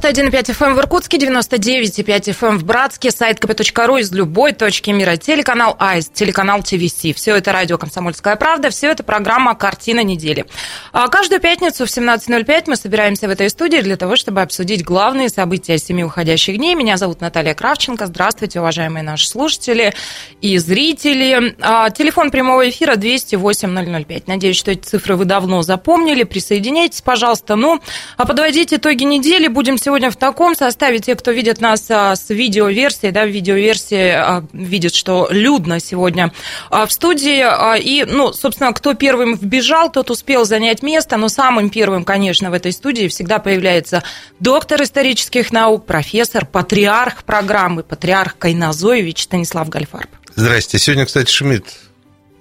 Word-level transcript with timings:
91,5 0.00 0.30
FM 0.30 0.66
эм 0.66 0.74
в 0.74 0.78
Иркутске, 0.80 1.16
99,5 1.18 2.04
FM 2.04 2.48
эм 2.48 2.58
в 2.58 2.64
Братске, 2.64 3.12
сайт 3.12 3.38
kp.ru 3.38 4.00
из 4.00 4.10
любой 4.12 4.52
точки 4.52 4.90
мира, 4.90 5.16
телеканал 5.16 5.76
АИС, 5.78 6.10
телеканал 6.10 6.62
ТВС. 6.62 7.14
Все 7.14 7.36
это 7.36 7.52
радио 7.52 7.78
«Комсомольская 7.78 8.36
правда», 8.36 8.70
все 8.70 8.90
это 8.90 9.02
программа 9.02 9.54
«Картина 9.54 10.02
недели». 10.02 10.46
А 10.92 11.08
каждую 11.08 11.40
пятницу 11.40 11.86
в 11.86 11.88
17.05 11.88 12.64
мы 12.66 12.76
собираемся 12.76 13.28
в 13.28 13.30
этой 13.30 13.48
студии 13.50 13.78
для 13.78 13.96
того, 13.96 14.16
чтобы 14.16 14.42
обсудить 14.42 14.84
главные 14.84 15.28
события 15.28 15.78
семи 15.78 16.04
уходящих 16.04 16.56
дней. 16.56 16.74
Меня 16.74 16.96
зовут 16.96 17.20
Наталья 17.20 17.54
Кравченко. 17.54 18.06
Здравствуйте, 18.06 18.60
уважаемые 18.60 19.02
наши 19.04 19.28
слушатели 19.28 19.94
и 20.40 20.58
зрители. 20.58 21.56
А, 21.60 21.90
телефон 21.90 22.30
прямого 22.30 22.68
эфира 22.68 22.96
208 22.96 24.04
005. 24.04 24.26
Надеюсь, 24.26 24.56
что 24.56 24.72
эти 24.72 24.82
цифры 24.82 25.16
вы 25.16 25.24
давно 25.24 25.62
запомнили. 25.62 26.24
Присоединяйтесь, 26.24 27.00
пожалуйста. 27.00 27.54
Ну, 27.56 27.80
а 28.16 28.26
подводить 28.26 28.74
итоги 28.74 29.04
недели 29.04 29.46
будем 29.46 29.68
будем 29.68 29.76
сегодня 29.88 30.10
в 30.10 30.16
таком 30.16 30.54
составе. 30.54 30.98
Те, 30.98 31.14
кто 31.14 31.30
видит 31.30 31.62
нас 31.62 31.86
а, 31.88 32.14
с 32.14 32.28
видеоверсией, 32.28 33.10
да, 33.10 33.24
в 33.24 33.30
видеоверсии 33.30 34.10
а, 34.10 34.44
видит, 34.52 34.94
что 34.94 35.28
людно 35.30 35.80
сегодня 35.80 36.30
а, 36.68 36.84
в 36.84 36.92
студии. 36.92 37.42
И, 37.80 38.04
ну, 38.04 38.34
собственно, 38.34 38.74
кто 38.74 38.92
первым 38.92 39.34
вбежал, 39.34 39.90
тот 39.90 40.10
успел 40.10 40.44
занять 40.44 40.82
место. 40.82 41.16
Но 41.16 41.30
самым 41.30 41.70
первым, 41.70 42.04
конечно, 42.04 42.50
в 42.50 42.52
этой 42.52 42.72
студии 42.72 43.08
всегда 43.08 43.38
появляется 43.38 44.02
доктор 44.40 44.82
исторических 44.82 45.52
наук, 45.52 45.86
профессор, 45.86 46.44
патриарх 46.44 47.24
программы, 47.24 47.82
патриарх 47.82 48.36
Кайназоевич 48.36 49.22
Станислав 49.22 49.70
Гальфарб. 49.70 50.10
Здрасте. 50.34 50.78
Сегодня, 50.78 51.06
кстати, 51.06 51.32
Шмидт 51.32 51.64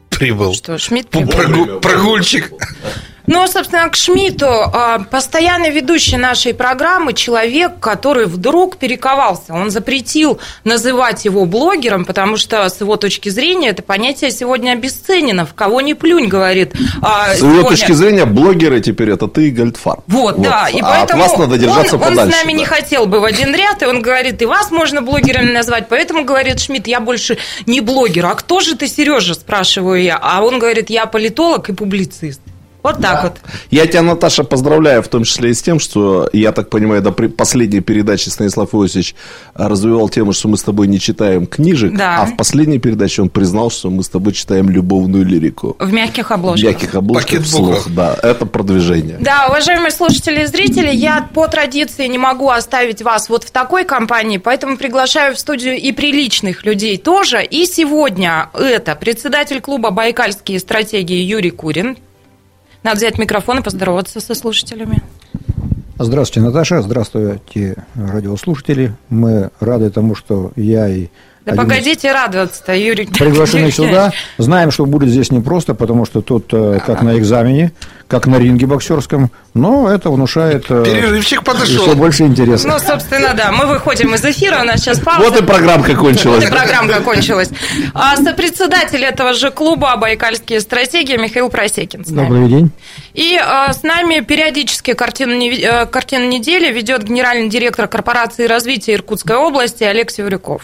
прибыл. 0.09 0.53
Что, 0.53 0.77
Шмидт 0.77 1.07
прибыл? 1.07 1.31
Прогу... 1.31 1.79
Прогульчик. 1.79 2.51
Ну, 3.27 3.45
собственно, 3.45 3.89
к 3.89 3.95
Шмидту, 3.95 4.47
а, 4.47 4.99
постоянно 4.99 5.69
ведущий 5.69 6.15
нашей 6.15 6.53
программы, 6.53 7.11
человек, 7.11 7.73
который 7.81 8.25
вдруг 8.25 8.77
перековался. 8.77 9.53
Он 9.53 9.69
запретил 9.69 10.39
называть 10.63 11.25
его 11.25 11.45
блогером, 11.45 12.05
потому 12.05 12.37
что, 12.37 12.69
с 12.69 12.79
его 12.79 12.95
точки 12.95 13.27
зрения, 13.27 13.69
это 13.69 13.83
понятие 13.83 14.31
сегодня 14.31 14.71
обесценено. 14.71 15.45
В 15.45 15.53
кого 15.53 15.81
не 15.81 15.93
плюнь, 15.93 16.27
говорит. 16.27 16.73
А, 17.01 17.35
с 17.35 17.41
его 17.41 17.63
точки 17.63 17.91
зрения, 17.91 18.23
блогеры 18.23 18.79
теперь 18.79 19.11
это 19.11 19.27
ты 19.27 19.49
и 19.49 19.51
Гольдфарб. 19.51 20.03
Вот, 20.07 20.37
вот, 20.37 20.43
да. 20.43 20.69
И 20.69 20.79
а 20.79 20.85
поэтому 20.85 21.23
от 21.23 21.29
вас 21.29 21.39
надо 21.39 21.57
держаться 21.57 21.95
он, 21.95 22.01
подальше. 22.01 22.21
Он 22.21 22.31
с 22.31 22.35
нами 22.37 22.53
да. 22.53 22.59
не 22.59 22.65
хотел 22.65 23.07
бы 23.07 23.19
в 23.19 23.25
один 23.25 23.53
ряд, 23.53 23.81
и 23.83 23.85
он 23.85 24.01
говорит, 24.01 24.41
и 24.41 24.45
вас 24.45 24.71
можно 24.71 25.01
блогерами 25.01 25.51
назвать. 25.51 25.89
Поэтому, 25.89 26.23
говорит 26.23 26.61
Шмидт, 26.61 26.87
я 26.87 27.01
больше 27.01 27.37
не 27.65 27.81
блогер. 27.81 28.25
А 28.25 28.35
кто 28.35 28.61
же 28.61 28.77
ты, 28.77 28.87
Сережа, 28.87 29.33
спрашиваю 29.33 30.01
я. 30.01 30.17
А 30.21 30.41
он 30.41 30.59
говорит, 30.59 30.89
я 30.89 31.07
политолог 31.07 31.67
и 31.67 31.73
публицист. 31.73 32.39
Вот 32.87 33.01
так 33.01 33.13
да. 33.15 33.21
вот. 33.23 33.33
Я 33.69 33.85
тебя, 33.85 34.01
Наташа, 34.01 34.45
поздравляю 34.45 35.03
в 35.03 35.09
том 35.09 35.25
числе 35.25 35.49
и 35.49 35.53
с 35.53 35.61
тем, 35.61 35.77
что, 35.77 36.29
я 36.31 36.53
так 36.53 36.69
понимаю, 36.69 37.01
до 37.01 37.11
последней 37.11 37.81
передачи 37.81 38.29
Станислав 38.29 38.73
Иосифович 38.73 39.13
развивал 39.55 40.07
тему, 40.07 40.31
что 40.31 40.47
мы 40.47 40.55
с 40.55 40.63
тобой 40.63 40.87
не 40.87 40.97
читаем 40.97 41.47
книжек, 41.47 41.93
да. 41.93 42.21
а 42.21 42.25
в 42.25 42.37
последней 42.37 42.79
передаче 42.79 43.23
он 43.23 43.29
признал, 43.29 43.71
что 43.71 43.89
мы 43.89 44.03
с 44.03 44.09
тобой 44.09 44.31
читаем 44.31 44.69
любовную 44.69 45.25
лирику. 45.25 45.75
В 45.79 45.91
мягких 45.91 46.31
обложках. 46.31 46.61
В 46.61 46.65
мягких 46.65 46.95
обложках 46.95 47.43
вслух, 47.43 47.89
да. 47.89 48.17
Это 48.23 48.45
продвижение. 48.45 49.17
Да, 49.19 49.47
уважаемые 49.49 49.91
слушатели 49.91 50.43
и 50.43 50.45
зрители, 50.45 50.89
я 50.95 51.27
по 51.33 51.47
традиции 51.47 52.07
не 52.07 52.17
могу 52.17 52.49
оставить 52.49 53.01
вас 53.01 53.27
вот 53.27 53.43
в 53.43 53.51
такой 53.51 53.83
компании, 53.83 54.37
поэтому 54.37 54.77
приглашаю 54.77 55.35
в 55.35 55.39
студию 55.39 55.75
и 55.75 55.91
приличных 55.91 56.63
людей 56.63 56.97
тоже. 56.97 57.43
И 57.43 57.65
сегодня 57.65 58.49
это 58.53 58.95
председатель 58.95 59.59
клуба 59.59 59.91
«Байкальские 59.91 60.59
стратегии» 60.59 61.21
Юрий 61.21 61.51
Курин. 61.51 61.97
Надо 62.83 62.97
взять 62.97 63.17
микрофон 63.17 63.59
и 63.59 63.61
поздороваться 63.61 64.19
со 64.19 64.35
слушателями. 64.35 65.01
Здравствуйте, 65.99 66.47
Наташа. 66.47 66.81
Здравствуйте, 66.81 67.83
радиослушатели. 67.95 68.93
Мы 69.09 69.49
рады 69.59 69.89
тому, 69.89 70.13
что 70.13 70.51
я 70.55 70.87
и 70.87 71.07
да 71.47 71.53
один 71.53 71.63
погодите 71.63 72.11
радоваться-то, 72.11 72.75
Юрий. 72.75 73.05
Приглашены 73.05 73.71
сюда. 73.71 74.11
Знаем, 74.37 74.69
что 74.69 74.85
будет 74.85 75.09
здесь 75.09 75.31
непросто, 75.31 75.73
потому 75.73 76.05
что 76.05 76.21
тут 76.21 76.53
э, 76.53 76.79
как 76.85 77.01
на 77.01 77.17
экзамене, 77.17 77.71
как 78.09 78.27
на 78.27 78.37
ринге 78.37 78.65
боксерском, 78.65 79.31
но 79.53 79.89
это 79.89 80.09
внушает 80.09 80.65
э, 80.69 80.83
Перерывчик 80.83 81.43
подошел. 81.43 81.83
еще 81.83 81.95
больше 81.95 82.23
интереса. 82.23 82.67
Ну, 82.67 82.77
собственно, 82.79 83.33
да, 83.33 83.51
мы 83.53 83.65
выходим 83.65 84.13
из 84.13 84.25
эфира, 84.25 84.59
у 84.61 84.65
нас 84.65 84.81
сейчас 84.81 84.99
пауза. 84.99 85.29
Вот 85.29 85.41
и 85.41 85.45
программка 85.45 85.95
кончилась. 85.95 86.43
Вот 86.43 86.51
и 86.51 86.51
программка 86.53 86.99
кончилась. 87.01 87.49
А 87.93 88.17
сопредседатель 88.17 89.03
этого 89.03 89.33
же 89.33 89.49
клуба 89.49 89.95
«Байкальские 89.95 90.59
стратегии» 90.59 91.15
Михаил 91.15 91.49
Просекин. 91.49 92.03
Добрый 92.03 92.49
день. 92.49 92.71
И 93.13 93.39
а, 93.41 93.71
с 93.71 93.83
нами 93.83 94.19
периодически 94.19 94.93
картину, 94.93 95.33
картину 95.89 96.27
недели 96.27 96.71
ведет 96.73 97.03
генеральный 97.03 97.49
директор 97.49 97.87
корпорации 97.87 98.45
развития 98.47 98.95
Иркутской 98.95 99.37
области 99.37 99.83
Олег 99.85 100.11
Севрюков. 100.11 100.61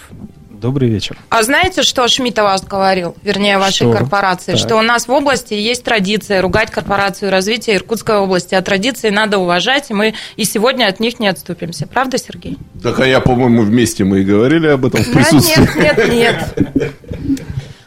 Добрый 0.63 0.88
вечер. 0.90 1.18
А 1.28 1.44
знаете, 1.44 1.84
что 1.84 2.07
Шмидт 2.07 2.40
о 2.40 2.44
вас 2.44 2.63
говорил, 2.63 3.18
вернее, 3.22 3.57
о 3.57 3.59
вашей 3.59 3.85
что? 3.85 3.91
корпорации? 3.91 4.53
Так. 4.53 4.62
Что 4.62 4.78
у 4.78 4.81
нас 4.81 5.09
в 5.09 5.12
области 5.12 5.53
есть 5.53 5.84
традиция 5.84 6.41
ругать 6.41 6.72
корпорацию 6.72 7.31
развития 7.31 7.75
Иркутской 7.75 8.16
области, 8.16 8.56
а 8.56 8.62
традиции 8.62 9.09
надо 9.09 9.40
уважать, 9.40 9.91
и 9.91 9.94
мы 9.94 10.13
и 10.38 10.46
сегодня 10.46 10.85
от 10.85 11.02
них 11.02 11.19
не 11.19 11.28
отступимся. 11.28 11.85
Правда, 11.85 12.18
Сергей? 12.18 12.57
Так, 12.81 12.97
а 13.02 13.06
я, 13.06 13.19
по-моему, 13.19 13.63
вместе 13.63 14.06
мы 14.06 14.22
и 14.22 14.23
говорили 14.23 14.68
об 14.68 14.85
этом 14.85 15.03
в 15.03 15.12
присутствии. 15.12 15.68
нет, 15.81 15.97
нет, 16.09 16.56
нет. 16.73 16.94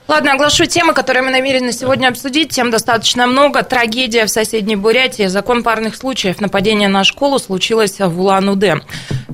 Ладно, 0.08 0.34
оглашу 0.34 0.66
темы, 0.66 0.94
которые 0.94 1.24
мы 1.24 1.30
намерены 1.30 1.72
сегодня 1.72 2.06
обсудить. 2.06 2.50
Тем 2.50 2.70
достаточно 2.70 3.26
много. 3.26 3.64
Трагедия 3.64 4.26
в 4.26 4.30
соседней 4.30 4.76
Бурятии. 4.76 5.26
Закон 5.26 5.64
парных 5.64 5.96
случаев. 5.96 6.40
Нападение 6.40 6.88
на 6.88 7.02
школу 7.02 7.40
случилось 7.40 7.98
в 7.98 8.20
Улан-Удэ. 8.20 8.82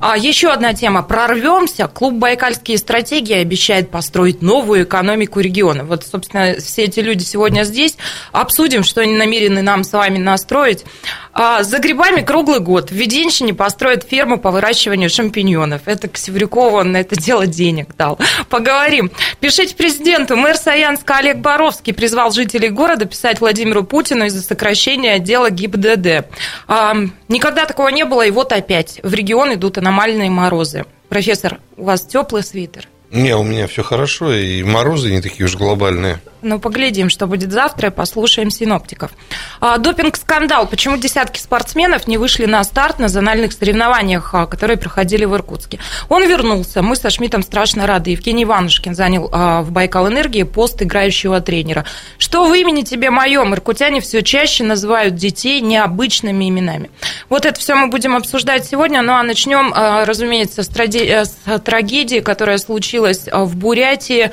А 0.00 0.16
еще 0.16 0.50
одна 0.50 0.72
тема. 0.72 1.02
Прорвемся. 1.02 1.88
Клуб 1.88 2.14
«Байкальские 2.14 2.78
стратегии» 2.78 3.36
обещает 3.36 3.90
построить 3.90 4.40
новую 4.40 4.84
экономику 4.84 5.40
региона. 5.40 5.84
Вот, 5.84 6.04
собственно, 6.04 6.54
все 6.58 6.84
эти 6.84 7.00
люди 7.00 7.22
сегодня 7.22 7.64
здесь. 7.64 7.98
Обсудим, 8.32 8.82
что 8.82 9.02
они 9.02 9.14
намерены 9.14 9.60
нам 9.60 9.84
с 9.84 9.92
вами 9.92 10.16
настроить. 10.16 10.86
А, 11.34 11.62
за 11.62 11.78
грибами 11.78 12.20
круглый 12.20 12.60
год. 12.60 12.91
В 12.91 12.94
Веденщине 12.94 13.54
построят 13.54 14.04
ферму 14.04 14.38
по 14.38 14.50
выращиванию 14.50 15.09
шампиньонов. 15.09 15.82
Это 15.87 16.09
к 16.09 16.19
Севрюкову 16.19 16.76
он 16.76 16.93
на 16.93 16.98
это 16.98 17.16
дело 17.16 17.47
денег 17.47 17.97
дал. 17.97 18.19
Поговорим. 18.50 19.10
Пишите 19.41 19.75
президенту. 19.75 20.37
Мэр 20.37 20.56
Саянска 20.56 21.16
Олег 21.16 21.38
Боровский 21.38 21.94
призвал 21.94 22.32
жителей 22.32 22.69
города 22.69 23.06
писать 23.06 23.41
Владимиру 23.41 23.82
Путину 23.82 24.26
из-за 24.26 24.43
сокращения 24.43 25.15
отдела 25.15 25.50
ГИБДД. 25.50 26.26
А, 26.69 26.94
никогда 27.28 27.64
такого 27.64 27.88
не 27.88 28.04
было, 28.04 28.26
и 28.26 28.31
вот 28.31 28.53
опять. 28.53 29.00
В 29.03 29.14
регион 29.14 29.54
идут 29.54 29.78
аномальные 29.78 30.31
морозы. 30.31 30.84
Профессор, 31.09 31.60
у 31.76 31.84
вас 31.84 32.03
теплый 32.03 32.43
свитер? 32.43 32.88
Не, 33.12 33.36
у 33.36 33.42
меня 33.42 33.66
все 33.66 33.82
хорошо, 33.82 34.32
и 34.32 34.62
морозы 34.62 35.10
не 35.10 35.20
такие 35.20 35.44
уж 35.44 35.54
глобальные. 35.54 36.18
Ну, 36.40 36.58
поглядим, 36.58 37.10
что 37.10 37.26
будет 37.26 37.52
завтра, 37.52 37.88
и 37.88 37.92
послушаем 37.92 38.50
синоптиков. 38.50 39.12
А, 39.60 39.76
допинг-скандал. 39.76 40.66
Почему 40.66 40.96
десятки 40.96 41.38
спортсменов 41.38 42.08
не 42.08 42.16
вышли 42.16 42.46
на 42.46 42.64
старт 42.64 42.98
на 42.98 43.08
зональных 43.08 43.52
соревнованиях, 43.52 44.34
а, 44.34 44.46
которые 44.46 44.78
проходили 44.78 45.26
в 45.26 45.34
Иркутске? 45.34 45.78
Он 46.08 46.26
вернулся. 46.26 46.82
Мы 46.82 46.96
со 46.96 47.10
Шмидтом 47.10 47.42
страшно 47.42 47.86
рады. 47.86 48.10
Евгений 48.10 48.42
Иванушкин 48.42 48.94
занял 48.94 49.28
а, 49.30 49.60
в 49.60 49.70
Байкал 49.70 50.08
Энергии 50.08 50.42
пост 50.42 50.82
играющего 50.82 51.40
тренера. 51.42 51.84
Что 52.18 52.48
в 52.48 52.54
имени 52.54 52.80
тебе 52.80 53.10
моем? 53.10 53.54
Иркутяне 53.54 54.00
все 54.00 54.22
чаще 54.22 54.64
называют 54.64 55.14
детей 55.14 55.60
необычными 55.60 56.48
именами. 56.48 56.90
Вот 57.28 57.44
это 57.44 57.60
все 57.60 57.76
мы 57.76 57.88
будем 57.88 58.16
обсуждать 58.16 58.64
сегодня. 58.64 59.02
Ну, 59.02 59.12
а 59.12 59.22
начнем, 59.22 59.70
а, 59.76 60.06
разумеется, 60.06 60.62
с, 60.64 60.68
тради... 60.68 61.08
с 61.08 61.60
трагедии, 61.60 62.18
которая 62.18 62.56
случилась 62.56 63.01
в 63.32 63.56
Бурятии. 63.56 64.31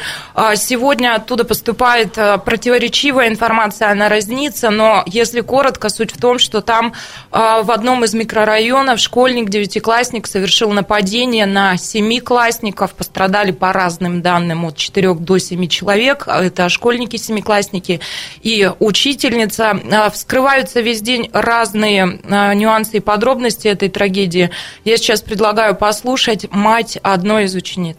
Сегодня 0.56 1.16
оттуда 1.16 1.44
поступает 1.44 2.18
э, 2.18 2.38
противоречивая 2.38 3.28
информация, 3.28 3.92
она 3.92 4.10
разнится, 4.10 4.70
но 4.70 5.04
если 5.08 5.42
коротко, 5.42 5.90
суть 5.90 6.12
в 6.12 6.20
том, 6.20 6.40
что 6.40 6.62
там 6.62 6.94
э, 7.32 7.62
в 7.64 7.72
одном 7.72 8.04
из 8.04 8.14
микрорайонов 8.14 9.00
школьник, 9.00 9.50
девятиклассник 9.50 10.28
совершил 10.28 10.72
нападение 10.72 11.46
на 11.46 11.78
семиклассников, 11.78 12.94
пострадали 12.94 13.52
по 13.52 13.74
разным 13.74 14.22
данным 14.22 14.66
от 14.66 14.78
4 14.78 15.14
до 15.16 15.38
7 15.38 15.68
человек, 15.68 16.28
это 16.28 16.70
школьники, 16.70 17.18
семиклассники 17.18 18.00
и 18.42 18.70
учительница. 18.80 19.80
Э, 19.84 20.10
вскрываются 20.12 20.82
весь 20.82 21.02
день 21.02 21.30
разные 21.34 22.20
нюансы 22.56 22.98
и 22.98 23.00
подробности 23.00 23.68
этой 23.68 23.90
трагедии. 23.90 24.52
Я 24.86 24.98
сейчас 24.98 25.22
предлагаю 25.22 25.76
послушать 25.76 26.52
мать 26.52 26.98
одной 27.02 27.46
из 27.46 27.56
учениц. 27.56 27.98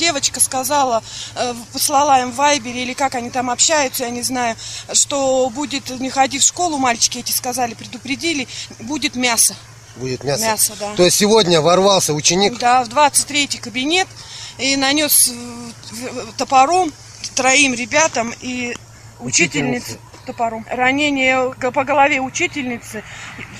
Девочка 0.00 0.40
сказала, 0.40 1.02
э, 1.36 1.54
послала 1.74 2.22
им 2.22 2.32
в 2.32 2.36
Вайбере, 2.36 2.84
или 2.84 2.94
как 2.94 3.14
они 3.14 3.28
там 3.28 3.50
общаются, 3.50 4.04
я 4.04 4.10
не 4.10 4.22
знаю, 4.22 4.56
что 4.94 5.50
будет, 5.50 5.90
не 6.00 6.08
ходи 6.08 6.38
в 6.38 6.42
школу, 6.42 6.78
мальчики 6.78 7.18
эти 7.18 7.32
сказали, 7.32 7.74
предупредили, 7.74 8.48
будет 8.78 9.14
мясо. 9.14 9.54
Будет 9.96 10.24
мясо? 10.24 10.42
Мясо, 10.42 10.72
да. 10.80 10.94
То 10.94 11.04
есть 11.04 11.18
сегодня 11.18 11.60
ворвался 11.60 12.14
ученик? 12.14 12.58
Да, 12.58 12.82
в 12.84 12.88
23-й 12.88 13.58
кабинет 13.58 14.08
и 14.56 14.74
нанес 14.76 15.32
э, 15.32 16.26
топором 16.38 16.90
троим 17.34 17.74
ребятам 17.74 18.32
и 18.40 18.74
учительнице 19.20 19.98
топором. 20.26 20.64
Ранение 20.70 21.52
по 21.72 21.84
голове 21.84 22.20
учительницы, 22.20 23.02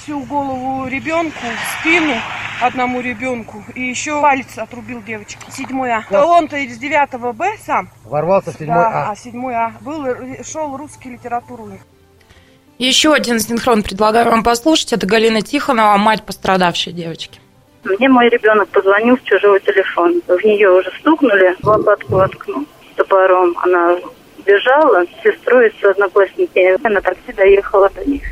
всю 0.02 0.20
голову 0.20 0.86
ребенку, 0.88 1.38
спину 1.80 2.14
одному 2.60 3.00
ребенку. 3.00 3.62
И 3.74 3.82
еще 3.82 4.20
палец 4.20 4.56
отрубил 4.56 5.02
девочке. 5.02 5.38
Седьмой 5.50 5.92
А. 5.92 6.04
Да 6.10 6.26
он-то 6.26 6.56
из 6.56 6.78
девятого 6.78 7.32
Б 7.32 7.56
сам. 7.64 7.90
Ворвался 8.04 8.50
в 8.50 8.54
седьмой 8.54 8.76
да, 8.76 9.08
А. 9.08 9.10
а 9.10 9.16
седьмой 9.16 9.54
А. 9.54 9.72
Был, 9.80 10.06
шел 10.44 10.76
русский 10.76 11.10
литературу. 11.10 11.70
Еще 12.78 13.12
один 13.12 13.40
синхрон 13.40 13.82
предлагаю 13.82 14.30
вам 14.30 14.42
послушать. 14.42 14.92
Это 14.94 15.06
Галина 15.06 15.42
Тихонова, 15.42 15.96
мать 15.96 16.24
пострадавшей 16.24 16.92
девочки. 16.92 17.40
Мне 17.84 18.08
мой 18.08 18.28
ребенок 18.28 18.68
позвонил 18.68 19.16
с 19.18 19.22
чужого 19.22 19.58
телефона. 19.60 20.20
В 20.26 20.44
нее 20.44 20.70
уже 20.70 20.90
стукнули, 21.00 21.56
в 21.62 21.66
лопатку 21.66 22.14
воткнул 22.14 22.66
топором. 22.96 23.54
Она 23.62 23.96
бежала 24.44 25.04
с 25.04 25.22
сестрой, 25.22 25.72
с 25.80 25.84
одноклассниками. 25.84 26.78
Я 26.82 26.90
на 26.90 27.00
такси 27.00 27.32
доехала 27.32 27.90
до 27.90 28.04
них. 28.08 28.22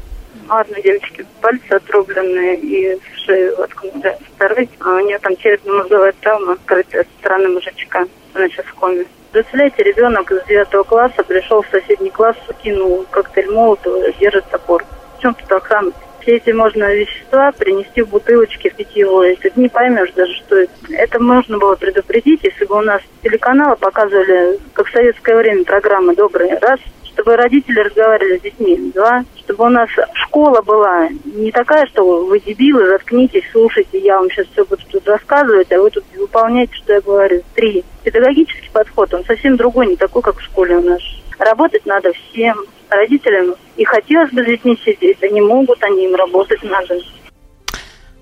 Одной 0.49 0.83
девочки 0.83 1.27
пальцы 1.41 1.73
отрубленные 1.73 2.57
и 2.57 2.99
в 2.99 3.19
шею 3.25 3.57
воткнули. 3.57 4.17
Второй, 4.35 4.69
а 4.81 4.95
у 4.95 5.01
нее 5.01 5.19
там 5.19 5.37
черепно-мозговая 5.37 6.13
травма, 6.21 6.57
скрытая 6.65 7.05
со 7.05 7.11
стороны 7.21 7.49
мужичка. 7.49 8.07
Она 8.35 8.49
сейчас 8.49 8.67
в 8.67 8.75
коме. 8.75 9.05
Представляете, 9.33 9.83
ребенок 9.83 10.31
из 10.33 10.43
девятого 10.47 10.85
класса 10.85 11.23
пришел 11.23 11.63
в 11.63 11.69
соседний 11.69 12.11
класс, 12.11 12.37
кинул 12.63 13.05
коктейль 13.11 13.51
молотого, 13.51 14.11
держит 14.13 14.49
топор. 14.51 14.85
В 15.19 15.23
чем 15.23 15.35
тут 15.35 15.53
охрана? 15.53 15.93
все 16.29 16.37
эти 16.37 16.51
можно 16.51 16.95
вещества 16.95 17.53
принести 17.53 18.03
в 18.03 18.11
бутылочке 18.11 18.69
питьевой. 18.69 19.37
Ты 19.37 19.51
не 19.57 19.69
поймешь 19.69 20.13
даже, 20.13 20.35
что 20.35 20.57
это. 20.57 20.73
Это 20.91 21.23
можно 21.23 21.57
было 21.57 21.75
предупредить, 21.75 22.41
если 22.43 22.67
бы 22.67 22.77
у 22.77 22.83
нас 22.83 23.01
телеканалы 23.23 23.77
показывали, 23.77 24.59
как 24.75 24.87
в 24.87 24.93
советское 24.93 25.37
время, 25.37 25.65
программы 25.65 26.15
добрые. 26.15 26.59
Раз, 26.59 26.81
чтобы 27.19 27.37
родители 27.37 27.81
разговаривали 27.81 28.39
с 28.39 28.43
детьми. 28.43 28.93
Два, 28.95 29.25
чтобы 29.39 29.65
у 29.65 29.69
нас 29.69 29.89
школа 30.15 30.63
была 30.63 31.09
не 31.25 31.51
такая, 31.51 31.85
что 31.87 32.25
вы 32.25 32.39
дебилы, 32.39 32.87
заткнитесь, 32.87 33.43
слушайте, 33.51 33.99
я 33.99 34.19
вам 34.19 34.31
сейчас 34.31 34.47
все 34.53 34.65
буду 34.65 34.83
тут 34.89 35.07
рассказывать, 35.09 35.73
а 35.73 35.81
вы 35.81 35.91
тут 35.91 36.05
выполняете, 36.17 36.75
что 36.75 36.93
я 36.93 37.01
говорю. 37.01 37.43
Три. 37.55 37.85
Педагогический 38.05 38.71
подход, 38.73 39.13
он 39.15 39.25
совсем 39.25 39.57
другой, 39.57 39.89
не 39.89 39.97
такой, 39.97 40.23
как 40.23 40.39
в 40.39 40.45
школе 40.45 40.77
у 40.77 40.83
нас. 40.83 41.01
Работать 41.39 41.85
надо 41.87 42.13
всем, 42.13 42.57
родителям. 42.89 43.57
И 43.77 43.85
хотелось 43.85 44.31
бы 44.31 44.43
с 44.43 44.47
детьми 44.47 44.79
сидеть, 44.85 45.23
они 45.23 45.41
могут, 45.41 45.83
они 45.83 46.05
им 46.05 46.15
работать 46.15 46.63
надо. 46.63 47.01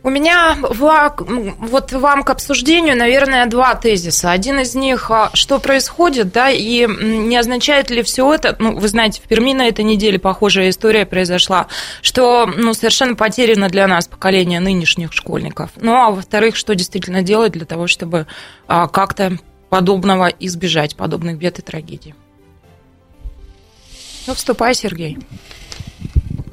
У 0.07 0.09
меня 0.09 0.57
вот 0.61 1.91
вам 1.91 2.23
к 2.23 2.31
обсуждению, 2.31 2.97
наверное, 2.97 3.47
два 3.47 3.75
тезиса. 3.75 4.31
Один 4.31 4.61
из 4.61 4.77
них, 4.77 5.11
а, 5.11 5.31
что 5.35 5.59
происходит, 5.59 6.31
да, 6.31 6.49
и 6.49 6.87
не 6.87 7.37
означает 7.37 7.91
ли 7.91 8.05
все 8.05 8.33
это, 8.33 8.55
ну, 8.61 8.79
вы 8.79 8.87
знаете, 8.87 9.21
в 9.21 9.25
Перми 9.25 9.53
на 9.53 9.67
этой 9.67 9.85
неделе 9.85 10.21
похожая 10.21 10.71
история 10.71 11.07
произошла, 11.07 11.67
что, 12.03 12.47
ну, 12.47 12.73
совершенно 12.73 13.17
потеряно 13.17 13.69
для 13.69 13.89
нас 13.89 14.07
поколение 14.07 14.61
нынешних 14.61 15.13
школьников. 15.13 15.71
Ну, 15.75 15.97
а 15.97 16.13
во-вторых, 16.13 16.55
что 16.55 16.77
действительно 16.77 17.23
делать 17.23 17.51
для 17.51 17.67
того, 17.67 17.89
чтобы 17.89 18.29
а, 18.69 18.87
как-то 18.87 19.41
подобного 19.71 20.27
избежать, 20.39 20.95
подобных 20.95 21.37
бед 21.37 21.59
и 21.59 21.63
трагедий. 21.63 22.15
Ну, 24.29 24.35
вступай, 24.35 24.73
Сергей. 24.73 25.19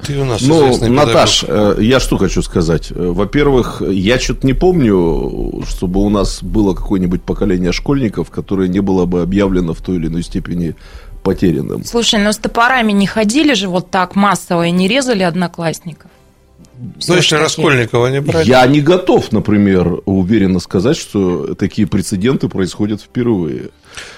Ты 0.06 0.20
у 0.20 0.26
нас 0.26 0.42
ну, 0.42 0.78
Наташ, 0.90 1.42
педагог. 1.42 1.80
Э, 1.80 1.84
я 1.84 2.00
что 2.00 2.18
хочу 2.18 2.42
сказать. 2.42 2.92
Э, 2.92 2.94
во-первых, 2.96 3.82
я 3.82 4.20
что-то 4.20 4.46
не 4.46 4.54
помню, 4.54 5.64
чтобы 5.68 6.02
у 6.02 6.10
нас 6.10 6.44
было 6.44 6.74
какое-нибудь 6.74 7.24
поколение 7.24 7.72
школьников, 7.72 8.30
которое 8.30 8.68
не 8.68 8.82
было 8.82 9.06
бы 9.06 9.22
объявлено 9.22 9.74
в 9.74 9.82
той 9.82 9.98
или 9.98 10.08
иной 10.08 10.24
степени 10.24 10.76
потерянным. 11.24 11.86
Слушай, 11.86 12.20
но 12.20 12.26
ну 12.26 12.34
с 12.34 12.38
топорами 12.38 12.92
не 12.92 13.08
ходили 13.08 13.54
же 13.54 13.68
вот 13.68 13.90
так 13.90 14.16
массово 14.16 14.68
и 14.68 14.72
не 14.72 14.88
резали 14.88 15.24
одноклассников? 15.24 16.12
Ну, 17.08 17.16
если 17.16 17.36
Раскольникова 17.36 18.08
не 18.08 18.20
брать. 18.20 18.46
Я 18.46 18.66
не 18.68 18.82
готов, 18.82 19.32
например, 19.32 20.02
уверенно 20.06 20.60
сказать, 20.60 20.98
что 20.98 21.56
такие 21.56 21.88
прецеденты 21.88 22.50
происходят 22.50 23.02
впервые. 23.02 23.70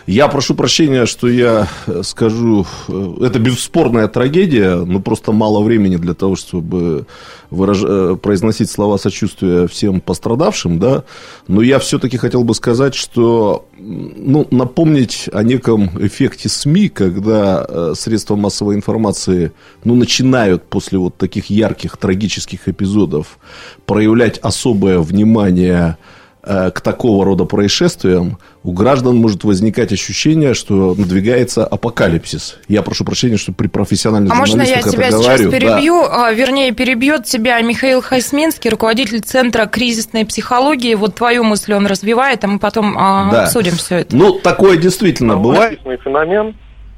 Я 0.08 0.28
прошу 0.28 0.56
прощения, 0.56 1.06
что 1.06 1.28
я 1.28 1.68
скажу, 2.04 2.66
это 2.88 3.40
бесспорная 3.40 4.08
трагедия, 4.08 4.76
но 4.76 5.00
просто 5.00 5.32
мало 5.32 5.64
времени 5.64 5.98
для 5.98 6.14
того, 6.14 6.36
чтобы 6.36 7.08
выраж... 7.50 7.84
Э, 7.84 8.18
произносить 8.22 8.70
слова 8.70 8.98
сочувствия 8.98 9.68
всем 9.68 10.02
пострадавшим, 10.02 10.80
да, 10.80 11.04
но 11.48 11.62
я 11.62 11.80
все-таки 11.80 12.18
хотел 12.18 12.44
бы 12.44 12.54
сказать, 12.54 12.94
что 12.96 13.68
ну, 13.78 14.48
напомнить 14.52 15.30
о 15.34 15.44
неком 15.44 15.90
эффекте 16.00 16.50
СМИ, 16.50 16.90
когда 16.90 17.66
э, 17.68 17.94
средства 17.96 18.36
массовой 18.36 18.76
информации 18.76 19.52
ну, 19.84 19.96
начинают 19.96 20.64
после 20.64 21.00
вот 21.00 21.18
таких 21.18 21.50
ярких 21.50 21.98
трагических 21.98 22.68
эпизодов 22.68 23.40
проявлять 23.86 24.38
особое 24.40 25.00
внимание 25.00 25.98
Э, 25.98 25.98
к 26.46 26.82
такого 26.82 27.26
рода 27.26 27.46
происшествиям, 27.46 28.38
у 28.64 28.72
граждан 28.72 29.16
может 29.16 29.44
возникать 29.44 29.92
ощущение, 29.92 30.54
что 30.54 30.94
надвигается 30.94 31.66
апокалипсис. 31.66 32.60
Я 32.68 32.84
прошу 32.84 33.04
прощения, 33.04 33.38
что 33.38 33.52
при 33.52 33.68
профессиональных 33.68 34.32
а 34.32 34.36
можно 34.36 34.62
я 34.62 34.82
тебя 34.82 35.10
сейчас 35.10 35.40
перебью? 35.40 36.04
Да. 36.04 36.32
Вернее, 36.32 36.72
перебьет 36.72 37.26
тебя 37.26 37.60
Михаил 37.62 38.02
Хайсминский, 38.02 38.70
руководитель 38.70 39.22
Центра 39.22 39.66
кризисной 39.66 40.24
психологии. 40.26 40.94
Вот 40.94 41.16
твою 41.16 41.44
мысль 41.44 41.74
он 41.74 41.88
развивает, 41.88 42.44
а 42.44 42.48
мы 42.48 42.60
потом 42.60 42.96
а, 42.96 43.32
да. 43.32 43.44
обсудим 43.44 43.74
все 43.74 44.00
это. 44.00 44.16
Ну, 44.16 44.34
такое 44.34 44.78
действительно 44.78 45.36
ну, 45.36 45.42
бывает. 45.42 45.80
феномен, 46.04 46.56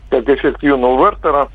как 0.09 0.27
эффект 0.27 0.61
юного 0.61 1.05
Вертера. 1.05 1.49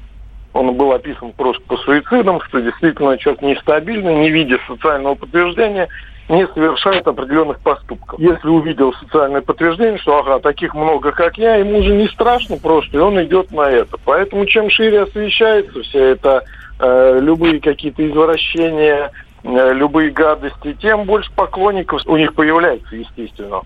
Он 0.55 0.75
был 0.77 0.93
описан 0.93 1.33
просто 1.33 1.63
по 1.63 1.77
суицидам, 1.79 2.41
что 2.49 2.61
действительно 2.61 3.17
человек 3.19 3.43
нестабильный, 3.43 4.15
не 4.15 4.31
видя 4.31 4.59
социального 4.67 5.15
подтверждения– 5.15 5.89
не 6.33 6.47
совершает 6.49 7.07
определенных 7.07 7.61
поступков. 7.61 8.19
Если 8.19 8.49
увидел 8.49 8.93
социальное 8.95 9.43
подтверждение, 9.43 9.99
что 9.99 10.19
ага, 10.19 10.39
таких 10.41 10.75
много, 10.75 11.13
как 11.13 11.37
я, 11.37 11.57
ему 11.57 11.79
уже 11.79 11.95
не 11.95 12.09
страшно 12.09 12.57
просто, 12.57 12.97
и 12.97 13.01
он 13.01 13.23
идет 13.23 13.53
на 13.53 13.71
это. 13.71 13.99
Поэтому 14.05 14.47
чем 14.47 14.71
шире 14.71 15.03
освещается 15.03 15.83
вся 15.83 16.01
это 16.01 16.45
э, 16.81 17.19
любые 17.21 17.61
какие-то 17.61 18.09
извращения, 18.09 19.13
э, 19.45 19.73
любые 19.75 20.11
гадости, 20.11 20.75
тем 20.81 21.05
больше 21.05 21.31
поклонников 21.33 22.01
у 22.07 22.17
них 22.17 22.35
появляется, 22.35 22.97
естественно. 22.97 23.61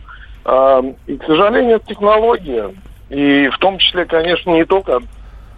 Э, 0.45 0.83
и, 1.07 1.17
к 1.17 1.25
сожалению, 1.25 1.77
это 1.77 1.87
технология. 1.87 2.75
И 3.11 3.49
в 3.49 3.59
том 3.59 3.79
числе, 3.79 4.05
конечно, 4.05 4.51
не 4.51 4.65
только 4.65 5.01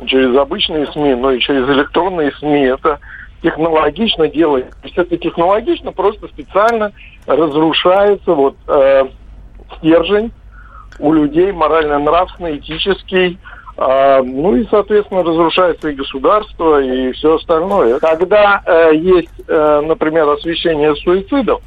через 0.06 0.36
обычные 0.36 0.86
СМИ, 0.88 1.14
но 1.14 1.32
и 1.32 1.40
через 1.40 1.66
электронные 1.68 2.32
СМИ. 2.32 2.64
Это 2.64 3.00
технологично 3.42 4.28
делает. 4.28 4.70
То 4.70 4.84
есть 4.84 4.98
это 4.98 5.16
технологично 5.16 5.92
просто 5.92 6.28
специально 6.28 6.92
разрушается 7.26 8.32
вот 8.32 8.56
э, 8.66 9.04
стержень 9.78 10.32
у 10.98 11.12
людей 11.12 11.52
морально-нравственный, 11.52 12.58
этический, 12.58 13.38
э, 13.76 14.22
ну 14.22 14.56
и, 14.56 14.66
соответственно, 14.70 15.22
разрушается 15.22 15.88
и 15.88 15.94
государство, 15.94 16.82
и 16.82 17.12
все 17.12 17.36
остальное. 17.36 17.98
Когда 18.00 18.62
э, 18.64 18.90
есть, 18.94 19.30
э, 19.46 19.80
например, 19.84 20.28
освещение 20.28 20.94
суицидов, 20.96 21.62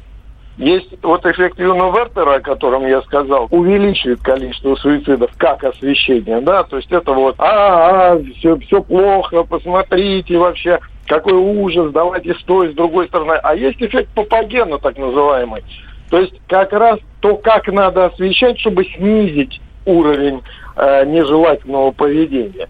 есть 0.58 0.90
вот 1.02 1.24
эффект 1.24 1.58
Юна 1.58 1.88
Вертера, 1.88 2.34
о 2.34 2.40
котором 2.40 2.86
я 2.86 3.00
сказал, 3.02 3.48
увеличивает 3.50 4.20
количество 4.20 4.74
суицидов 4.74 5.30
как 5.38 5.64
освещение, 5.64 6.42
да, 6.42 6.62
то 6.64 6.76
есть 6.76 6.92
это 6.92 7.12
вот, 7.12 7.36
а, 7.38 8.12
а, 8.12 8.22
все, 8.36 8.58
все 8.58 8.82
плохо, 8.82 9.44
посмотрите 9.44 10.36
вообще, 10.36 10.78
какой 11.06 11.34
ужас, 11.34 11.92
давайте 11.92 12.34
с 12.34 12.42
той, 12.44 12.72
с 12.72 12.74
другой 12.74 13.08
стороны. 13.08 13.38
А 13.42 13.54
есть 13.54 13.80
эффект 13.80 14.10
Папагена, 14.14 14.78
так 14.78 14.96
называемый. 14.96 15.62
То 16.10 16.18
есть 16.18 16.34
как 16.48 16.72
раз 16.72 16.98
то, 17.20 17.36
как 17.36 17.66
надо 17.68 18.06
освещать, 18.06 18.58
чтобы 18.60 18.84
снизить 18.84 19.60
уровень 19.86 20.42
э, 20.76 21.04
нежелательного 21.06 21.90
поведения. 21.90 22.68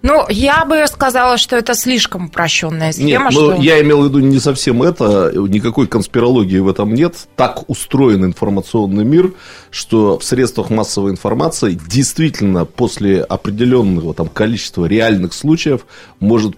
Ну, 0.00 0.24
я 0.28 0.64
бы 0.64 0.86
сказала, 0.86 1.38
что 1.38 1.56
это 1.56 1.74
слишком 1.74 2.26
упрощенная 2.26 2.92
схема. 2.92 3.24
Нет, 3.24 3.32
что... 3.32 3.54
я 3.54 3.82
имел 3.82 4.02
в 4.02 4.04
виду 4.06 4.20
не 4.20 4.38
совсем 4.38 4.82
это, 4.84 5.32
никакой 5.34 5.88
конспирологии 5.88 6.58
в 6.58 6.68
этом 6.68 6.94
нет. 6.94 7.26
Так 7.34 7.68
устроен 7.68 8.24
информационный 8.24 9.04
мир, 9.04 9.32
что 9.70 10.18
в 10.18 10.24
средствах 10.24 10.70
массовой 10.70 11.10
информации 11.10 11.76
действительно 11.88 12.64
после 12.64 13.22
определенного 13.22 14.14
там, 14.14 14.28
количества 14.28 14.84
реальных 14.84 15.34
случаев 15.34 15.84
может 16.20 16.54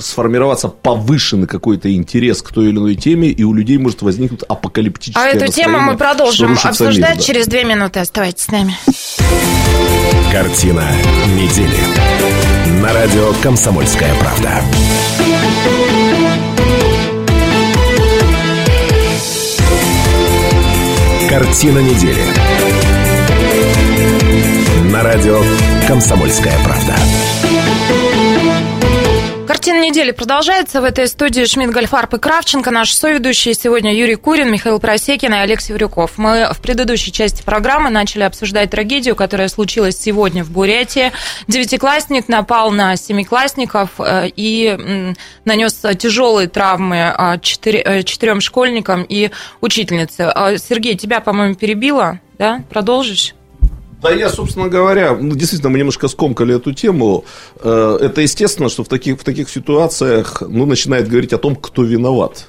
сформироваться 0.00 0.68
повышенный 0.68 1.46
какой-то 1.46 1.92
интерес 1.94 2.42
к 2.42 2.52
той 2.52 2.68
или 2.68 2.76
иной 2.76 2.94
теме, 2.94 3.28
и 3.28 3.42
у 3.44 3.52
людей 3.52 3.78
может 3.78 4.02
возникнуть 4.02 4.42
апокалиптическое 4.42 5.24
А 5.24 5.28
эту 5.28 5.52
тему 5.52 5.80
мы 5.80 5.96
продолжим 5.96 6.56
обсуждать 6.62 6.96
мир, 6.96 7.16
да. 7.16 7.22
через 7.22 7.46
две 7.46 7.64
минуты. 7.64 8.00
Оставайтесь 8.00 8.44
с 8.44 8.48
нами. 8.48 8.76
Картина 10.32 10.84
недели. 11.34 11.78
На 12.82 12.92
радио 12.92 13.32
«Комсомольская 13.42 14.14
правда». 14.20 14.62
Картина 21.28 21.80
недели 21.80 22.22
На 24.90 25.02
радио 25.02 25.42
«Комсомольская 25.88 26.54
правда». 26.64 26.94
Картина 29.46 29.80
недели 29.80 30.10
продолжается. 30.10 30.80
В 30.80 30.84
этой 30.84 31.06
студии 31.06 31.44
Шмидт, 31.44 31.72
Гольфарб 31.72 32.12
и 32.14 32.18
Кравченко. 32.18 32.72
Наши 32.72 32.96
соведущие 32.96 33.54
сегодня 33.54 33.94
Юрий 33.94 34.16
Курин, 34.16 34.50
Михаил 34.50 34.80
Просекин 34.80 35.32
и 35.34 35.36
Олег 35.36 35.60
Севрюков. 35.60 36.18
Мы 36.18 36.48
в 36.52 36.60
предыдущей 36.60 37.12
части 37.12 37.44
программы 37.44 37.90
начали 37.90 38.24
обсуждать 38.24 38.70
трагедию, 38.70 39.14
которая 39.14 39.46
случилась 39.46 39.96
сегодня 39.98 40.42
в 40.42 40.50
Бурятии. 40.50 41.12
Девятиклассник 41.46 42.26
напал 42.26 42.72
на 42.72 42.96
семиклассников 42.96 43.90
э, 44.00 44.30
и 44.34 45.14
нанес 45.44 45.82
тяжелые 45.96 46.48
травмы 46.48 46.96
э, 46.96 47.34
э, 47.36 48.02
четырем 48.02 48.40
школьникам 48.40 49.04
и 49.08 49.30
учительнице. 49.60 50.32
Сергей, 50.58 50.96
тебя, 50.96 51.20
по-моему, 51.20 51.54
перебило, 51.54 52.18
да? 52.36 52.64
Продолжишь? 52.68 53.36
Да 54.02 54.10
я, 54.10 54.28
собственно 54.28 54.68
говоря, 54.68 55.16
ну, 55.16 55.34
действительно, 55.34 55.70
мы 55.70 55.78
немножко 55.78 56.08
скомкали 56.08 56.54
эту 56.56 56.72
тему. 56.72 57.24
Э, 57.60 57.98
это 58.00 58.20
естественно, 58.20 58.68
что 58.68 58.84
в 58.84 58.88
таких, 58.88 59.20
в 59.20 59.24
таких 59.24 59.48
ситуациях 59.48 60.42
ну, 60.46 60.66
начинает 60.66 61.08
говорить 61.08 61.32
о 61.32 61.38
том, 61.38 61.56
кто 61.56 61.82
виноват. 61.82 62.46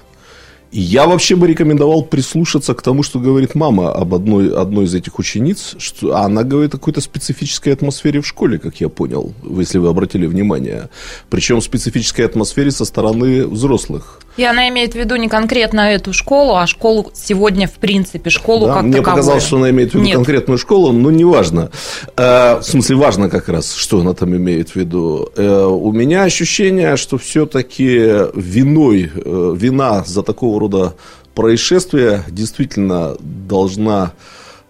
Я 0.71 1.07
вообще 1.07 1.35
бы 1.35 1.47
рекомендовал 1.47 2.03
прислушаться 2.03 2.73
к 2.73 2.81
тому, 2.81 3.03
что 3.03 3.19
говорит 3.19 3.55
мама 3.55 3.91
об 3.91 4.13
одной, 4.13 4.53
одной 4.53 4.85
из 4.85 4.93
этих 4.93 5.17
учениц. 5.19 5.75
Что 5.77 6.17
она 6.17 6.43
говорит 6.43 6.73
о 6.73 6.77
какой-то 6.77 7.01
специфической 7.01 7.69
атмосфере 7.69 8.21
в 8.21 8.27
школе, 8.27 8.59
как 8.59 8.81
я 8.81 8.89
понял, 8.89 9.33
если 9.43 9.77
вы 9.77 9.89
обратили 9.89 10.25
внимание. 10.25 10.89
Причем 11.29 11.61
специфической 11.61 12.21
атмосфере 12.21 12.71
со 12.71 12.85
стороны 12.85 13.47
взрослых. 13.47 14.19
И 14.37 14.43
она 14.43 14.69
имеет 14.69 14.93
в 14.93 14.95
виду 14.95 15.15
не 15.15 15.29
конкретно 15.29 15.81
эту 15.91 16.13
школу, 16.13 16.55
а 16.55 16.67
школу 16.67 17.11
сегодня, 17.13 17.67
в 17.67 17.73
принципе, 17.73 18.29
школу 18.29 18.67
да, 18.67 18.75
как 18.75 18.83
мне 18.83 18.97
таковую. 18.97 19.15
показалось, 19.15 19.43
что 19.43 19.57
она 19.57 19.71
имеет 19.71 19.91
в 19.91 19.95
виду 19.95 20.05
Нет. 20.05 20.15
конкретную 20.15 20.59
школу, 20.59 20.91
но 20.91 21.09
неважно. 21.09 21.71
Э, 22.17 22.59
в 22.59 22.63
смысле, 22.63 22.97
важно 22.97 23.29
как 23.29 23.49
раз, 23.49 23.73
что 23.73 23.99
она 23.99 24.13
там 24.13 24.35
имеет 24.35 24.69
в 24.69 24.75
виду. 24.75 25.29
Э, 25.35 25.65
у 25.65 25.91
меня 25.91 26.23
ощущение, 26.23 26.97
что 26.97 27.17
все-таки 27.17 28.27
виной, 28.35 29.11
э, 29.15 29.55
вина 29.57 30.03
за 30.05 30.21
такого 30.21 30.56
рода 30.59 30.95
происшествия 31.33 32.23
действительно 32.29 33.15
должна 33.19 34.13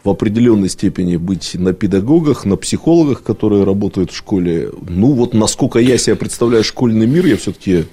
в 0.03 0.09
определенной 0.09 0.69
степени 0.69 1.17
быть 1.17 1.55
на 1.55 1.73
педагогах, 1.73 2.45
на 2.45 2.55
психологах, 2.55 3.23
которые 3.23 3.63
работают 3.63 4.11
в 4.11 4.15
школе. 4.15 4.71
Ну, 4.87 5.11
вот 5.13 5.33
насколько 5.33 5.79
я 5.79 5.97
себе 5.97 6.15
представляю 6.15 6.63
школьный 6.63 7.07
мир, 7.07 7.25
я 7.25 7.35
все-таки 7.35 7.85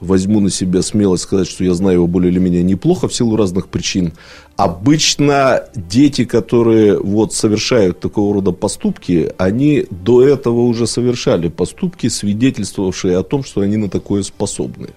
возьму 0.00 0.40
на 0.40 0.50
себя 0.50 0.82
смелость 0.82 1.24
сказать, 1.24 1.48
что 1.48 1.62
я 1.62 1.74
знаю 1.74 1.96
его 1.96 2.06
более 2.06 2.32
или 2.32 2.38
менее 2.38 2.62
неплохо 2.62 3.08
в 3.08 3.14
силу 3.14 3.36
разных 3.36 3.68
причин. 3.68 4.12
Обычно 4.56 5.64
дети, 5.74 6.24
которые 6.24 6.98
вот 6.98 7.34
совершают 7.34 8.00
такого 8.00 8.34
рода 8.34 8.52
поступки, 8.52 9.32
они 9.38 9.86
до 9.90 10.26
этого 10.26 10.60
уже 10.60 10.86
совершали 10.86 11.48
поступки, 11.48 12.08
свидетельствовавшие 12.08 13.18
о 13.18 13.22
том, 13.22 13.44
что 13.44 13.60
они 13.60 13.76
на 13.76 13.88
такое 13.88 14.22
способны. 14.22 14.88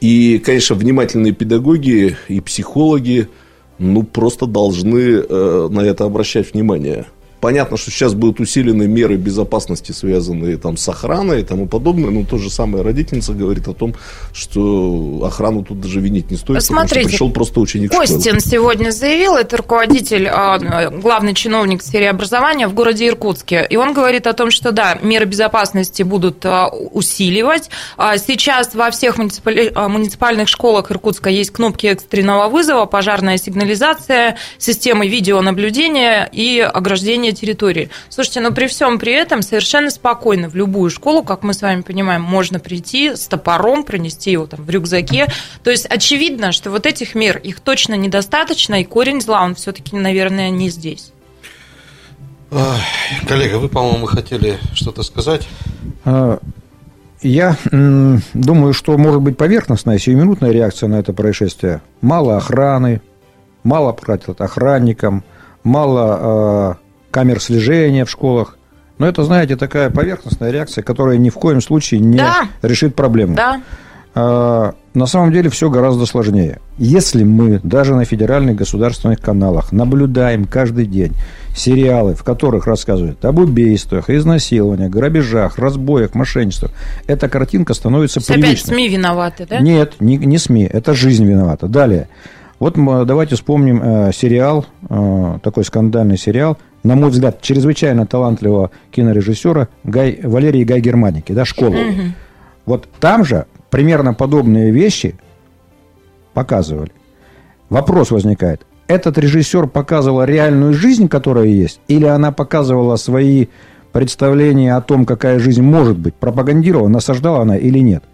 И, 0.00 0.38
конечно, 0.38 0.76
внимательные 0.76 1.32
педагоги 1.32 2.16
и 2.28 2.40
психологи 2.40 3.28
ну, 3.78 4.02
просто 4.02 4.46
должны 4.46 4.98
э, 4.98 5.68
на 5.70 5.80
это 5.80 6.04
обращать 6.04 6.52
внимание. 6.52 7.06
Понятно, 7.40 7.76
что 7.76 7.90
сейчас 7.90 8.14
будут 8.14 8.40
усилены 8.40 8.88
меры 8.88 9.16
безопасности, 9.16 9.92
связанные 9.92 10.56
там, 10.56 10.76
с 10.76 10.88
охраной 10.88 11.42
и 11.42 11.44
тому 11.44 11.66
подобное, 11.66 12.10
но 12.10 12.24
то 12.24 12.36
же 12.36 12.50
самое 12.50 12.82
родительница 12.82 13.32
говорит 13.32 13.68
о 13.68 13.74
том, 13.74 13.94
что 14.32 15.22
охрану 15.24 15.62
тут 15.62 15.80
даже 15.80 16.00
винить 16.00 16.30
не 16.30 16.36
стоит, 16.36 16.62
Смотрите, 16.62 16.94
потому 16.94 17.08
что 17.08 17.10
пришел 17.10 17.30
просто 17.30 17.60
ученик 17.60 17.92
Костин 17.92 18.40
сегодня 18.40 18.90
заявил, 18.90 19.36
это 19.36 19.56
руководитель, 19.56 20.28
а, 20.28 20.90
главный 20.90 21.34
чиновник 21.34 21.82
в 21.82 21.86
сфере 21.86 22.10
образования 22.10 22.66
в 22.66 22.74
городе 22.74 23.06
Иркутске, 23.06 23.66
и 23.70 23.76
он 23.76 23.92
говорит 23.92 24.26
о 24.26 24.32
том, 24.32 24.50
что 24.50 24.72
да, 24.72 24.98
меры 25.00 25.24
безопасности 25.24 26.02
будут 26.02 26.44
а, 26.44 26.68
усиливать. 26.68 27.70
А, 27.96 28.18
сейчас 28.18 28.74
во 28.74 28.90
всех 28.90 29.16
муниципальных 29.18 30.48
школах 30.48 30.90
Иркутска 30.90 31.30
есть 31.30 31.50
кнопки 31.50 31.86
экстренного 31.86 32.48
вызова, 32.48 32.86
пожарная 32.86 33.38
сигнализация, 33.38 34.36
системы 34.58 35.06
видеонаблюдения 35.06 36.28
и 36.32 36.58
ограждение 36.60 37.27
ограничения 37.28 37.32
территории. 37.32 37.90
Слушайте, 38.08 38.40
но 38.40 38.52
при 38.52 38.66
всем 38.66 38.98
при 38.98 39.12
этом 39.12 39.42
совершенно 39.42 39.90
спокойно 39.90 40.48
в 40.48 40.54
любую 40.54 40.90
школу, 40.90 41.22
как 41.22 41.42
мы 41.42 41.54
с 41.54 41.62
вами 41.62 41.82
понимаем, 41.82 42.22
можно 42.22 42.58
прийти 42.58 43.14
с 43.14 43.26
топором, 43.26 43.84
принести 43.84 44.32
его 44.32 44.46
там 44.46 44.64
в 44.64 44.70
рюкзаке. 44.70 45.26
То 45.62 45.70
есть 45.70 45.86
очевидно, 45.86 46.52
что 46.52 46.70
вот 46.70 46.86
этих 46.86 47.14
мер, 47.14 47.38
их 47.38 47.60
точно 47.60 47.94
недостаточно, 47.94 48.80
и 48.80 48.84
корень 48.84 49.20
зла, 49.20 49.42
он 49.42 49.54
все-таки, 49.54 49.96
наверное, 49.96 50.50
не 50.50 50.70
здесь. 50.70 51.12
Коллега, 53.28 53.56
вы, 53.56 53.68
по-моему, 53.68 54.06
хотели 54.06 54.58
что-то 54.72 55.02
сказать? 55.02 55.46
А, 56.04 56.38
я 57.20 57.56
думаю, 58.32 58.72
что 58.72 58.96
может 58.96 59.20
быть 59.20 59.36
поверхностная, 59.36 59.98
сиюминутная 59.98 60.50
реакция 60.50 60.88
на 60.88 60.96
это 60.96 61.12
происшествие. 61.12 61.82
Мало 62.00 62.38
охраны, 62.38 63.02
мало 63.64 63.92
платят 63.92 64.40
охранникам, 64.40 65.24
мало 65.62 66.18
а, 66.20 66.76
камер 67.10 67.40
слежения 67.40 68.04
в 68.04 68.10
школах. 68.10 68.56
Но 68.98 69.06
это, 69.06 69.22
знаете, 69.22 69.56
такая 69.56 69.90
поверхностная 69.90 70.50
реакция, 70.50 70.82
которая 70.82 71.18
ни 71.18 71.30
в 71.30 71.34
коем 71.34 71.60
случае 71.60 72.00
не 72.00 72.18
да. 72.18 72.48
решит 72.62 72.94
проблему. 72.94 73.36
Да. 73.36 73.62
А, 74.14 74.74
на 74.94 75.06
самом 75.06 75.30
деле 75.30 75.48
все 75.48 75.70
гораздо 75.70 76.04
сложнее. 76.04 76.58
Если 76.76 77.22
мы 77.22 77.60
даже 77.62 77.94
на 77.94 78.04
федеральных 78.04 78.56
государственных 78.56 79.20
каналах 79.20 79.70
наблюдаем 79.70 80.44
каждый 80.44 80.86
день 80.86 81.12
сериалы, 81.54 82.16
в 82.16 82.24
которых 82.24 82.66
рассказывают 82.66 83.24
об 83.24 83.38
убийствах, 83.38 84.10
изнасилованиях, 84.10 84.90
грабежах, 84.90 85.58
разбоях, 85.58 86.14
мошенничествах, 86.14 86.72
эта 87.06 87.28
картинка 87.28 87.74
становится 87.74 88.20
привычной. 88.20 88.50
Опять 88.50 88.66
СМИ 88.66 88.88
виноваты, 88.88 89.46
да? 89.48 89.60
Нет, 89.60 89.94
не, 90.00 90.16
не 90.16 90.38
СМИ, 90.38 90.64
это 90.64 90.94
жизнь 90.94 91.24
виновата. 91.24 91.68
Далее. 91.68 92.08
Вот 92.58 92.74
давайте 92.74 93.36
вспомним 93.36 93.80
э, 93.80 94.12
сериал, 94.12 94.66
э, 94.88 95.38
такой 95.44 95.64
скандальный 95.64 96.18
сериал 96.18 96.58
на 96.82 96.94
мой 96.94 97.10
взгляд, 97.10 97.40
чрезвычайно 97.40 98.06
талантливого 98.06 98.70
кинорежиссера 98.90 99.68
Гай, 99.84 100.20
Валерии 100.22 100.64
Гай 100.64 100.80
Германики, 100.80 101.32
да, 101.32 101.44
школу. 101.44 101.76
Угу. 101.76 102.02
Вот 102.66 102.88
там 103.00 103.24
же 103.24 103.46
примерно 103.70 104.14
подобные 104.14 104.70
вещи 104.70 105.16
показывали. 106.34 106.92
Вопрос 107.68 108.10
возникает. 108.10 108.62
Этот 108.86 109.18
режиссер 109.18 109.66
показывал 109.66 110.24
реальную 110.24 110.72
жизнь, 110.72 111.08
которая 111.08 111.44
есть, 111.44 111.80
или 111.88 112.06
она 112.06 112.32
показывала 112.32 112.96
свои 112.96 113.48
представления 113.92 114.74
о 114.74 114.80
том, 114.80 115.04
какая 115.04 115.38
жизнь 115.38 115.62
может 115.62 115.98
быть, 115.98 116.14
пропагандировала, 116.14 116.88
насаждала 116.88 117.42
она 117.42 117.56
или 117.56 117.80
нет? 117.80 118.04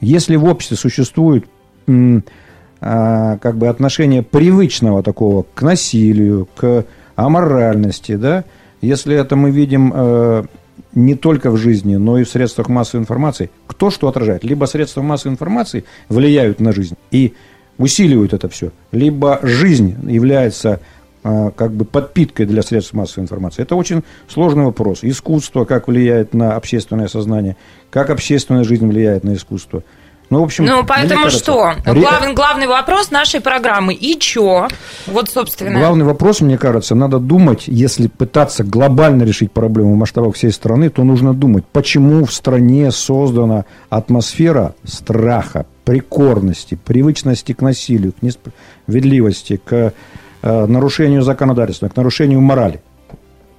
Если 0.00 0.36
в 0.36 0.44
обществе 0.44 0.76
существует 0.76 1.46
а, 2.80 3.38
как 3.38 3.56
бы 3.56 3.68
отношение 3.68 4.22
привычного 4.22 5.02
такого 5.02 5.46
к 5.54 5.62
насилию, 5.62 6.48
к 6.54 6.84
о 7.16 7.28
моральности, 7.28 8.16
да, 8.16 8.44
если 8.80 9.16
это 9.16 9.36
мы 9.36 9.50
видим 9.50 9.92
э, 9.94 10.44
не 10.94 11.14
только 11.14 11.50
в 11.50 11.56
жизни, 11.56 11.96
но 11.96 12.18
и 12.18 12.24
в 12.24 12.28
средствах 12.28 12.68
массовой 12.68 13.02
информации, 13.02 13.50
кто 13.66 13.90
что 13.90 14.08
отражает? 14.08 14.44
Либо 14.44 14.66
средства 14.66 15.02
массовой 15.02 15.32
информации 15.32 15.84
влияют 16.08 16.60
на 16.60 16.72
жизнь 16.72 16.96
и 17.10 17.34
усиливают 17.78 18.32
это 18.32 18.48
все, 18.48 18.70
либо 18.92 19.40
жизнь 19.42 19.96
является 20.10 20.80
э, 21.22 21.50
как 21.56 21.72
бы 21.72 21.84
подпиткой 21.84 22.46
для 22.46 22.62
средств 22.62 22.92
массовой 22.92 23.24
информации. 23.24 23.62
Это 23.62 23.74
очень 23.74 24.04
сложный 24.28 24.64
вопрос. 24.64 25.00
Искусство, 25.02 25.64
как 25.64 25.88
влияет 25.88 26.34
на 26.34 26.56
общественное 26.56 27.08
сознание, 27.08 27.56
как 27.90 28.10
общественная 28.10 28.64
жизнь 28.64 28.86
влияет 28.86 29.24
на 29.24 29.34
искусство– 29.34 29.82
ну, 30.30 30.40
в 30.40 30.44
общем, 30.44 30.64
ну 30.64 30.84
поэтому 30.84 31.24
кажется, 31.24 31.44
что? 31.44 31.74
Главный, 31.84 32.32
главный 32.32 32.66
вопрос 32.66 33.10
нашей 33.10 33.40
программы. 33.40 33.94
И 33.94 34.18
чё? 34.18 34.68
Вот, 35.06 35.28
собственно. 35.28 35.78
Главный 35.78 36.04
вопрос, 36.04 36.40
мне 36.40 36.58
кажется, 36.58 36.94
надо 36.94 37.18
думать, 37.18 37.64
если 37.66 38.08
пытаться 38.08 38.64
глобально 38.64 39.22
решить 39.24 39.52
проблему 39.52 39.94
в 39.94 39.96
масштабах 39.96 40.34
всей 40.34 40.50
страны, 40.50 40.88
то 40.90 41.04
нужно 41.04 41.34
думать, 41.34 41.64
почему 41.70 42.24
в 42.24 42.32
стране 42.32 42.90
создана 42.90 43.64
атмосфера 43.90 44.74
страха, 44.84 45.66
прикорности, 45.84 46.78
привычности 46.82 47.52
к 47.52 47.60
насилию, 47.60 48.12
к 48.12 48.22
несправедливости, 48.22 49.60
к 49.62 49.92
э, 50.42 50.66
нарушению 50.66 51.22
законодательства, 51.22 51.88
к 51.88 51.96
нарушению 51.96 52.40
морали. 52.40 52.80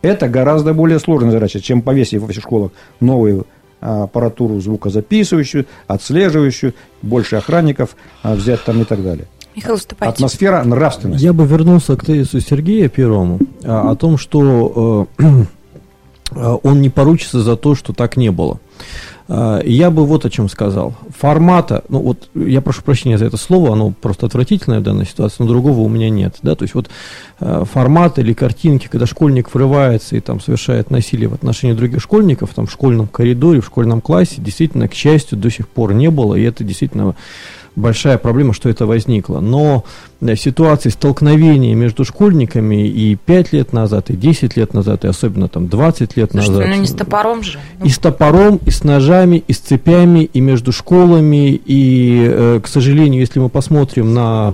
Это 0.01 0.27
гораздо 0.27 0.73
более 0.73 0.99
сложная 0.99 1.31
задача, 1.31 1.59
чем 1.59 1.81
повесить 1.81 2.21
в 2.21 2.31
школах 2.33 2.71
новые 2.99 3.43
аппаратуру 3.79 4.59
звукозаписывающую, 4.59 5.65
отслеживающую, 5.87 6.73
больше 7.01 7.35
охранников 7.35 7.95
а, 8.23 8.35
взять 8.35 8.63
там 8.63 8.81
и 8.81 8.85
так 8.85 9.03
далее. 9.03 9.27
Михаил 9.55 9.77
Атмосфера 9.99 10.63
нравственности. 10.63 11.23
Я 11.23 11.33
бы 11.33 11.45
вернулся 11.45 11.95
к 11.95 12.05
тезису 12.05 12.41
Сергея 12.41 12.89
первому 12.89 13.39
а, 13.63 13.91
о 13.91 13.95
том, 13.95 14.17
что 14.17 15.07
э, 15.17 15.23
он 16.63 16.81
не 16.81 16.89
поручится 16.89 17.41
за 17.41 17.55
то, 17.55 17.75
что 17.75 17.93
так 17.93 18.17
не 18.17 18.31
было. 18.31 18.59
А, 19.27 19.61
я 19.63 19.89
бы 19.89 20.05
вот 20.05 20.25
о 20.25 20.29
чем 20.29 20.49
сказал. 20.49 20.93
Формата, 21.17 21.83
ну 21.89 21.99
вот 21.99 22.29
я 22.35 22.61
прошу 22.61 22.83
прощения 22.83 23.17
за 23.17 23.25
это 23.25 23.37
слово, 23.37 23.73
оно 23.73 23.91
просто 23.91 24.27
отвратительное 24.27 24.79
в 24.79 24.83
данной 24.83 25.05
ситуации, 25.05 25.37
но 25.39 25.47
другого 25.47 25.79
у 25.79 25.89
меня 25.89 26.09
нет. 26.09 26.37
Да? 26.43 26.55
То 26.55 26.63
есть 26.63 26.75
вот 26.75 26.89
а, 27.39 27.65
формат 27.65 28.19
или 28.19 28.33
картинки, 28.33 28.87
когда 28.87 29.05
школьник 29.05 29.53
врывается 29.53 30.15
и 30.15 30.19
там 30.19 30.39
совершает 30.39 30.91
насилие 30.91 31.27
в 31.27 31.33
отношении 31.33 31.73
других 31.73 32.01
школьников, 32.01 32.53
там 32.53 32.67
в 32.67 32.71
школьном 32.71 33.07
коридоре, 33.07 33.61
в 33.61 33.65
школьном 33.65 34.01
классе, 34.01 34.35
действительно, 34.37 34.87
к 34.87 34.93
счастью, 34.93 35.37
до 35.37 35.49
сих 35.49 35.67
пор 35.67 35.93
не 35.93 36.09
было, 36.09 36.35
и 36.35 36.43
это 36.43 36.63
действительно 36.63 37.15
большая 37.75 38.17
проблема, 38.17 38.53
что 38.53 38.69
это 38.69 38.85
возникло. 38.85 39.39
Но 39.39 39.83
э, 40.21 40.35
ситуации 40.35 40.89
столкновения 40.89 41.75
между 41.75 42.05
школьниками 42.05 42.87
и 42.87 43.15
5 43.15 43.53
лет 43.53 43.73
назад, 43.73 44.09
и 44.09 44.15
10 44.15 44.57
лет 44.57 44.73
назад, 44.73 45.05
и 45.05 45.07
особенно 45.07 45.47
там 45.47 45.67
20 45.67 46.17
лет 46.17 46.31
Слушайте, 46.31 46.53
назад. 46.53 46.69
ну 46.69 46.81
не 46.81 46.87
с 46.87 46.93
топором 46.93 47.43
же. 47.43 47.59
И 47.83 47.89
с 47.89 47.97
топором, 47.97 48.59
и 48.65 48.71
с 48.71 48.83
ножами, 48.83 49.43
и 49.47 49.53
с 49.53 49.59
цепями, 49.59 50.25
и 50.25 50.41
между 50.41 50.71
школами, 50.71 51.61
и, 51.65 52.25
э, 52.27 52.59
к 52.63 52.67
сожалению, 52.67 53.19
если 53.19 53.39
мы 53.39 53.49
посмотрим 53.49 54.13
на 54.13 54.53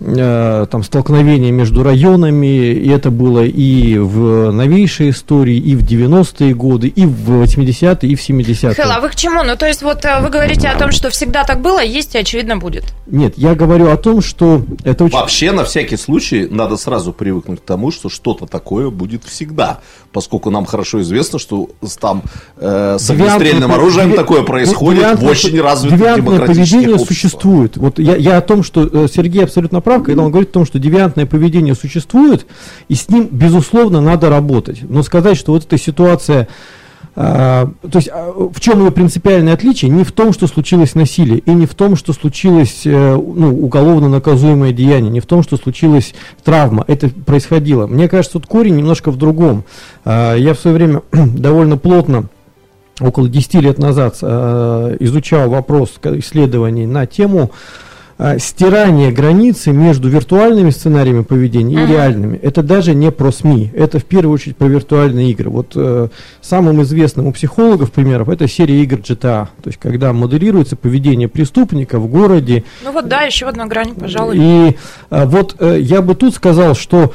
там 0.00 0.82
столкновения 0.82 1.50
между 1.50 1.82
районами, 1.82 2.72
и 2.72 2.88
это 2.88 3.10
было 3.10 3.44
и 3.44 3.98
в 3.98 4.52
новейшей 4.52 5.10
истории, 5.10 5.56
и 5.56 5.74
в 5.74 5.84
90-е 5.84 6.54
годы, 6.54 6.88
и 6.88 7.04
в 7.04 7.42
80-е, 7.42 8.10
и 8.10 8.14
в 8.14 8.20
70-е. 8.20 8.74
Хелл, 8.74 8.92
а 8.92 9.00
вы 9.00 9.08
к 9.08 9.16
чему? 9.16 9.42
Ну, 9.42 9.56
то 9.56 9.66
есть, 9.66 9.82
вот 9.82 10.04
э, 10.04 10.20
вы 10.20 10.30
говорите 10.30 10.68
о 10.68 10.78
том, 10.78 10.92
что 10.92 11.10
всегда 11.10 11.44
так 11.44 11.60
было, 11.60 11.82
есть 11.82 12.14
и 12.14 12.18
очевидно 12.18 12.56
будет. 12.56 12.84
Нет, 13.06 13.34
я 13.36 13.54
говорю 13.54 13.90
о 13.90 13.96
том, 13.96 14.22
что 14.22 14.62
это 14.84 15.04
очень... 15.04 15.16
Вообще, 15.16 15.52
на 15.52 15.64
всякий 15.64 15.96
случай, 15.96 16.46
надо 16.50 16.76
сразу 16.76 17.12
привыкнуть 17.12 17.60
к 17.60 17.64
тому, 17.64 17.90
что 17.90 18.08
что-то 18.08 18.46
такое 18.46 18.90
будет 18.90 19.24
всегда, 19.24 19.80
поскольку 20.12 20.50
нам 20.50 20.66
хорошо 20.66 21.00
известно, 21.02 21.38
что 21.38 21.70
там 22.00 22.22
э, 22.56 22.96
с 22.98 23.10
огнестрельным 23.10 23.72
оружием 23.72 24.14
такое 24.14 24.42
происходит 24.42 25.18
в 25.18 25.26
очень 25.26 25.60
развитых 25.60 25.98
демократических 26.16 26.46
поведение 26.46 26.94
обществах. 26.94 27.08
существует. 27.08 27.76
Вот 27.76 27.98
я, 27.98 28.16
я 28.16 28.38
о 28.38 28.40
том, 28.40 28.62
что 28.62 28.86
э, 28.86 29.08
Сергей 29.12 29.44
абсолютно 29.44 29.80
прав, 29.88 30.02
когда 30.02 30.22
он 30.22 30.30
говорит 30.30 30.50
о 30.50 30.52
том, 30.52 30.66
что 30.66 30.78
девиантное 30.78 31.24
поведение 31.24 31.74
существует, 31.74 32.46
и 32.88 32.94
с 32.94 33.08
ним, 33.08 33.26
безусловно, 33.30 34.02
надо 34.02 34.28
работать. 34.28 34.82
Но 34.82 35.02
сказать, 35.02 35.38
что 35.38 35.52
вот 35.52 35.64
эта 35.64 35.78
ситуация 35.78 36.46
а, 37.16 37.70
то 37.80 37.96
есть 37.98 38.10
а, 38.12 38.30
в 38.52 38.60
чем 38.60 38.84
ее 38.84 38.92
принципиальное 38.92 39.54
отличие? 39.54 39.90
Не 39.90 40.04
в 40.04 40.12
том, 40.12 40.34
что 40.34 40.46
случилось 40.46 40.94
насилие, 40.94 41.38
и 41.38 41.50
не 41.52 41.64
в 41.64 41.74
том, 41.74 41.96
что 41.96 42.12
случилось 42.12 42.82
э, 42.84 43.14
ну, 43.14 43.64
уголовно 43.64 44.10
наказуемое 44.10 44.72
деяние, 44.72 45.10
не 45.10 45.20
в 45.20 45.26
том, 45.26 45.42
что 45.42 45.56
случилась 45.56 46.14
травма. 46.44 46.84
Это 46.86 47.08
происходило. 47.08 47.86
Мне 47.86 48.08
кажется, 48.08 48.34
тут 48.34 48.46
корень 48.46 48.76
немножко 48.76 49.10
в 49.10 49.16
другом. 49.16 49.64
А, 50.04 50.34
я 50.34 50.52
в 50.52 50.58
свое 50.58 50.76
время 50.76 51.02
довольно 51.12 51.78
плотно 51.78 52.28
около 53.00 53.28
10 53.28 53.54
лет 53.54 53.78
назад 53.78 54.16
изучал 54.20 55.48
вопрос 55.48 55.94
исследований 56.02 56.84
на 56.84 57.06
тему 57.06 57.52
а, 58.20 58.36
стирание 58.40 59.12
границы 59.12 59.70
между 59.70 60.08
виртуальными 60.08 60.70
сценариями 60.70 61.22
поведения 61.22 61.84
и 61.84 61.86
реальными. 61.86 62.36
Это 62.36 62.64
даже 62.64 62.92
не 62.92 63.12
про 63.12 63.30
СМИ, 63.30 63.70
это 63.72 64.00
в 64.00 64.04
первую 64.04 64.34
очередь 64.34 64.56
про 64.56 64.66
виртуальные 64.66 65.30
игры. 65.30 65.50
Вот 65.50 65.74
э, 65.76 66.08
самым 66.40 66.82
известным 66.82 67.28
у 67.28 67.32
психологов 67.32 67.92
примеров 67.92 68.28
это 68.28 68.48
серия 68.48 68.82
игр 68.82 68.96
GTA, 68.96 69.46
то 69.46 69.66
есть 69.66 69.78
когда 69.78 70.12
моделируется 70.12 70.74
поведение 70.74 71.28
преступника 71.28 72.00
в 72.00 72.08
городе. 72.08 72.64
Ну 72.82 72.90
вот 72.90 73.06
да, 73.06 73.22
еще 73.22 73.46
одна 73.46 73.66
грань, 73.66 73.94
пожалуй. 73.94 74.36
И 74.36 74.76
э, 75.10 75.24
вот 75.24 75.54
э, 75.60 75.78
я 75.80 76.02
бы 76.02 76.16
тут 76.16 76.34
сказал, 76.34 76.74
что 76.74 77.12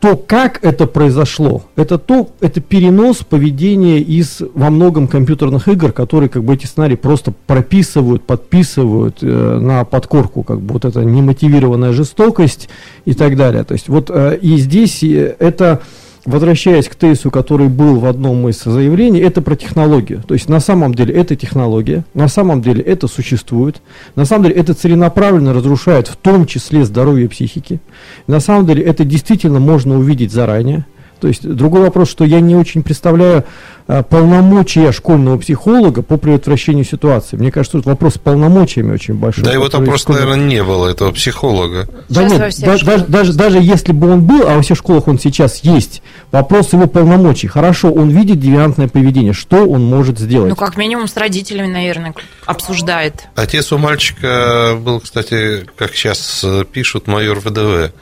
то, 0.00 0.16
как 0.16 0.64
это 0.64 0.86
произошло, 0.86 1.64
это 1.74 1.98
то, 1.98 2.28
это 2.40 2.60
перенос 2.60 3.18
поведения 3.18 4.00
из 4.00 4.40
во 4.54 4.70
многом 4.70 5.08
компьютерных 5.08 5.66
игр, 5.68 5.92
которые 5.92 6.28
как 6.28 6.44
бы 6.44 6.54
эти 6.54 6.66
сценарии 6.66 6.94
просто 6.94 7.32
прописывают, 7.46 8.22
подписывают 8.22 9.18
э, 9.22 9.26
на 9.26 9.84
подкорку, 9.84 10.44
как 10.44 10.60
бы 10.60 10.74
вот 10.74 10.84
эта 10.84 11.00
немотивированная 11.00 11.92
жестокость 11.92 12.68
и 13.06 13.14
так 13.14 13.36
далее. 13.36 13.64
То 13.64 13.72
есть 13.72 13.88
вот 13.88 14.08
э, 14.10 14.38
и 14.40 14.56
здесь 14.58 15.02
э, 15.02 15.34
это 15.38 15.80
возвращаясь 16.24 16.88
к 16.88 16.94
тезису, 16.94 17.30
который 17.30 17.68
был 17.68 18.00
в 18.00 18.06
одном 18.06 18.48
из 18.48 18.62
заявлений, 18.62 19.20
это 19.20 19.42
про 19.42 19.56
технологию. 19.56 20.22
То 20.26 20.34
есть 20.34 20.48
на 20.48 20.60
самом 20.60 20.94
деле 20.94 21.14
это 21.14 21.36
технология, 21.36 22.04
на 22.14 22.28
самом 22.28 22.62
деле 22.62 22.82
это 22.82 23.08
существует, 23.08 23.80
на 24.14 24.24
самом 24.24 24.44
деле 24.44 24.56
это 24.56 24.74
целенаправленно 24.74 25.52
разрушает 25.52 26.08
в 26.08 26.16
том 26.16 26.46
числе 26.46 26.84
здоровье 26.84 27.28
психики. 27.28 27.80
На 28.26 28.40
самом 28.40 28.66
деле 28.66 28.82
это 28.82 29.04
действительно 29.04 29.60
можно 29.60 29.98
увидеть 29.98 30.32
заранее. 30.32 30.86
То 31.20 31.28
есть 31.28 31.46
другой 31.48 31.82
вопрос, 31.82 32.10
что 32.10 32.24
я 32.24 32.40
не 32.40 32.54
очень 32.54 32.82
представляю 32.82 33.44
а, 33.88 34.02
полномочия 34.02 34.92
школьного 34.92 35.38
психолога 35.38 36.02
по 36.02 36.16
предотвращению 36.16 36.84
ситуации. 36.84 37.36
Мне 37.36 37.50
кажется, 37.50 37.78
тут 37.78 37.86
вопрос 37.86 38.14
с 38.14 38.18
полномочиями 38.18 38.92
очень 38.92 39.14
большой. 39.14 39.44
Да 39.44 39.52
его 39.52 39.68
там 39.68 39.84
просто, 39.84 40.12
школьного... 40.12 40.36
наверное, 40.36 40.48
не 40.48 40.62
было, 40.62 40.88
этого 40.88 41.10
психолога. 41.12 41.88
Да 42.08 42.24
нет, 42.24 42.38
да, 42.38 42.66
даже, 42.66 43.06
даже, 43.06 43.32
даже 43.32 43.58
если 43.58 43.92
бы 43.92 44.10
он 44.10 44.24
был, 44.24 44.46
а 44.46 44.56
во 44.56 44.62
всех 44.62 44.78
школах 44.78 45.08
он 45.08 45.18
сейчас 45.18 45.60
есть, 45.64 46.02
вопрос 46.30 46.72
его 46.72 46.86
полномочий. 46.86 47.48
Хорошо, 47.48 47.90
он 47.90 48.10
видит 48.10 48.38
девиантное 48.38 48.88
поведение, 48.88 49.32
что 49.32 49.66
он 49.66 49.84
может 49.84 50.18
сделать? 50.18 50.50
Ну, 50.50 50.56
как 50.56 50.76
минимум 50.76 51.08
с 51.08 51.16
родителями, 51.16 51.68
наверное, 51.68 52.14
обсуждает. 52.46 53.26
Отец 53.34 53.72
у 53.72 53.78
мальчика 53.78 54.76
был, 54.78 55.00
кстати, 55.00 55.66
как 55.76 55.94
сейчас 55.94 56.44
пишут, 56.72 57.06
майор 57.06 57.40
ВДВ. 57.40 57.92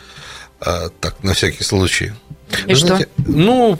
А, 0.61 0.88
так, 1.00 1.22
на 1.22 1.35
всякий 1.35 1.64
случай. 1.64 2.12
И 2.66 2.70
Вы 2.72 2.76
что? 2.76 3.00
ну, 3.18 3.78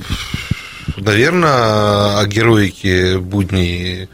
наверное, 0.97 2.19
о 2.19 2.27
героике 2.27 3.19
будни 3.19 4.09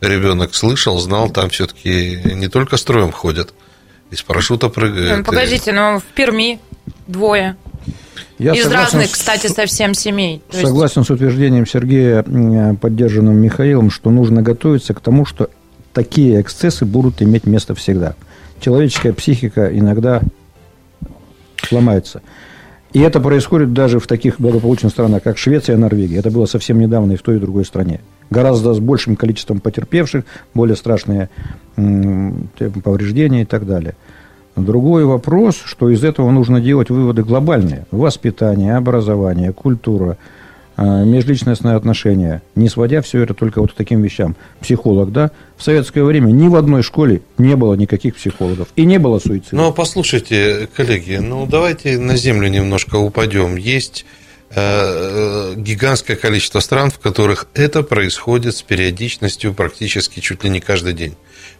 ребенок 0.00 0.54
слышал, 0.54 0.98
знал, 0.98 1.30
там 1.30 1.50
все-таки 1.50 2.20
не 2.24 2.48
только 2.48 2.76
строем 2.76 3.12
ходят, 3.12 3.54
из 4.10 4.22
парашюта 4.22 4.68
прыгают. 4.68 5.18
Ну, 5.18 5.24
погодите, 5.24 5.72
но 5.72 6.00
в 6.00 6.04
Перми 6.14 6.60
двое. 7.06 7.56
Я 8.38 8.54
Из 8.54 8.66
разных, 8.66 9.08
с, 9.08 9.12
кстати, 9.12 9.46
совсем 9.46 9.94
семей. 9.94 10.42
То 10.50 10.66
согласен 10.66 11.02
есть... 11.02 11.08
с 11.08 11.10
утверждением 11.12 11.66
Сергея, 11.66 12.24
поддержанным 12.74 13.36
Михаилом, 13.36 13.90
что 13.90 14.10
нужно 14.10 14.42
готовиться 14.42 14.94
к 14.94 15.00
тому, 15.00 15.24
что 15.24 15.48
такие 15.92 16.40
эксцессы 16.40 16.84
будут 16.84 17.22
иметь 17.22 17.46
место 17.46 17.74
всегда. 17.74 18.16
Человеческая 18.60 19.12
психика 19.12 19.66
иногда 19.76 20.22
ломается. 21.70 22.22
И 22.92 23.00
это 23.00 23.20
происходит 23.20 23.72
даже 23.72 23.98
в 23.98 24.06
таких 24.06 24.38
благополучных 24.38 24.92
странах, 24.92 25.22
как 25.22 25.38
Швеция 25.38 25.76
и 25.76 25.78
Норвегия. 25.78 26.18
Это 26.18 26.30
было 26.30 26.44
совсем 26.44 26.78
недавно 26.78 27.12
и 27.12 27.16
в 27.16 27.22
той, 27.22 27.36
и 27.36 27.38
в 27.38 27.40
другой 27.40 27.64
стране. 27.64 28.00
Гораздо 28.28 28.74
с 28.74 28.80
большим 28.80 29.16
количеством 29.16 29.60
потерпевших, 29.60 30.24
более 30.54 30.76
страшные 30.76 31.30
повреждения 31.74 33.42
и 33.42 33.46
так 33.46 33.66
далее. 33.66 33.94
Другой 34.56 35.06
вопрос, 35.06 35.56
что 35.64 35.88
из 35.88 36.04
этого 36.04 36.30
нужно 36.30 36.60
делать 36.60 36.90
выводы 36.90 37.22
глобальные. 37.22 37.86
Воспитание, 37.90 38.76
образование, 38.76 39.52
культура– 39.52 40.18
межличностные 40.82 41.76
отношения, 41.76 42.42
не 42.54 42.68
сводя 42.68 43.02
все 43.02 43.22
это 43.22 43.34
только 43.34 43.60
вот 43.60 43.72
к 43.72 43.74
таким 43.74 44.02
вещам. 44.02 44.36
Психолог, 44.60 45.12
да? 45.12 45.30
В 45.56 45.62
советское 45.62 46.02
время 46.04 46.30
ни 46.30 46.48
в 46.48 46.56
одной 46.56 46.82
школе 46.82 47.22
не 47.38 47.56
было 47.56 47.74
никаких 47.74 48.16
психологов. 48.16 48.68
И 48.76 48.84
не 48.84 48.98
было 48.98 49.18
суицида. 49.18 49.56
Ну, 49.56 49.72
послушайте, 49.72 50.68
коллеги, 50.74 51.16
ну, 51.16 51.46
давайте 51.46 51.98
на 51.98 52.16
землю 52.16 52.48
немножко 52.48 52.96
упадем. 52.96 53.56
Есть 53.56 54.04
гигантское 54.54 56.16
количество 56.16 56.60
стран, 56.60 56.90
в 56.90 56.98
которых 56.98 57.46
это 57.54 57.82
происходит 57.82 58.56
с 58.56 58.62
периодичностью 58.62 59.54
практически 59.54 60.20
чуть 60.20 60.44
ли 60.44 60.50
не 60.50 60.60
каждый 60.60 60.92
день. 60.92 61.16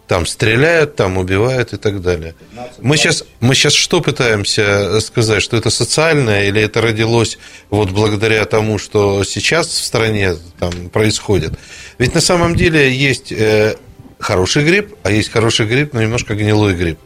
Там 0.09 0.27
стреляют, 0.27 0.97
там 0.97 1.17
убивают 1.17 1.73
и 1.73 1.79
так 1.79 2.03
далее. 2.03 2.35
Мы 2.81 2.97
сейчас, 2.99 3.25
мы 3.41 3.55
сейчас 3.55 3.73
что 3.73 4.03
пытаемся 4.03 5.01
сказать, 5.01 5.43
что 5.43 5.57
это 5.57 5.71
социальное 5.71 6.49
или 6.49 6.61
это 6.61 6.83
родилось 6.83 7.39
вот 7.71 7.91
благодаря 7.91 8.45
тому, 8.45 8.79
что 8.79 9.25
сейчас 9.25 9.69
в 9.69 9.85
стране 9.85 10.35
там 10.59 10.91
происходит? 10.91 11.55
Ведь 11.99 12.15
на 12.15 12.21
самом 12.21 12.57
деле 12.57 12.93
есть 12.93 13.33
э, 13.33 13.77
хороший 14.19 14.65
грипп, 14.65 14.97
а 15.03 15.11
есть 15.11 15.31
хороший 15.31 15.67
грипп, 15.67 15.95
но 15.95 16.03
немножко 16.03 16.35
гнилой 16.35 16.75
грипп. 16.75 16.99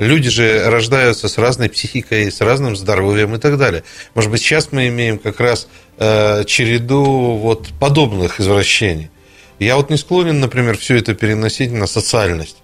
Люди 0.00 0.30
же 0.30 0.70
рождаются 0.70 1.28
с 1.28 1.36
разной 1.36 1.68
психикой, 1.68 2.32
с 2.32 2.40
разным 2.40 2.74
здоровьем 2.74 3.34
и 3.34 3.38
так 3.38 3.58
далее. 3.58 3.84
Может 4.14 4.30
быть, 4.30 4.40
сейчас 4.40 4.72
мы 4.72 4.88
имеем 4.88 5.18
как 5.18 5.40
раз 5.40 5.68
э, 5.98 6.44
череду 6.44 7.36
вот 7.36 7.68
подобных 7.78 8.40
извращений. 8.40 9.10
Я 9.58 9.76
вот 9.76 9.90
не 9.90 9.98
склонен, 9.98 10.40
например, 10.40 10.78
все 10.78 10.96
это 10.96 11.12
переносить 11.14 11.70
на 11.70 11.86
социальность. 11.86 12.56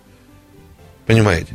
Понимаете? 1.04 1.52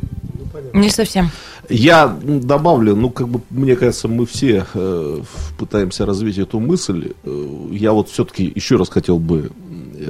Не 0.72 0.88
совсем. 0.88 1.32
Я 1.68 2.16
добавлю, 2.22 2.94
ну, 2.94 3.10
как 3.10 3.28
бы, 3.28 3.40
мне 3.50 3.74
кажется, 3.74 4.06
мы 4.06 4.24
все 4.24 4.64
э, 4.74 5.20
пытаемся 5.58 6.06
развить 6.06 6.38
эту 6.38 6.60
мысль. 6.60 7.10
Э, 7.24 7.68
я 7.72 7.92
вот 7.92 8.08
все-таки 8.08 8.52
еще 8.54 8.76
раз 8.76 8.88
хотел 8.88 9.18
бы 9.18 9.50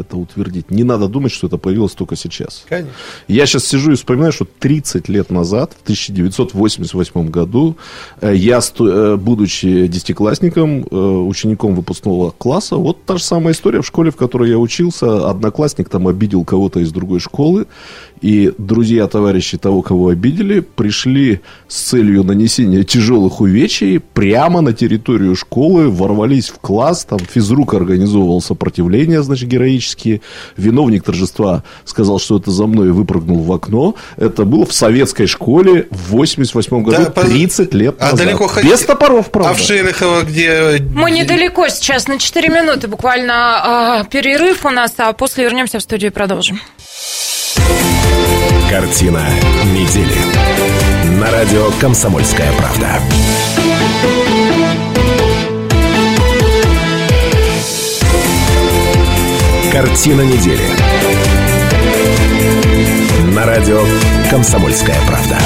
это 0.00 0.16
утвердить. 0.16 0.70
Не 0.70 0.84
надо 0.84 1.08
думать, 1.08 1.32
что 1.32 1.46
это 1.46 1.58
появилось 1.58 1.92
только 1.92 2.16
сейчас. 2.16 2.64
Конечно. 2.68 2.92
Я 3.28 3.46
сейчас 3.46 3.64
сижу 3.64 3.92
и 3.92 3.94
вспоминаю, 3.94 4.32
что 4.32 4.46
30 4.58 5.08
лет 5.08 5.30
назад, 5.30 5.72
в 5.78 5.82
1988 5.82 7.28
году, 7.30 7.76
э, 8.20 8.34
я, 8.34 8.60
э, 8.60 9.16
будучи 9.16 9.86
десятиклассником, 9.86 10.86
э, 10.90 10.96
учеником 10.96 11.74
выпускного 11.74 12.30
класса, 12.30 12.76
вот 12.76 13.04
та 13.04 13.16
же 13.16 13.24
самая 13.24 13.54
история 13.54 13.80
в 13.80 13.86
школе, 13.86 14.10
в 14.10 14.16
которой 14.16 14.50
я 14.50 14.58
учился, 14.58 15.28
одноклассник 15.28 15.88
там 15.88 16.08
обидел 16.08 16.44
кого-то 16.44 16.80
из 16.80 16.92
другой 16.92 17.20
школы, 17.20 17.66
и 18.22 18.52
друзья, 18.56 19.08
товарищи 19.08 19.58
того, 19.58 19.82
кого 19.82 20.08
обидели, 20.08 20.60
пришли 20.60 21.40
с 21.66 21.76
целью 21.76 22.22
нанесения 22.22 22.84
тяжелых 22.84 23.40
увечий 23.40 23.98
прямо 23.98 24.60
на 24.60 24.72
территорию 24.72 25.34
школы, 25.34 25.90
ворвались 25.90 26.48
в 26.48 26.58
класс, 26.60 27.04
там 27.04 27.18
физрук 27.18 27.74
организовывал 27.74 28.40
сопротивление, 28.40 29.24
значит, 29.24 29.48
героические. 29.48 30.20
Виновник 30.56 31.02
торжества 31.02 31.64
сказал, 31.84 32.20
что 32.20 32.38
это 32.38 32.52
за 32.52 32.66
мной 32.66 32.88
и 32.88 32.90
выпрыгнул 32.92 33.42
в 33.42 33.52
окно. 33.52 33.96
Это 34.16 34.44
было 34.44 34.64
в 34.64 34.72
советской 34.72 35.26
школе 35.26 35.88
в 35.90 36.12
88 36.12 36.82
году, 36.84 37.10
да, 37.14 37.22
30 37.22 37.74
лет 37.74 37.96
а 37.98 38.12
назад. 38.12 38.20
А 38.20 38.24
далеко 38.24 38.50
Без 38.62 38.80
топоров, 38.82 39.32
правда. 39.32 39.50
А 39.50 39.54
в 39.54 39.58
Шелихово 39.58 40.22
где... 40.22 40.78
Мы 40.94 41.10
недалеко 41.10 41.66
сейчас, 41.68 42.06
на 42.06 42.20
4 42.20 42.48
минуты 42.48 42.86
буквально 42.86 44.04
э, 44.04 44.08
перерыв 44.08 44.64
у 44.64 44.70
нас, 44.70 44.92
а 44.98 45.12
после 45.12 45.42
вернемся 45.42 45.80
в 45.80 45.82
студию 45.82 46.12
и 46.12 46.14
продолжим. 46.14 46.60
Картина 48.70 49.22
недели. 49.66 50.14
На 51.20 51.30
радио 51.30 51.70
«Комсомольская 51.80 52.50
правда». 52.52 53.00
Картина 59.72 60.22
недели. 60.22 60.62
На 63.34 63.46
радио 63.46 63.82
«Комсомольская 64.30 64.96
правда». 65.06 65.38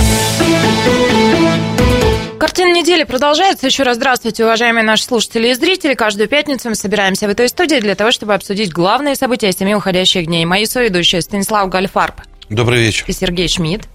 Картина 2.38 2.74
недели 2.74 3.04
продолжается. 3.04 3.66
Еще 3.66 3.82
раз 3.82 3.96
здравствуйте, 3.96 4.44
уважаемые 4.44 4.84
наши 4.84 5.04
слушатели 5.04 5.48
и 5.48 5.54
зрители. 5.54 5.94
Каждую 5.94 6.28
пятницу 6.28 6.68
мы 6.68 6.74
собираемся 6.74 7.26
в 7.26 7.30
этой 7.30 7.48
студии 7.48 7.80
для 7.80 7.94
того, 7.94 8.10
чтобы 8.12 8.34
обсудить 8.34 8.72
главные 8.72 9.14
события 9.14 9.52
семи 9.52 9.74
уходящих 9.74 10.26
дней. 10.26 10.44
Мои 10.44 10.66
соведущие 10.66 11.22
Станислав 11.22 11.68
Гальфарб. 11.68 12.16
Добрый 12.48 12.80
вечер. 12.80 13.04
И 13.08 13.12
Сергей 13.12 13.48
Шмидт. 13.48 13.88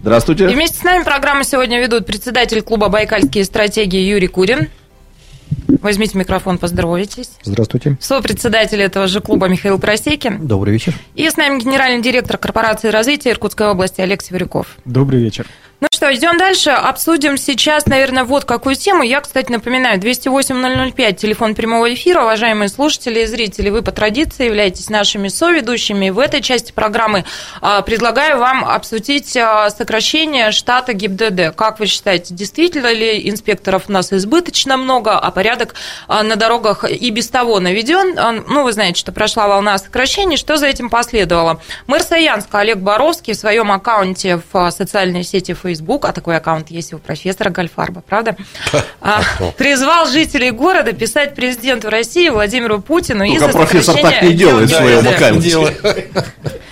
Здравствуйте. 0.00 0.50
И 0.50 0.54
вместе 0.54 0.78
с 0.78 0.82
нами 0.82 1.02
программу 1.02 1.44
сегодня 1.44 1.80
ведут 1.80 2.06
председатель 2.06 2.62
клуба 2.62 2.88
«Байкальские 2.88 3.44
стратегии» 3.44 4.00
Юрий 4.00 4.28
Курин. 4.28 4.68
Возьмите 5.66 6.16
микрофон, 6.16 6.58
поздоровайтесь. 6.58 7.30
Здравствуйте. 7.42 7.96
Сопредседатель 8.00 8.80
этого 8.80 9.08
же 9.08 9.20
клуба 9.20 9.48
Михаил 9.48 9.78
Просекин. 9.78 10.46
Добрый 10.46 10.72
вечер. 10.72 10.94
И 11.14 11.28
с 11.28 11.36
нами 11.36 11.60
генеральный 11.60 12.02
директор 12.02 12.38
корпорации 12.38 12.88
развития 12.88 13.30
Иркутской 13.30 13.68
области 13.68 14.00
Алексей 14.00 14.32
Варюков. 14.32 14.76
Добрый 14.84 15.20
вечер. 15.20 15.46
Ну 15.80 15.88
что, 16.00 16.14
идем 16.14 16.38
дальше. 16.38 16.70
Обсудим 16.70 17.36
сейчас, 17.36 17.84
наверное, 17.84 18.24
вот 18.24 18.46
какую 18.46 18.74
тему. 18.74 19.02
Я, 19.02 19.20
кстати, 19.20 19.52
напоминаю, 19.52 20.00
208-005, 20.00 21.12
телефон 21.12 21.54
прямого 21.54 21.92
эфира. 21.92 22.22
Уважаемые 22.22 22.70
слушатели 22.70 23.20
и 23.20 23.26
зрители, 23.26 23.68
вы 23.68 23.82
по 23.82 23.92
традиции 23.92 24.46
являетесь 24.46 24.88
нашими 24.88 25.28
соведущими. 25.28 26.08
В 26.08 26.18
этой 26.18 26.40
части 26.40 26.72
программы 26.72 27.26
а, 27.60 27.82
предлагаю 27.82 28.38
вам 28.38 28.64
обсудить 28.64 29.36
а, 29.36 29.68
сокращение 29.68 30.52
штата 30.52 30.94
ГИБДД. 30.94 31.54
Как 31.54 31.78
вы 31.78 31.84
считаете, 31.84 32.32
действительно 32.32 32.90
ли 32.90 33.28
инспекторов 33.28 33.82
у 33.88 33.92
нас 33.92 34.10
избыточно 34.10 34.78
много, 34.78 35.18
а 35.18 35.30
порядок 35.30 35.74
а, 36.08 36.22
на 36.22 36.36
дорогах 36.36 36.84
и 36.90 37.10
без 37.10 37.28
того 37.28 37.60
наведен? 37.60 38.18
Ну, 38.48 38.64
вы 38.64 38.72
знаете, 38.72 38.98
что 38.98 39.12
прошла 39.12 39.48
волна 39.48 39.76
сокращений. 39.76 40.38
Что 40.38 40.56
за 40.56 40.66
этим 40.66 40.88
последовало? 40.88 41.60
Мэр 41.86 42.02
Саянска 42.02 42.60
Олег 42.60 42.78
Боровский 42.78 43.34
в 43.34 43.36
своем 43.36 43.70
аккаунте 43.70 44.40
в 44.50 44.70
социальной 44.70 45.24
сети 45.24 45.52
Facebook 45.52 45.89
Facebook, 45.90 46.04
а 46.06 46.12
такой 46.12 46.36
аккаунт 46.36 46.70
есть 46.70 46.92
у 46.92 46.98
профессора 46.98 47.50
Гальфарба, 47.50 48.02
правда? 48.06 48.36
А, 49.00 49.22
призвал 49.58 50.06
жителей 50.06 50.50
города 50.50 50.92
писать 50.92 51.34
президенту 51.34 51.90
России 51.90 52.28
Владимиру 52.28 52.80
Путину 52.80 53.24
из-за 53.24 53.48
профессор 53.48 53.96
так 54.00 54.22
не 54.22 54.34
делает 54.34 54.70
в 54.70 54.74
своем 54.74 55.08
аккаунте. 55.08 55.76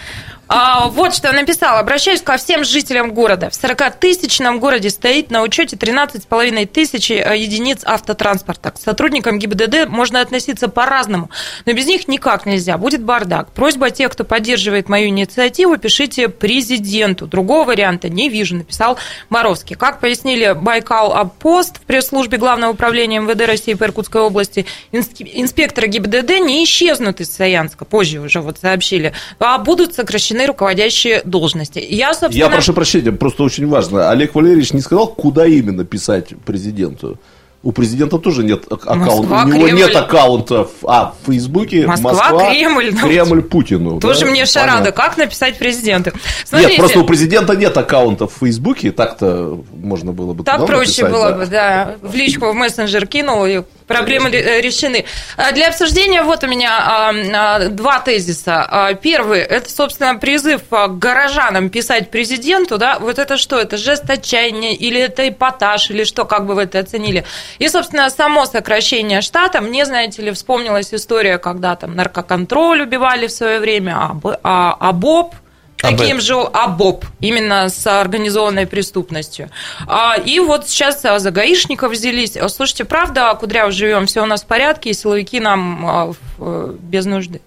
А, 0.49 0.89
вот 0.89 1.15
что 1.15 1.31
написал. 1.33 1.77
Обращаюсь 1.77 2.23
ко 2.23 2.39
всем 2.39 2.65
жителям 2.65 3.13
города. 3.13 3.51
В 3.51 3.53
40-тысячном 3.53 4.61
городе 4.61 4.89
стоит 4.89 5.31
на 5.31 5.43
учете 5.43 5.77
13,5 5.77 6.67
тысяч 6.67 7.11
э, 7.11 7.37
единиц 7.37 7.83
автотранспорта. 7.85 8.71
К 8.71 8.79
сотрудникам 8.79 9.39
ГИБДД 9.39 9.89
можно 9.89 10.23
относиться 10.23 10.69
по-разному, 10.69 11.29
но 11.67 11.73
без 11.75 11.85
них 11.85 12.09
никак 12.09 12.47
нельзя. 12.47 12.79
Будет 12.79 13.03
бардак. 13.03 13.53
Просьба 13.53 13.91
тех, 13.91 14.11
кто 14.11 14.25
поддерживает 14.25 14.89
мою 14.89 15.09
инициативу, 15.09 15.77
пишите 15.77 16.31
президенту. 16.31 17.27
Другого 17.27 17.67
варианта 17.67 18.09
не 18.09 18.31
вижу, 18.31 18.57
написал 18.57 18.97
Боровский. 19.29 19.77
Как 19.77 20.01
пояснили 20.01 20.53
Байкал 20.53 21.13
Апост 21.13 21.77
в 21.77 21.83
пресс-службе 21.83 22.39
Главного 22.39 22.73
управления 22.73 23.21
МВД 23.21 23.47
России 23.47 23.75
по 23.75 23.85
Иркутской 23.85 24.23
области, 24.23 24.65
инспекторы 24.93 25.89
ГИБДД 25.89 26.41
не 26.41 26.65
исчезнут 26.65 27.21
из 27.21 27.31
Саянска, 27.31 27.85
позже 27.85 28.21
уже 28.21 28.41
вот 28.41 28.59
сообщили, 28.59 29.13
а 29.39 29.59
будут 29.59 29.95
сокращены 29.95 30.38
определены 30.39 30.47
руководящие 30.47 31.23
должности. 31.25 31.85
Я, 31.89 32.15
собственно... 32.15 32.45
Я 32.45 32.49
прошу 32.49 32.73
прощения, 32.73 33.13
просто 33.13 33.43
очень 33.43 33.67
важно. 33.67 34.11
Олег 34.11 34.35
Валерьевич 34.35 34.73
не 34.73 34.81
сказал, 34.81 35.09
куда 35.09 35.47
именно 35.47 35.85
писать 35.85 36.35
президенту. 36.45 37.19
У 37.61 37.73
президента 37.73 38.19
тоже 38.19 38.45
нет 38.45 38.71
аккаунта. 38.71 39.05
Москва, 39.05 39.43
у 39.43 39.49
него 39.49 39.65
Кремль. 39.65 39.79
нет 39.81 39.97
аккаунта 39.97 40.69
а, 40.85 41.13
в 41.21 41.27
Фейсбуке. 41.27 41.89
Москва, 41.89 42.13
Москва 42.13 42.51
Кремль. 42.51 42.91
Ну, 42.93 43.01
Кремль 43.01 43.43
Путину. 43.43 43.99
Тоже 43.99 44.21
да? 44.21 44.31
мне 44.31 44.47
шарада. 44.47 44.93
Понятно. 44.93 45.03
Как 45.03 45.17
написать 45.17 45.59
президенту? 45.59 46.13
Смотрите. 46.45 46.71
Нет, 46.75 46.79
просто 46.79 47.01
у 47.01 47.05
президента 47.05 47.57
нет 47.57 47.77
аккаунта 47.77 48.29
в 48.29 48.33
Фейсбуке. 48.39 48.93
Так-то 48.93 49.61
можно 49.75 50.13
было 50.13 50.35
бы 50.35 50.45
Так 50.45 50.67
проще 50.67 51.03
написать, 51.03 51.11
было 51.11 51.31
да. 51.31 51.37
бы, 51.37 51.47
да. 51.47 51.97
В 52.01 52.15
личку 52.15 52.53
в 52.53 52.55
мессенджер 52.55 53.09
кинул 53.09 53.45
и 53.45 53.65
Проблемы 53.89 54.31
э, 54.31 54.61
решены. 54.61 55.05
А 55.37 55.51
для 55.53 55.69
обсуждения 55.69 56.23
вот 56.23 56.45
у 56.45 56.47
меня 56.47 56.79
а, 56.79 57.13
а, 57.35 57.69
два 57.69 57.99
тезиса. 58.01 58.97
Первый– 59.03 59.41
это, 59.41 59.69
собственно, 59.71 60.15
призыв 60.17 60.63
к 60.69 60.89
горожанам 60.89 61.71
писать 61.71 62.11
президенту. 62.11 62.79
Да? 62.79 62.99
Вот 63.01 63.19
это 63.19 63.37
что? 63.37 63.59
Это 63.59 63.77
жест 63.77 64.09
отчаяния 64.09 64.75
или 64.75 65.01
это 65.01 65.29
эпатаж, 65.29 65.91
или 65.91 66.05
что, 66.05 66.25
как 66.25 66.47
бы 66.47 66.55
вы 66.55 66.63
это 66.63 66.79
оценили? 66.79 67.25
И, 67.59 67.69
собственно, 67.69 68.09
само 68.11 68.47
сокращение 68.47 69.23
штата. 69.23 69.61
Мне, 69.61 69.85
знаете 69.87 70.23
ли, 70.23 70.31
вспомнилась 70.33 70.93
история, 70.93 71.39
когда 71.39 71.75
там 71.75 71.97
наркоконтроль 71.97 72.83
убивали 72.83 73.27
в 73.27 73.33
свое 73.33 73.59
время, 73.59 74.13
а, 74.43 74.77
а 74.79 74.93
БОП– 74.93 75.35
Таким 75.79 76.21
же 76.21 76.35
АБОП, 76.35 77.05
именно 77.21 77.69
с 77.69 77.87
организованной 77.87 78.67
преступностью. 78.67 79.49
А, 79.87 80.17
и 80.17 80.41
вот 80.41 80.69
сейчас 80.69 81.03
за 81.03 81.31
гаишников 81.31 81.93
взялись. 81.93 82.37
Слушайте, 82.49 82.85
правда, 82.85 83.33
Кудряв 83.39 83.73
живем, 83.73 84.07
все 84.07 84.23
у 84.23 84.27
нас 84.27 84.43
в 84.43 84.47
порядке, 84.47 84.91
и 84.91 84.95
силовики 84.95 85.39
нам 85.39 85.87
а, 85.87 86.13
э, 86.41 86.75
без 86.81 87.07
нужды? 87.07 87.41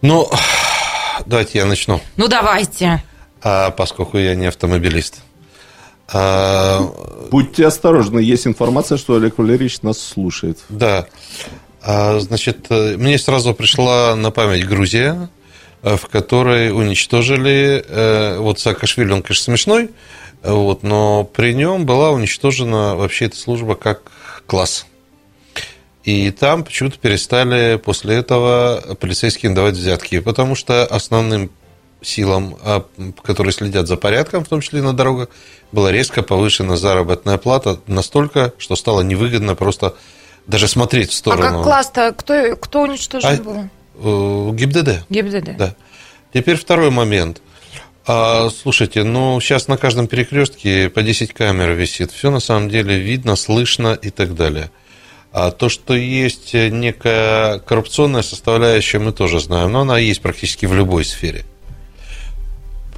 Ну, 0.00 0.28
давайте 1.26 1.58
я 1.58 1.64
начну. 1.64 2.00
Ну, 2.16 2.26
давайте. 2.26 3.02
А, 3.40 3.70
поскольку 3.70 4.18
я 4.18 4.34
не 4.34 4.46
автомобилист. 4.46 5.20
А... 6.12 6.80
Будьте 7.30 7.66
осторожны, 7.66 8.18
есть 8.18 8.46
информация, 8.46 8.98
что 8.98 9.14
Олег 9.14 9.38
Валерьевич 9.38 9.82
нас 9.82 9.98
слушает. 9.98 10.58
Да. 10.68 11.06
А, 11.82 12.18
значит, 12.20 12.66
э, 12.68 12.96
мне 12.96 13.18
сразу 13.18 13.54
пришла 13.54 14.14
на 14.16 14.30
память 14.30 14.66
Грузия, 14.66 15.30
в 15.82 16.06
которой 16.06 16.70
уничтожили, 16.70 17.84
э, 17.86 18.38
вот 18.38 18.60
Саакашвили, 18.60 19.12
он, 19.12 19.22
конечно, 19.22 19.44
смешной, 19.44 19.90
вот, 20.42 20.82
но 20.82 21.24
при 21.24 21.54
нем 21.54 21.86
была 21.86 22.10
уничтожена 22.10 22.96
вообще 22.96 23.26
эта 23.26 23.36
служба 23.36 23.74
как 23.74 24.02
класс. 24.46 24.86
И 26.04 26.30
там 26.32 26.64
почему-то 26.64 26.98
перестали 26.98 27.76
после 27.76 28.16
этого 28.16 28.96
полицейским 28.98 29.54
давать 29.54 29.74
взятки, 29.74 30.18
потому 30.18 30.56
что 30.56 30.84
основным 30.84 31.50
силам, 32.00 32.56
а, 32.62 32.84
которые 33.22 33.52
следят 33.52 33.86
за 33.86 33.96
порядком, 33.96 34.44
в 34.44 34.48
том 34.48 34.60
числе 34.60 34.80
и 34.80 34.82
на 34.82 34.92
дорогах, 34.92 35.28
была 35.70 35.92
резко 35.92 36.22
повышена 36.22 36.76
заработная 36.76 37.38
плата 37.38 37.78
настолько, 37.86 38.52
что 38.58 38.74
стало 38.74 39.02
невыгодно 39.02 39.54
просто 39.54 39.94
даже 40.48 40.66
смотреть 40.66 41.10
в 41.10 41.14
сторону. 41.14 41.44
А 41.44 41.50
как 41.50 41.62
класс-то? 41.62 42.12
Кто, 42.12 42.56
кто 42.56 42.82
уничтожен 42.82 43.30
а, 43.30 43.42
был? 43.42 43.68
Э, 43.94 44.50
ГИБДД. 44.52 45.04
ГИБДД. 45.08 45.56
Да. 45.56 45.74
Теперь 46.32 46.56
второй 46.56 46.90
момент. 46.90 47.42
А, 48.06 48.48
слушайте, 48.50 49.04
ну 49.04 49.40
сейчас 49.40 49.68
на 49.68 49.76
каждом 49.76 50.08
перекрестке 50.08 50.88
по 50.88 51.02
10 51.02 51.32
камер 51.32 51.70
висит. 51.72 52.10
Все 52.10 52.30
на 52.30 52.40
самом 52.40 52.68
деле 52.68 52.98
видно, 52.98 53.36
слышно 53.36 53.94
и 54.00 54.10
так 54.10 54.34
далее. 54.34 54.70
А 55.32 55.50
то, 55.50 55.68
что 55.68 55.94
есть 55.94 56.52
некая 56.52 57.58
коррупционная 57.60 58.22
составляющая, 58.22 58.98
мы 58.98 59.12
тоже 59.12 59.40
знаем, 59.40 59.72
но 59.72 59.80
она 59.80 59.98
есть 59.98 60.20
практически 60.20 60.66
в 60.66 60.74
любой 60.74 61.04
сфере. 61.04 61.44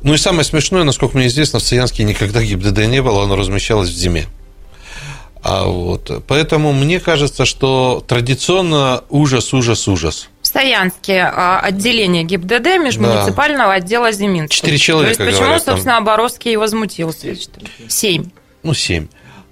Ну 0.03 0.15
и 0.15 0.19
самое 0.19 0.45
смешное, 0.45 0.85
насколько 0.85 1.17
мне 1.17 1.29
известно, 1.29 1.61
в 1.61 1.63
Саянске 1.63 2.03
никогда 2.05 2.43
ГИБДД 2.43 2.87
не 2.87 3.03
было, 3.03 3.25
оно 3.25 3.37
размещалось 3.37 3.91
в 3.91 3.95
зиме. 3.95 4.27
А 5.43 5.67
вот, 5.67 6.25
поэтому 6.27 6.73
мне 6.73 6.99
кажется, 6.99 7.45
что 7.45 8.03
традиционно 8.07 9.05
ужас, 9.11 9.53
ужас, 9.53 9.87
ужас. 9.87 10.29
Саянске 10.55 11.21
а, 11.21 11.59
отделение 11.59 12.23
ГИБДД 12.23 12.79
межмуниципального 12.79 13.71
да. 13.71 13.75
отдела 13.75 14.13
Зиминска. 14.13 14.55
Четыре 14.55 14.79
человека, 14.79 15.17
То 15.17 15.23
есть 15.25 15.33
почему, 15.33 15.47
говорят, 15.47 15.65
собственно, 15.65 15.95
там... 15.97 16.05
Боровский 16.05 16.53
и 16.53 16.57
возмутился? 16.57 17.35
Семь. 17.89 18.27
Ну, 18.63 18.73
семь. 18.73 19.09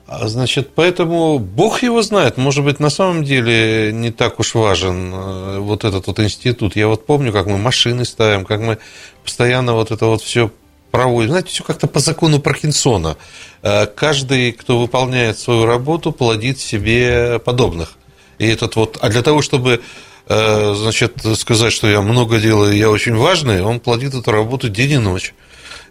А, 0.07 0.29
значит, 0.29 0.71
поэтому 0.77 1.41
Бог 1.41 1.83
его 1.83 2.03
знает. 2.03 2.37
Может 2.37 2.63
быть, 2.63 2.79
на 2.79 2.89
самом 2.89 3.25
деле 3.25 3.91
не 3.93 4.13
так 4.13 4.39
уж 4.39 4.55
важен 4.55 5.13
э, 5.13 5.59
вот 5.59 5.85
этот 5.85 6.07
вот 6.07 6.21
институт. 6.21 6.77
Я 6.77 6.87
вот 6.87 7.05
помню, 7.05 7.33
как 7.33 7.47
мы 7.47 7.59
машины 7.59 8.05
ставим, 8.05 8.45
как 8.45 8.61
мы 8.61 8.79
постоянно 9.25 9.75
вот 9.75 9.91
это 9.91 10.07
вот 10.07 10.23
все 10.23 10.53
проводим. 10.93 11.31
Знаете, 11.31 11.49
все 11.49 11.65
как-то 11.65 11.89
по 11.89 11.99
закону 11.99 12.39
Паркинсона. 12.39 13.17
Э, 13.63 13.87
каждый, 13.87 14.53
кто 14.53 14.79
выполняет 14.79 15.37
свою 15.37 15.67
работу, 15.67 16.13
плодит 16.13 16.61
себе 16.61 17.41
подобных. 17.41 17.95
И 18.39 18.47
этот 18.47 18.77
вот, 18.77 18.99
а 19.01 19.09
для 19.09 19.23
того, 19.23 19.43
чтобы 19.43 19.83
значит, 20.27 21.17
сказать, 21.37 21.73
что 21.73 21.89
я 21.89 22.01
много 22.01 22.39
делаю, 22.39 22.77
я 22.77 22.91
очень 22.91 23.17
важный, 23.17 23.63
он 23.63 23.81
плодит 23.81 24.15
эту 24.15 24.31
работу 24.31 24.69
день 24.69 24.93
и 24.93 24.99
ночь. 24.99 25.35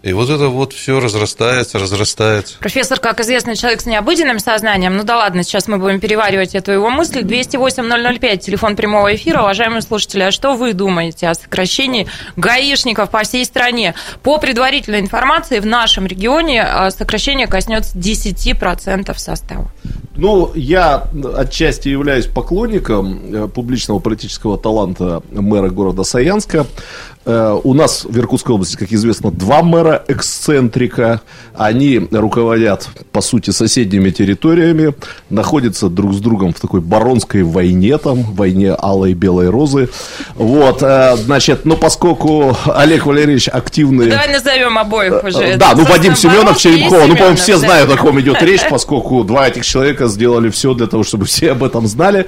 И 0.04 0.14
вот 0.14 0.32
это 0.32 0.48
вот 0.48 0.74
все 0.74 1.00
разрастается, 1.00 1.78
разрастается. 1.78 2.58
Профессор, 2.58 3.00
как 3.00 3.20
известный 3.20 3.56
человек 3.56 3.82
с 3.82 3.86
необыденным 3.86 4.40
сознанием, 4.40 4.98
ну 4.98 5.04
да 5.04 5.18
ладно, 5.18 5.44
сейчас 5.44 5.68
мы 5.68 5.78
будем 5.78 6.00
переваривать 6.00 6.56
эту 6.56 6.72
его 6.72 6.90
мысль. 6.90 7.22
208-005, 7.22 8.38
телефон 8.38 8.76
прямого 8.76 9.14
эфира. 9.14 9.42
Уважаемые 9.42 9.84
слушатели, 9.84 10.24
а 10.24 10.32
что 10.32 10.56
вы 10.56 10.74
думаете 10.74 11.28
о 11.28 11.36
сокращении 11.36 12.08
гаишников 12.36 13.12
по 13.12 13.22
всей 13.22 13.46
стране? 13.46 13.94
По 14.24 14.40
предварительной 14.40 15.02
информации, 15.02 15.60
в 15.60 15.68
нашем 15.68 16.08
регионе 16.08 16.64
а, 16.64 16.90
сокращение 16.90 17.46
коснется 17.46 17.96
10% 17.96 19.16
состава. 19.20 19.72
Ну, 20.16 20.52
я 20.56 21.08
отчасти 21.36 21.88
являюсь 21.88 22.26
поклонником 22.26 23.34
э, 23.34 23.48
публичного 23.48 24.00
политического 24.00 24.58
таланта 24.58 25.24
мэра 25.32 25.70
города 25.70 26.04
Саянска. 26.04 26.68
Э, 27.26 27.60
у 27.64 27.74
нас 27.74 28.04
в 28.04 28.18
Иркутской 28.18 28.54
области, 28.56 28.76
как 28.76 28.92
известно, 28.92 29.32
два 29.32 29.64
мэра 29.64 29.91
эксцентрика. 30.08 31.22
Они 31.56 32.08
руководят, 32.12 32.88
по 33.12 33.22
сути, 33.22 33.52
соседними 33.52 34.10
территориями, 34.10 34.94
находятся 35.30 35.90
друг 35.90 36.14
с 36.14 36.20
другом 36.20 36.54
в 36.54 36.60
такой 36.60 36.82
баронской 36.82 37.44
войне, 37.44 37.98
там, 37.98 38.24
войне 38.24 38.74
алой 38.74 39.12
и 39.12 39.14
белой 39.14 39.50
розы. 39.50 39.90
Вот, 40.36 40.82
э, 40.82 41.16
значит, 41.18 41.66
ну, 41.66 41.76
поскольку 41.76 42.56
Олег 42.66 43.06
Валерьевич 43.06 43.50
активный... 43.50 44.10
Давай 44.10 44.32
назовем 44.32 44.78
обоих 44.78 45.24
уже. 45.24 45.58
Да, 45.58 45.74
ну, 45.76 45.84
Вадим 45.86 46.16
Семенов, 46.16 46.58
Черемкова. 46.58 47.06
Ну, 47.08 47.16
по-моему, 47.16 47.38
все 47.38 47.58
знают, 47.58 47.92
о 47.92 47.98
ком 47.98 48.20
идет 48.20 48.42
речь, 48.42 48.62
поскольку 48.70 49.24
два 49.24 49.48
этих 49.48 49.66
человека 49.66 50.08
сделали 50.08 50.50
все 50.50 50.74
для 50.74 50.88
того, 50.88 51.04
чтобы 51.04 51.26
все 51.26 51.52
об 51.52 51.64
этом 51.64 51.88
знали. 51.88 52.28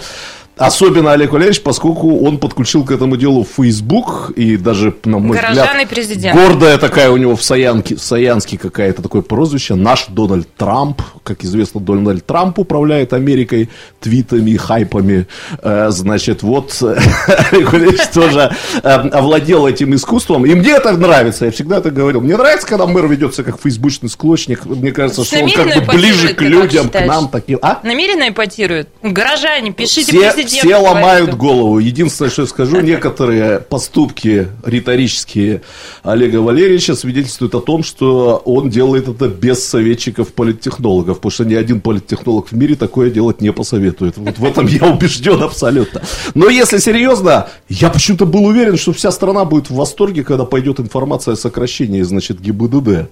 Особенно 0.55 1.13
Олег 1.13 1.31
Валерьевич, 1.31 1.61
поскольку 1.61 2.19
он 2.19 2.37
подключил 2.37 2.85
к 2.85 2.91
этому 2.91 3.17
делу 3.17 3.43
Facebook 3.43 4.31
и 4.35 4.55
даже, 4.55 4.93
на 5.03 5.17
мой 5.17 5.35
Горожан 5.35 5.65
взгляд, 5.65 5.89
президент. 5.89 6.39
гордая 6.39 6.77
такая 6.77 7.09
у 7.09 7.17
него 7.17 7.35
в 7.35 7.43
Саянке, 7.43 7.95
в 7.95 8.01
Саянске 8.01 8.59
какая-то 8.59 9.01
такое 9.01 9.23
прозвище, 9.23 9.73
наш 9.73 10.05
Дональд 10.09 10.47
Трамп. 10.55 11.01
Как 11.23 11.43
известно, 11.43 11.79
Дональд 11.79 12.25
Трамп 12.25 12.59
управляет 12.59 13.13
Америкой 13.13 13.69
твитами, 13.99 14.55
хайпами. 14.55 15.27
Э, 15.63 15.87
значит, 15.89 16.43
вот 16.43 16.77
Олег 17.51 17.73
Валерьевич 17.73 18.07
тоже 18.13 18.51
э, 18.83 18.89
овладел 18.89 19.65
этим 19.65 19.95
искусством. 19.95 20.45
И 20.45 20.53
мне 20.53 20.71
это 20.71 20.95
нравится, 20.95 21.45
я 21.45 21.51
всегда 21.51 21.77
это 21.77 21.89
говорил. 21.89 22.21
Мне 22.21 22.37
нравится, 22.37 22.67
когда 22.67 22.85
мэр 22.85 23.07
ведется 23.07 23.43
как 23.43 23.59
фейсбучный 23.59 24.09
склочник. 24.09 24.65
Мне 24.65 24.91
кажется, 24.91 25.23
что 25.23 25.39
он 25.39 25.49
как 25.49 25.85
бы 25.85 25.93
ближе 25.93 26.35
к 26.35 26.41
людям, 26.41 26.89
к 26.89 27.05
нам. 27.05 27.29
Таким. 27.29 27.57
А? 27.63 27.79
Намеренно 27.83 28.29
ипотирует? 28.29 28.89
Горожане, 29.01 29.71
пишите 29.71 30.11
Все 30.47 30.73
все 30.73 30.77
ломают 30.77 31.35
голову. 31.35 31.79
Единственное, 31.79 32.31
что 32.31 32.43
я 32.43 32.47
скажу, 32.47 32.81
некоторые 32.81 33.59
поступки 33.59 34.47
риторические 34.65 35.61
Олега 36.03 36.37
Валерьевича 36.37 36.95
свидетельствуют 36.95 37.55
о 37.55 37.61
том, 37.61 37.83
что 37.83 38.41
он 38.45 38.69
делает 38.69 39.07
это 39.07 39.27
без 39.27 39.65
советчиков-политтехнологов, 39.67 41.17
потому 41.17 41.31
что 41.31 41.45
ни 41.45 41.53
один 41.53 41.81
политтехнолог 41.81 42.49
в 42.49 42.53
мире 42.53 42.75
такое 42.75 43.09
делать 43.09 43.41
не 43.41 43.51
посоветует. 43.51 44.17
Вот 44.17 44.37
в 44.37 44.45
этом 44.45 44.65
я 44.67 44.87
убежден 44.87 45.41
абсолютно. 45.43 46.01
Но 46.33 46.49
если 46.49 46.77
серьезно, 46.77 47.47
я 47.69 47.89
почему-то 47.89 48.25
был 48.25 48.45
уверен, 48.45 48.77
что 48.77 48.93
вся 48.93 49.11
страна 49.11 49.45
будет 49.45 49.69
в 49.69 49.75
восторге, 49.75 50.23
когда 50.23 50.45
пойдет 50.45 50.79
информация 50.79 51.33
о 51.33 51.37
сокращении, 51.37 52.01
значит, 52.01 52.39
ГИБДД. 52.39 53.09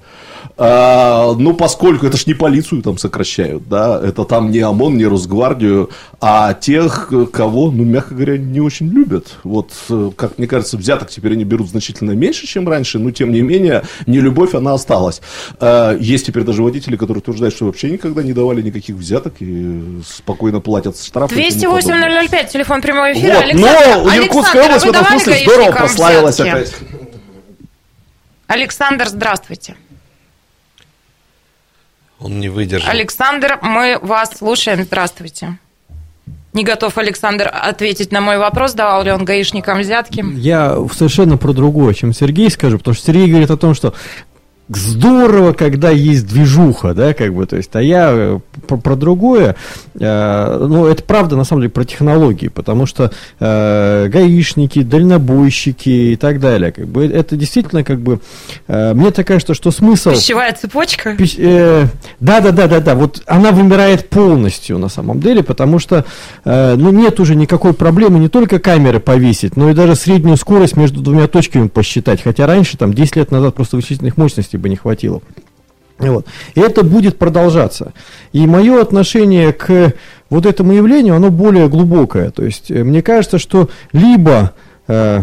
А, 0.58 1.34
ну, 1.38 1.54
поскольку 1.54 2.06
это 2.06 2.18
ж 2.18 2.28
не 2.28 2.34
полицию 2.34 2.82
там 2.82 2.98
сокращают, 2.98 3.68
да, 3.68 4.00
это 4.04 4.26
там 4.26 4.52
не 4.52 4.60
ОМОН, 4.60 4.98
не 4.98 5.06
Росгвардию, 5.06 5.90
а 6.20 6.54
тех, 6.54 7.12
кого, 7.32 7.72
ну, 7.72 7.84
мягко 7.84 8.14
говоря, 8.14 8.38
не 8.38 8.60
очень 8.60 8.88
любят. 8.88 9.38
Вот, 9.44 9.72
э, 9.90 10.12
как 10.16 10.38
мне 10.38 10.48
кажется, 10.48 10.78
взяток 10.78 11.10
теперь 11.10 11.34
они 11.34 11.44
берут 11.44 11.70
значительно 11.70 12.12
меньше, 12.12 12.48
чем 12.48 12.68
раньше, 12.68 13.00
но, 13.00 13.12
тем 13.12 13.32
не 13.32 13.42
менее, 13.42 13.84
не 14.06 14.20
любовь, 14.20 14.54
она 14.54 14.74
осталась. 14.74 15.22
А, 15.60 15.98
есть 15.98 16.26
теперь 16.26 16.44
даже 16.44 16.64
водители, 16.64 16.96
которые 16.96 17.22
утверждают, 17.22 17.56
что 17.56 17.66
вообще 17.66 17.90
никогда 17.90 18.24
не 18.24 18.34
давали 18.34 18.62
никаких 18.62 18.96
взяток 18.96 19.36
и 19.40 20.02
спокойно 20.08 20.60
платят 20.60 21.02
штрафы. 21.02 21.36
208-005, 21.36 22.52
телефон 22.52 22.82
прямого 22.82 23.12
эфира. 23.14 23.36
Вот, 23.36 23.44
Александр, 23.44 24.10
но 24.10 24.16
Иркутская 24.18 24.66
область 24.66 24.86
в 24.86 24.90
этом 24.90 25.06
смысле 25.06 25.38
здорово 25.44 25.72
прославилась 25.72 26.36
взятки? 26.36 26.50
опять. 26.52 26.74
Александр, 28.48 29.08
здравствуйте. 29.08 29.76
Он 32.22 32.40
не 32.40 32.50
выдержал. 32.50 32.90
Александр, 32.90 33.58
мы 33.62 33.98
вас 34.02 34.38
слушаем. 34.38 34.84
Здравствуйте. 34.84 35.58
Не 36.54 36.64
готов 36.64 36.98
Александр 36.98 37.50
ответить 37.52 38.12
на 38.12 38.20
мой 38.20 38.38
вопрос, 38.38 38.74
давал 38.74 39.04
ли 39.04 39.12
он 39.12 39.24
гаишникам 39.24 39.80
взятки. 39.80 40.24
Я 40.36 40.78
совершенно 40.94 41.38
про 41.38 41.54
другое, 41.54 41.94
чем 41.94 42.14
Сергей 42.14 42.50
скажу, 42.50 42.78
потому 42.78 42.94
что 42.94 43.06
Сергей 43.06 43.28
говорит 43.28 43.50
о 43.50 43.58
том, 43.58 43.74
что 43.74 43.94
здорово, 44.78 45.54
когда 45.54 45.90
есть 45.90 46.28
движуха, 46.28 46.94
да, 46.94 47.14
как 47.14 47.34
бы, 47.34 47.46
то 47.46 47.58
есть, 47.58 47.70
а 47.74 47.82
я 47.82 48.12
э, 48.12 48.40
про, 48.68 48.78
про 48.78 48.96
другое, 48.96 49.56
э, 50.00 50.68
ну, 50.68 50.86
это 50.86 51.04
правда, 51.04 51.36
на 51.36 51.44
самом 51.44 51.64
деле, 51.64 51.72
про 51.72 51.84
технологии, 51.84 52.48
потому 52.48 52.86
что 52.86 53.12
э, 53.40 54.08
гаишники, 54.08 54.84
дальнобойщики 54.84 56.14
и 56.14 56.16
так 56.16 56.40
далее, 56.40 56.72
как 56.72 56.88
бы, 56.88 57.06
это 57.06 57.36
действительно, 57.36 57.84
как 57.84 58.00
бы, 58.00 58.22
э, 58.68 58.94
мне 58.94 59.12
так 59.12 59.28
кажется, 59.28 59.54
что 59.54 59.72
смысл... 59.72 60.12
Пищевая 60.12 60.54
цепочка? 60.54 61.16
Пищ, 61.16 61.36
э, 61.38 61.86
да, 62.20 62.40
да, 62.40 62.52
да, 62.52 62.68
да, 62.68 62.80
да, 62.80 62.96
вот 62.96 63.24
она 63.26 63.52
вымирает 63.52 64.10
полностью, 64.10 64.78
на 64.78 64.90
самом 64.90 65.20
деле, 65.20 65.44
потому 65.44 65.80
что, 65.80 66.06
э, 66.46 66.76
ну, 66.78 66.92
нет 66.92 67.20
уже 67.20 67.36
никакой 67.36 67.74
проблемы 67.74 68.20
не 68.20 68.30
только 68.30 68.60
камеры 68.60 69.00
повесить, 69.00 69.58
но 69.58 69.70
и 69.70 69.74
даже 69.74 69.96
среднюю 69.96 70.38
скорость 70.38 70.78
между 70.78 71.02
двумя 71.02 71.28
точками 71.28 71.68
посчитать, 71.68 72.22
хотя 72.24 72.48
раньше, 72.48 72.78
там, 72.78 72.94
10 72.94 73.16
лет 73.18 73.32
назад 73.32 73.56
просто 73.56 73.76
вычислительных 73.76 74.18
мощностей 74.18 74.61
бы 74.62 74.70
не 74.70 74.78
хватило. 74.78 75.22
Вот. 75.98 76.26
И 76.56 76.60
это 76.60 76.84
будет 76.84 77.18
продолжаться. 77.18 77.94
И 78.34 78.48
мое 78.48 78.82
отношение 78.82 79.54
к 79.54 79.94
вот 80.30 80.46
этому 80.46 80.72
явлению, 80.72 81.16
оно 81.16 81.30
более 81.30 81.68
глубокое. 81.68 82.32
То 82.32 82.44
есть, 82.44 82.72
э, 82.72 82.84
мне 82.84 83.02
кажется, 83.02 83.38
что 83.38 83.70
либо 83.94 84.54
э, 84.88 85.22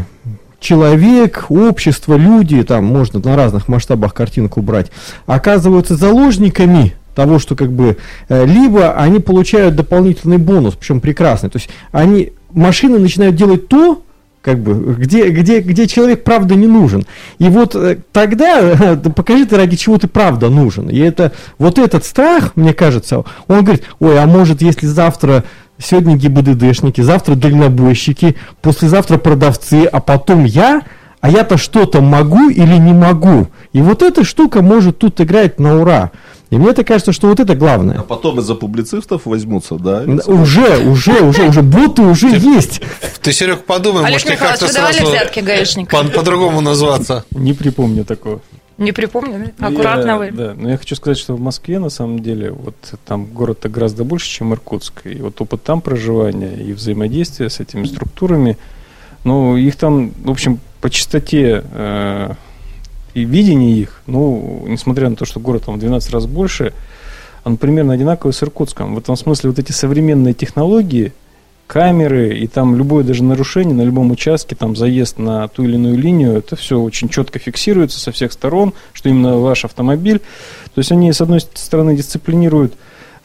человек, 0.61 1.46
общество, 1.48 2.16
люди, 2.16 2.62
там 2.62 2.85
можно 2.85 3.20
на 3.20 3.37
разных 3.37 3.68
масштабах 3.68 4.14
картинку 4.14 4.62
брать, 4.62 4.90
оказываются 5.27 5.96
заложниками 5.96 6.94
того, 7.14 7.38
что 7.40 7.57
как 7.57 7.72
бы 7.72 7.96
э, 8.29 8.46
либо 8.46 8.92
они 8.92 9.18
получают 9.18 9.74
дополнительный 9.74 10.38
бонус, 10.38 10.74
причем 10.74 11.01
прекрасный. 11.01 11.51
То 11.51 11.59
есть 11.59 11.70
они 11.90 12.33
машины 12.51 12.98
начинают 12.98 13.35
делать 13.35 13.66
то, 13.68 14.03
как 14.48 14.61
бы, 14.61 14.94
где, 14.94 15.28
где, 15.28 15.61
где 15.61 15.87
человек 15.87 16.24
правда 16.24 16.54
не 16.54 16.66
нужен. 16.66 17.04
И 17.38 17.50
вот 17.50 17.74
э, 17.74 17.98
тогда 18.12 18.96
покажи 19.14 19.44
ты, 19.44 19.58
ради 19.58 19.76
чего 19.76 19.98
ты 19.98 20.08
правда 20.08 20.48
нужен. 20.48 20.88
И 20.88 20.98
это, 20.98 21.32
вот 21.58 21.78
этот 21.78 22.06
страх, 22.06 22.52
мне 22.56 22.72
кажется, 22.72 23.24
он 23.46 23.62
говорит, 23.62 23.84
ой, 23.98 24.18
а 24.18 24.24
может, 24.26 24.62
если 24.62 24.87
завтра 24.87 25.44
сегодня 25.78 26.16
ГИБДДшники, 26.16 27.02
завтра 27.02 27.34
дальнобойщики, 27.34 28.37
послезавтра 28.62 29.18
продавцы, 29.18 29.84
а 29.84 30.00
потом 30.00 30.46
я, 30.46 30.80
а 31.20 31.31
я-то 31.31 31.57
что-то 31.57 32.00
могу 32.00 32.48
или 32.48 32.76
не 32.76 32.92
могу. 32.92 33.48
И 33.72 33.83
вот 33.83 34.02
эта 34.02 34.24
штука 34.24 34.62
может 34.62 34.98
тут 34.98 35.20
играть 35.20 35.59
на 35.59 35.81
ура. 35.81 36.12
И 36.50 36.57
мне 36.57 36.70
это 36.70 36.83
кажется, 36.83 37.12
что 37.12 37.28
вот 37.28 37.40
это 37.40 37.54
главное. 37.54 37.98
А 37.98 38.02
потом 38.02 38.40
из-за 38.40 38.54
публицистов 38.54 39.26
возьмутся, 39.26 39.74
да? 39.74 40.04
Уже, 40.26 40.78
уже, 40.78 41.20
уже, 41.20 41.48
уже, 41.48 41.62
боты 41.62 42.02
уже 42.02 42.31
ты, 42.31 42.37
есть. 42.37 42.81
Ты, 43.20 43.33
Серег, 43.33 43.64
подумай, 43.64 44.04
Олег 44.04 44.24
может, 44.24 44.38
как-то 44.38 44.68
сразу 44.68 45.07
взятки 45.07 45.44
по- 45.85 46.04
по-другому 46.04 46.61
назваться. 46.62 47.24
Не 47.33 47.52
припомню 47.52 48.04
такого. 48.04 48.40
Не 48.78 48.92
припомню, 48.92 49.52
аккуратно 49.59 50.11
я, 50.11 50.18
вы. 50.18 50.31
Да, 50.31 50.54
но 50.57 50.70
я 50.70 50.78
хочу 50.78 50.94
сказать, 50.94 51.18
что 51.18 51.35
в 51.35 51.40
Москве, 51.40 51.81
на 51.81 51.90
самом 51.90 52.20
деле, 52.20 52.52
вот 52.52 52.76
там 53.04 53.26
город-то 53.26 53.68
гораздо 53.68 54.04
больше, 54.04 54.31
чем 54.31 54.54
Иркутск. 54.54 55.04
И 55.04 55.16
вот 55.20 55.40
опыт 55.40 55.64
там 55.64 55.81
проживания 55.81 56.54
и 56.54 56.72
взаимодействия 56.72 57.50
с 57.50 57.59
этими 57.59 57.85
структурами, 57.87 58.57
ну, 59.24 59.57
их 59.57 59.74
там, 59.74 60.12
в 60.22 60.31
общем, 60.31 60.61
по 60.80 60.90
частоте 60.90 61.64
э, 61.70 62.34
и 63.14 63.24
видение 63.24 63.76
их, 63.76 64.02
ну, 64.06 64.64
несмотря 64.66 65.08
на 65.08 65.16
то, 65.16 65.24
что 65.24 65.40
город 65.40 65.64
там 65.64 65.76
в 65.76 65.80
12 65.80 66.10
раз 66.12 66.26
больше, 66.26 66.72
он 67.44 67.56
примерно 67.56 67.94
одинаковый 67.94 68.32
с 68.32 68.42
Иркутском. 68.42 68.94
В 68.94 68.98
этом 68.98 69.16
смысле 69.16 69.50
вот 69.50 69.58
эти 69.58 69.72
современные 69.72 70.34
технологии 70.34 71.12
камеры, 71.66 72.36
и 72.36 72.46
там 72.46 72.76
любое 72.76 73.04
даже 73.04 73.22
нарушение 73.22 73.74
на 73.74 73.82
любом 73.82 74.10
участке, 74.10 74.56
там 74.56 74.74
заезд 74.74 75.18
на 75.18 75.46
ту 75.48 75.64
или 75.64 75.74
иную 75.74 75.98
линию, 75.98 76.32
это 76.32 76.56
все 76.56 76.80
очень 76.80 77.08
четко 77.08 77.38
фиксируется 77.38 78.00
со 78.00 78.10
всех 78.10 78.32
сторон, 78.32 78.72
что 78.92 79.10
именно 79.10 79.38
ваш 79.38 79.64
автомобиль. 79.64 80.20
То 80.74 80.78
есть 80.78 80.90
они, 80.90 81.12
с 81.12 81.20
одной 81.20 81.40
стороны, 81.40 81.94
дисциплинируют 81.96 82.74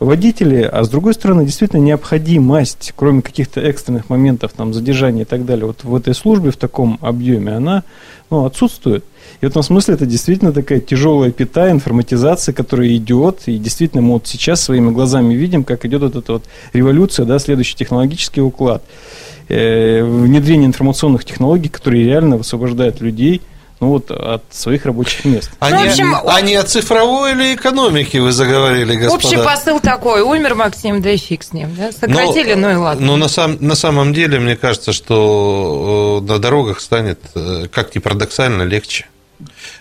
водителей, 0.03 0.65
а 0.67 0.83
с 0.83 0.89
другой 0.89 1.13
стороны, 1.13 1.45
действительно 1.45 1.81
необходимость, 1.81 2.93
кроме 2.95 3.21
каких-то 3.21 3.61
экстренных 3.61 4.09
моментов, 4.09 4.51
там, 4.55 4.73
задержания 4.73 5.23
и 5.23 5.25
так 5.25 5.45
далее, 5.45 5.65
вот 5.67 5.83
в 5.83 5.95
этой 5.95 6.13
службе 6.13 6.51
в 6.51 6.57
таком 6.57 6.97
объеме, 7.01 7.53
она 7.53 7.83
ну, 8.29 8.45
отсутствует. 8.45 9.05
И 9.41 9.45
в 9.45 9.49
этом 9.49 9.63
смысле 9.63 9.95
это 9.95 10.05
действительно 10.05 10.51
такая 10.51 10.79
тяжелая 10.79 11.31
пята 11.31 11.71
информатизация, 11.71 12.53
которая 12.53 12.95
идет, 12.95 13.43
и 13.45 13.57
действительно 13.57 14.01
мы 14.01 14.13
вот 14.13 14.27
сейчас 14.27 14.61
своими 14.61 14.91
глазами 14.91 15.33
видим, 15.33 15.63
как 15.63 15.85
идет 15.85 16.01
вот 16.01 16.15
эта 16.15 16.33
вот 16.33 16.43
революция, 16.73 17.25
да, 17.25 17.39
следующий 17.39 17.75
технологический 17.75 18.41
уклад, 18.41 18.83
э, 19.47 20.03
внедрение 20.03 20.67
информационных 20.67 21.25
технологий, 21.25 21.69
которые 21.69 22.05
реально 22.05 22.37
высвобождают 22.37 23.01
людей– 23.01 23.41
ну 23.84 23.89
вот 23.89 24.12
от 24.12 24.43
своих 24.50 24.86
рабочих 24.86 25.26
мест. 25.26 25.52
А, 25.60 25.69
ну, 25.69 25.84
не, 25.84 25.89
общем, 25.89 26.15
а 26.26 26.39
не 26.39 26.56
о 26.56 26.63
цифровой 26.63 27.34
или 27.34 27.54
экономике 27.54 28.22
вы 28.22 28.32
заговорили, 28.32 28.96
господа? 28.96 29.28
Общий 29.28 29.43
посыл 29.43 29.82
такой, 29.82 30.22
умер 30.22 30.56
Максим, 30.56 31.02
да 31.02 31.12
и 31.12 31.17
фиг 31.17 31.43
с 31.43 31.52
ним, 31.52 31.76
да? 31.76 31.91
Сократили, 31.91 32.54
но, 32.54 32.69
ну 32.69 32.74
и 32.74 32.76
ладно. 32.78 33.06
Но 33.06 33.17
на, 33.17 33.28
сам, 33.28 33.58
на 33.60 33.76
самом 33.76 34.13
деле, 34.13 34.39
мне 34.39 34.56
кажется, 34.56 34.93
что 34.93 36.22
э, 36.24 36.26
на 36.26 36.39
дорогах 36.39 36.80
станет, 36.80 37.19
э, 37.36 37.65
как 37.69 37.93
ни 37.93 38.00
парадоксально, 38.00 38.63
легче. 38.63 39.08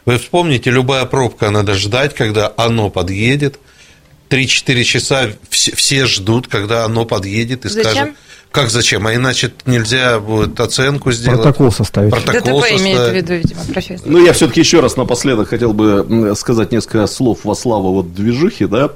Вы 0.05 0.19
вспомните, 0.19 0.71
любая 0.71 1.05
пробка, 1.05 1.51
надо 1.51 1.75
ждать, 1.75 2.13
когда 2.17 2.53
оно 2.57 2.91
подъедет. 2.91 3.61
3-4 4.31 4.83
часа 4.83 5.29
все, 5.49 5.77
все 5.77 6.07
ждут, 6.07 6.49
когда 6.49 6.85
оно 6.85 7.05
подъедет 7.05 7.67
и 7.67 7.69
Зачем? 7.69 7.93
скажет... 7.93 8.15
Как 8.53 8.69
зачем? 8.69 9.07
А 9.07 9.15
иначе 9.15 9.53
нельзя 9.65 10.21
будет 10.21 10.61
оценку 10.61 11.11
сделать. 11.11 11.43
Протокол 11.43 11.73
составить. 11.73 12.11
Протокол 12.11 12.61
ДТП 12.61 12.69
составить. 12.69 12.81
имеет 12.83 13.01
в 13.01 13.15
виду, 13.15 13.35
видимо, 13.35 13.61
профессор. 13.73 14.07
Ну, 14.07 14.25
я 14.25 14.35
все-таки 14.35 14.61
еще 14.61 14.81
раз 14.81 14.97
напоследок 14.97 15.49
хотел 15.49 15.73
бы 15.73 16.35
сказать 16.37 16.71
несколько 16.71 17.07
слов 17.07 17.41
во 17.45 17.55
славу 17.55 17.95
вот 17.95 18.15
движухи, 18.15 18.67
да. 18.67 18.91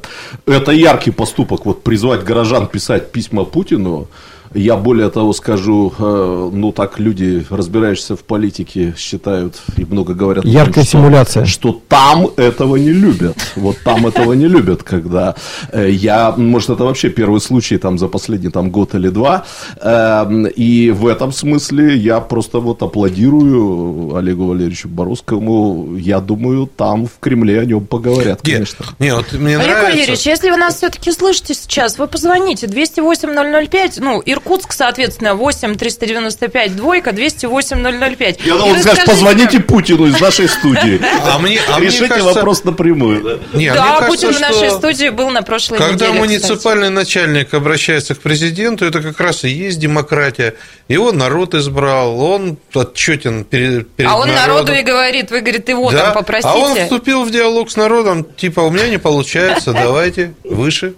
Это 0.46 0.72
яркий 0.72 1.10
поступок, 1.10 1.64
вот 1.64 1.82
призвать 1.82 2.22
горожан 2.22 2.66
писать 2.66 3.10
письма 3.12 3.44
Путину. 3.44 4.08
Я 4.56 4.76
более 4.76 5.10
того 5.10 5.32
скажу, 5.34 5.92
э, 5.98 6.50
ну 6.52 6.72
так 6.72 6.98
люди, 6.98 7.44
разбирающиеся 7.50 8.16
в 8.16 8.20
политике, 8.20 8.94
считают 8.96 9.56
и 9.76 9.84
много 9.84 10.14
говорят. 10.14 10.44
Яркая 10.44 10.84
том, 10.84 10.84
симуляция. 10.84 11.44
Что, 11.44 11.68
что 11.68 11.82
там 11.88 12.28
этого 12.36 12.76
не 12.76 12.92
любят. 12.92 13.36
Вот 13.56 13.76
там 13.84 14.06
этого 14.06 14.32
не 14.32 14.48
любят, 14.48 14.82
когда 14.82 15.34
э, 15.72 15.90
я, 15.90 16.34
может, 16.36 16.70
это 16.70 16.84
вообще 16.84 17.10
первый 17.10 17.40
случай 17.40 17.76
там 17.76 17.98
за 17.98 18.08
последний 18.08 18.50
там 18.50 18.70
год 18.70 18.94
или 18.94 19.08
два. 19.08 19.44
Эм, 19.80 20.46
и 20.46 20.90
в 20.90 21.06
этом 21.06 21.32
смысле 21.32 21.96
я 21.96 22.20
просто 22.20 22.60
вот 22.60 22.82
аплодирую 22.82 24.16
Олегу 24.16 24.46
Валерьевичу 24.46 24.88
Боровскому. 24.88 25.96
Я 25.96 26.20
думаю, 26.20 26.66
там 26.66 27.06
в 27.06 27.18
Кремле 27.20 27.60
о 27.60 27.64
нем 27.64 27.86
поговорят, 27.86 28.40
конечно. 28.42 28.86
Нет, 28.98 29.16
вот 29.16 29.32
мне 29.38 29.56
Олег 29.56 29.66
нравится... 29.66 29.92
Валерьевич, 29.92 30.26
если 30.26 30.50
вы 30.50 30.56
нас 30.56 30.76
все-таки 30.76 31.12
слышите 31.12 31.52
сейчас, 31.54 31.98
вы 31.98 32.06
позвоните 32.06 32.66
208 32.66 33.66
005, 33.68 33.98
ну, 34.00 34.22
Иркутск, 34.46 34.72
соответственно, 34.72 35.34
8 35.34 35.74
395 35.74 36.76
двойка, 36.76 37.12
208 37.12 38.16
005. 38.16 38.40
Я 38.44 38.56
думал, 38.56 38.78
скажешь, 38.78 39.04
позвоните 39.04 39.60
Путину 39.60 40.06
из 40.06 40.20
нашей 40.20 40.48
студии. 40.48 41.00
А 41.26 41.38
мне, 41.38 41.58
а 41.68 41.80
Решите 41.80 42.08
кажется... 42.08 42.34
вопрос 42.34 42.64
напрямую. 42.64 43.40
Да, 43.52 43.74
кажется, 43.74 44.06
Путин 44.06 44.32
в 44.32 44.40
нашей 44.40 44.70
студии 44.70 45.08
был 45.08 45.30
на 45.30 45.42
прошлой 45.42 45.78
когда 45.78 45.94
неделе, 45.94 46.10
Когда 46.10 46.20
муниципальный 46.20 46.88
кстати. 46.88 46.94
начальник 46.94 47.54
обращается 47.54 48.14
к 48.14 48.20
президенту, 48.20 48.84
это 48.84 49.02
как 49.02 49.18
раз 49.20 49.44
и 49.44 49.48
есть 49.48 49.78
демократия. 49.78 50.54
Его 50.88 51.10
народ 51.12 51.54
избрал, 51.54 52.20
он 52.20 52.58
отчетен 52.74 53.44
перед, 53.44 53.90
перед 53.90 54.08
А 54.08 54.16
он 54.16 54.28
народом. 54.28 54.48
народу 54.48 54.72
и 54.72 54.82
говорит, 54.82 55.30
вы, 55.30 55.40
говорит, 55.40 55.68
его 55.68 55.90
да? 55.90 56.04
там 56.04 56.14
попросите. 56.14 56.48
А 56.48 56.56
он 56.56 56.76
вступил 56.76 57.24
в 57.24 57.30
диалог 57.30 57.70
с 57.70 57.76
народом, 57.76 58.24
типа, 58.24 58.60
у 58.60 58.70
меня 58.70 58.88
не 58.88 58.98
получается, 58.98 59.72
давайте 59.72 60.34
выше. 60.44 60.94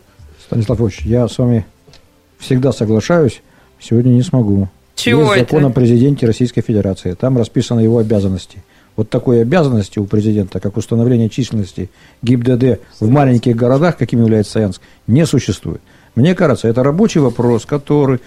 Станислав 0.47 0.81
Ильич, 0.81 1.01
я 1.05 1.27
с 1.27 1.39
вами 1.39 1.65
всегда 2.39 2.73
соглашаюсь, 2.73 3.43
сегодня 3.81 4.11
не 4.11 4.23
смогу. 4.23 4.69
Чего 4.95 5.35
Есть 5.35 5.51
закон 5.51 5.61
это? 5.61 5.69
о 5.69 5.71
президенте 5.73 6.27
Российской 6.27 6.61
Федерации, 6.61 7.15
там 7.15 7.39
расписаны 7.39 7.81
его 7.81 7.99
обязанности. 7.99 8.65
Вот 8.97 9.09
такой 9.11 9.43
обязанности 9.43 10.01
у 10.01 10.07
президента, 10.07 10.59
как 10.59 10.77
установление 10.77 11.29
численности 11.29 11.89
ГИБДД 12.23 12.81
в 12.99 13.09
маленьких 13.09 13.55
городах, 13.55 13.97
каким 13.97 14.23
является 14.23 14.55
Саянск, 14.55 14.83
не 15.07 15.25
существует. 15.25 15.81
Мне 16.17 16.35
кажется, 16.35 16.67
это 16.67 16.83
рабочий 16.83 17.21
вопрос, 17.21 17.65
который 17.65 18.19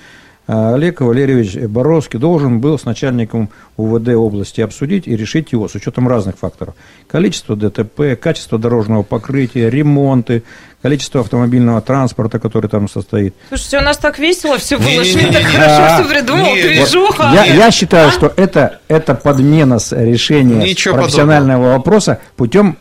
Олег 0.52 1.00
Валерьевич 1.00 1.56
Боровский 1.56 2.20
должен 2.20 2.60
был 2.60 2.78
с 2.78 2.84
начальником 2.84 3.50
УВД 3.78 4.10
области 4.10 4.60
обсудить 4.60 5.08
и 5.08 5.16
решить 5.16 5.54
его 5.54 5.70
с 5.70 5.76
учетом 5.76 6.10
разных 6.10 6.38
факторов. 6.38 6.76
Количество 7.08 7.56
ДТП, 7.56 8.20
качество 8.20 8.60
дорожного 8.60 9.04
покрытия, 9.04 9.70
ремонты, 9.70 10.44
количество 10.82 11.22
автомобильного 11.22 11.80
транспорта, 11.80 12.38
который 12.38 12.70
там 12.70 12.90
состоит. 12.90 13.34
Слушайте, 13.48 13.78
у 13.78 13.82
нас 13.82 13.98
так 13.98 14.20
весело 14.20 14.58
все 14.58 14.78
было, 14.78 15.06
Шмидт 15.06 15.32
так 15.32 15.44
хорошо 15.44 16.04
все 16.04 16.14
придумал, 16.14 16.54
движуха. 16.54 17.32
Я, 17.34 17.46
я 17.46 17.72
считаю, 17.72 18.12
что 18.12 18.34
это, 18.36 18.82
это 18.90 19.16
подмена 19.16 19.80
с 19.80 19.96
решения 19.96 20.76
профессионального 20.92 21.76
вопроса 21.76 22.20
путем 22.36 22.78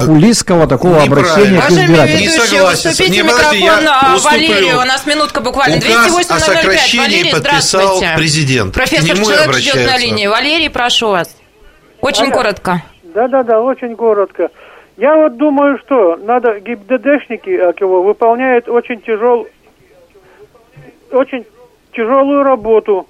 популистского 0.00 0.66
такого 0.66 1.02
обращения 1.02 1.60
к 1.60 1.70
избирателям. 1.70 2.20
Не 2.20 2.28
согласен. 2.28 2.90
Уступите 2.90 3.10
не, 3.10 3.22
микрофон 3.22 3.58
я 3.58 4.16
Валерию, 4.22 4.80
у 4.80 4.84
нас 4.84 5.06
минутка 5.06 5.40
буквально. 5.40 5.76
Указ 5.76 6.30
о 6.30 6.38
сокращении 6.38 7.30
подписал 7.30 8.02
президент. 8.16 8.74
Профессор 8.74 9.16
человек 9.16 9.54
ждет 9.54 9.86
на 9.86 9.98
линии. 9.98 10.26
Валерий, 10.26 10.70
прошу 10.70 11.08
вас. 11.08 11.36
Очень 12.00 12.24
Алло. 12.24 12.34
коротко. 12.34 12.82
Да-да-да, 13.02 13.60
очень 13.60 13.96
коротко. 13.96 14.50
Я 14.96 15.16
вот 15.16 15.36
думаю, 15.36 15.78
что 15.78 16.16
надо 16.16 16.60
ГИБДДшники 16.60 17.48
его 17.48 18.02
выполняют 18.02 18.68
очень 18.68 19.00
тяжел, 19.00 19.46
очень 21.10 21.44
тяжелую 21.92 22.42
работу. 22.42 23.06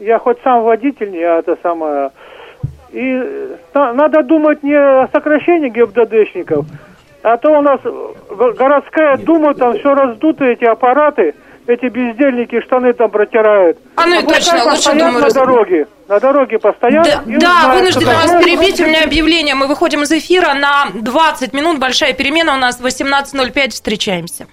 Я 0.00 0.18
хоть 0.18 0.38
сам 0.42 0.62
водитель, 0.62 1.14
я 1.16 1.38
это 1.38 1.56
самое, 1.62 2.10
и 2.92 3.56
надо 3.74 4.22
думать 4.22 4.62
не 4.62 4.74
о 4.74 5.08
сокращении 5.12 5.68
ГИБДДшников, 5.68 6.66
а 7.22 7.36
то 7.36 7.50
у 7.50 7.62
нас 7.62 7.80
городская 8.30 9.16
дума, 9.18 9.54
там 9.54 9.78
все 9.78 9.94
раздуты, 9.94 10.52
эти 10.52 10.64
аппараты, 10.64 11.34
эти 11.66 11.86
бездельники 11.86 12.60
штаны 12.62 12.92
там 12.92 13.10
протирают. 13.10 13.78
А 13.96 14.06
ну 14.06 14.14
и 14.14 14.18
а 14.18 14.26
точно, 14.26 14.64
лучше 14.64 14.92
думаю. 14.92 15.20
На 15.20 15.30
дороге, 15.30 15.86
на 16.08 16.18
дороге 16.18 16.58
постоянно. 16.58 17.22
Да, 17.26 17.38
да 17.38 17.74
вынуждены 17.74 18.14
вас 18.14 18.30
перебить, 18.42 18.80
у 18.80 18.86
меня 18.86 19.04
объявление, 19.04 19.54
мы 19.54 19.66
выходим 19.66 20.02
из 20.02 20.12
эфира 20.12 20.54
на 20.54 20.86
20 20.94 21.52
минут, 21.52 21.78
большая 21.78 22.12
перемена, 22.12 22.54
у 22.54 22.58
нас 22.58 22.80
18.05, 22.80 23.70
встречаемся. 23.70 24.46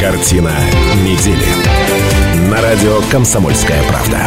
Картина 0.00 0.52
недели. 1.04 1.44
На 2.50 2.62
радио 2.62 3.00
«Комсомольская 3.10 3.82
правда». 3.88 4.18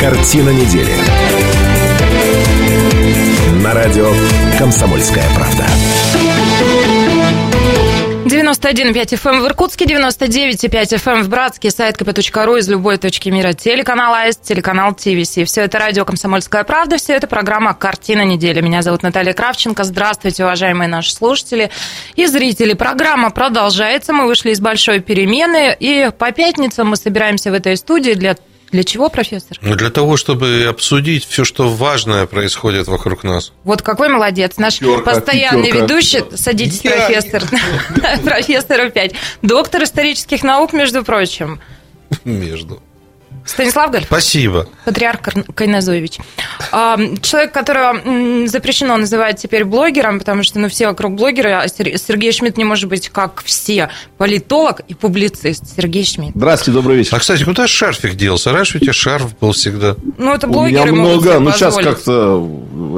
Картина 0.00 0.48
недели. 0.48 0.94
На 3.62 3.74
радио 3.74 4.10
«Комсомольская 4.58 5.26
правда». 5.36 5.66
91,5 8.24 8.94
FM 8.94 9.30
эм 9.30 9.42
в 9.42 9.46
Иркутске, 9.46 9.84
99,5 9.84 10.70
FM 10.70 11.12
эм 11.12 11.22
в 11.22 11.28
Братске, 11.28 11.70
сайт 11.70 12.00
kp.ru 12.00 12.58
из 12.58 12.68
любой 12.70 12.96
точки 12.96 13.28
мира, 13.28 13.52
телеканал 13.52 14.14
АС, 14.14 14.38
телеканал 14.38 14.94
ТВС. 14.94 15.36
Все 15.44 15.64
это 15.64 15.78
радио 15.78 16.06
«Комсомольская 16.06 16.64
правда», 16.64 16.96
все 16.96 17.12
это 17.12 17.26
программа 17.26 17.74
«Картина 17.74 18.24
недели». 18.24 18.62
Меня 18.62 18.80
зовут 18.80 19.02
Наталья 19.02 19.34
Кравченко. 19.34 19.84
Здравствуйте, 19.84 20.44
уважаемые 20.44 20.88
наши 20.88 21.12
слушатели 21.12 21.70
и 22.16 22.24
зрители. 22.24 22.72
Программа 22.72 23.28
продолжается. 23.28 24.14
Мы 24.14 24.24
вышли 24.26 24.52
из 24.52 24.60
большой 24.60 25.00
перемены, 25.00 25.76
и 25.78 26.10
по 26.18 26.32
пятницам 26.32 26.88
мы 26.88 26.96
собираемся 26.96 27.50
в 27.50 27.54
этой 27.54 27.76
студии 27.76 28.12
для 28.12 28.34
для 28.72 28.84
чего, 28.84 29.08
профессор? 29.08 29.58
Ну, 29.62 29.74
для 29.74 29.90
того, 29.90 30.16
чтобы 30.16 30.66
обсудить 30.68 31.24
все, 31.24 31.44
что 31.44 31.68
важное 31.68 32.26
происходит 32.26 32.86
вокруг 32.86 33.24
нас. 33.24 33.52
Вот 33.64 33.82
какой 33.82 34.08
молодец. 34.08 34.58
Наш 34.58 34.78
пятерка, 34.78 35.12
постоянный 35.14 35.68
пятерка. 35.72 35.82
ведущий, 35.82 36.24
садитесь, 36.36 36.80
Я... 36.84 36.92
профессор, 36.92 37.42
профессор 38.24 38.80
опять. 38.82 39.14
Доктор 39.42 39.82
исторических 39.82 40.44
наук, 40.44 40.72
между 40.72 41.04
прочим. 41.04 41.60
Между. 42.24 42.80
Станислав 43.50 43.90
Галь. 43.90 44.04
Спасибо. 44.04 44.66
Патриарх 44.84 45.20
Кайназович. 45.54 46.18
Человек, 46.70 47.52
которого 47.52 48.46
запрещено 48.46 48.96
называть 48.96 49.42
теперь 49.42 49.64
блогером, 49.64 50.20
потому 50.20 50.42
что 50.44 50.60
ну, 50.60 50.68
все 50.68 50.86
вокруг 50.86 51.14
блогеры, 51.14 51.52
а 51.52 51.66
Сергей 51.68 52.32
Шмидт 52.32 52.56
не 52.56 52.64
может 52.64 52.88
быть 52.88 53.08
как 53.08 53.42
все. 53.44 53.90
Политолог 54.18 54.80
и 54.86 54.94
публицист 54.94 55.64
Сергей 55.76 56.04
Шмидт. 56.04 56.32
Здравствуйте, 56.36 56.78
добрый 56.78 56.96
вечер. 56.96 57.16
А, 57.16 57.18
кстати, 57.18 57.42
куда 57.42 57.66
шарфик 57.66 58.14
делся? 58.14 58.52
Раньше 58.52 58.78
у 58.78 58.80
тебя 58.80 58.92
шарф 58.92 59.36
был 59.38 59.52
всегда. 59.52 59.96
Ну, 60.16 60.32
это 60.32 60.46
блогеры 60.46 60.92
У 60.92 60.94
меня 60.94 61.04
много, 61.04 61.40
ну 61.40 61.50
сейчас 61.52 61.76
как-то 61.76 62.48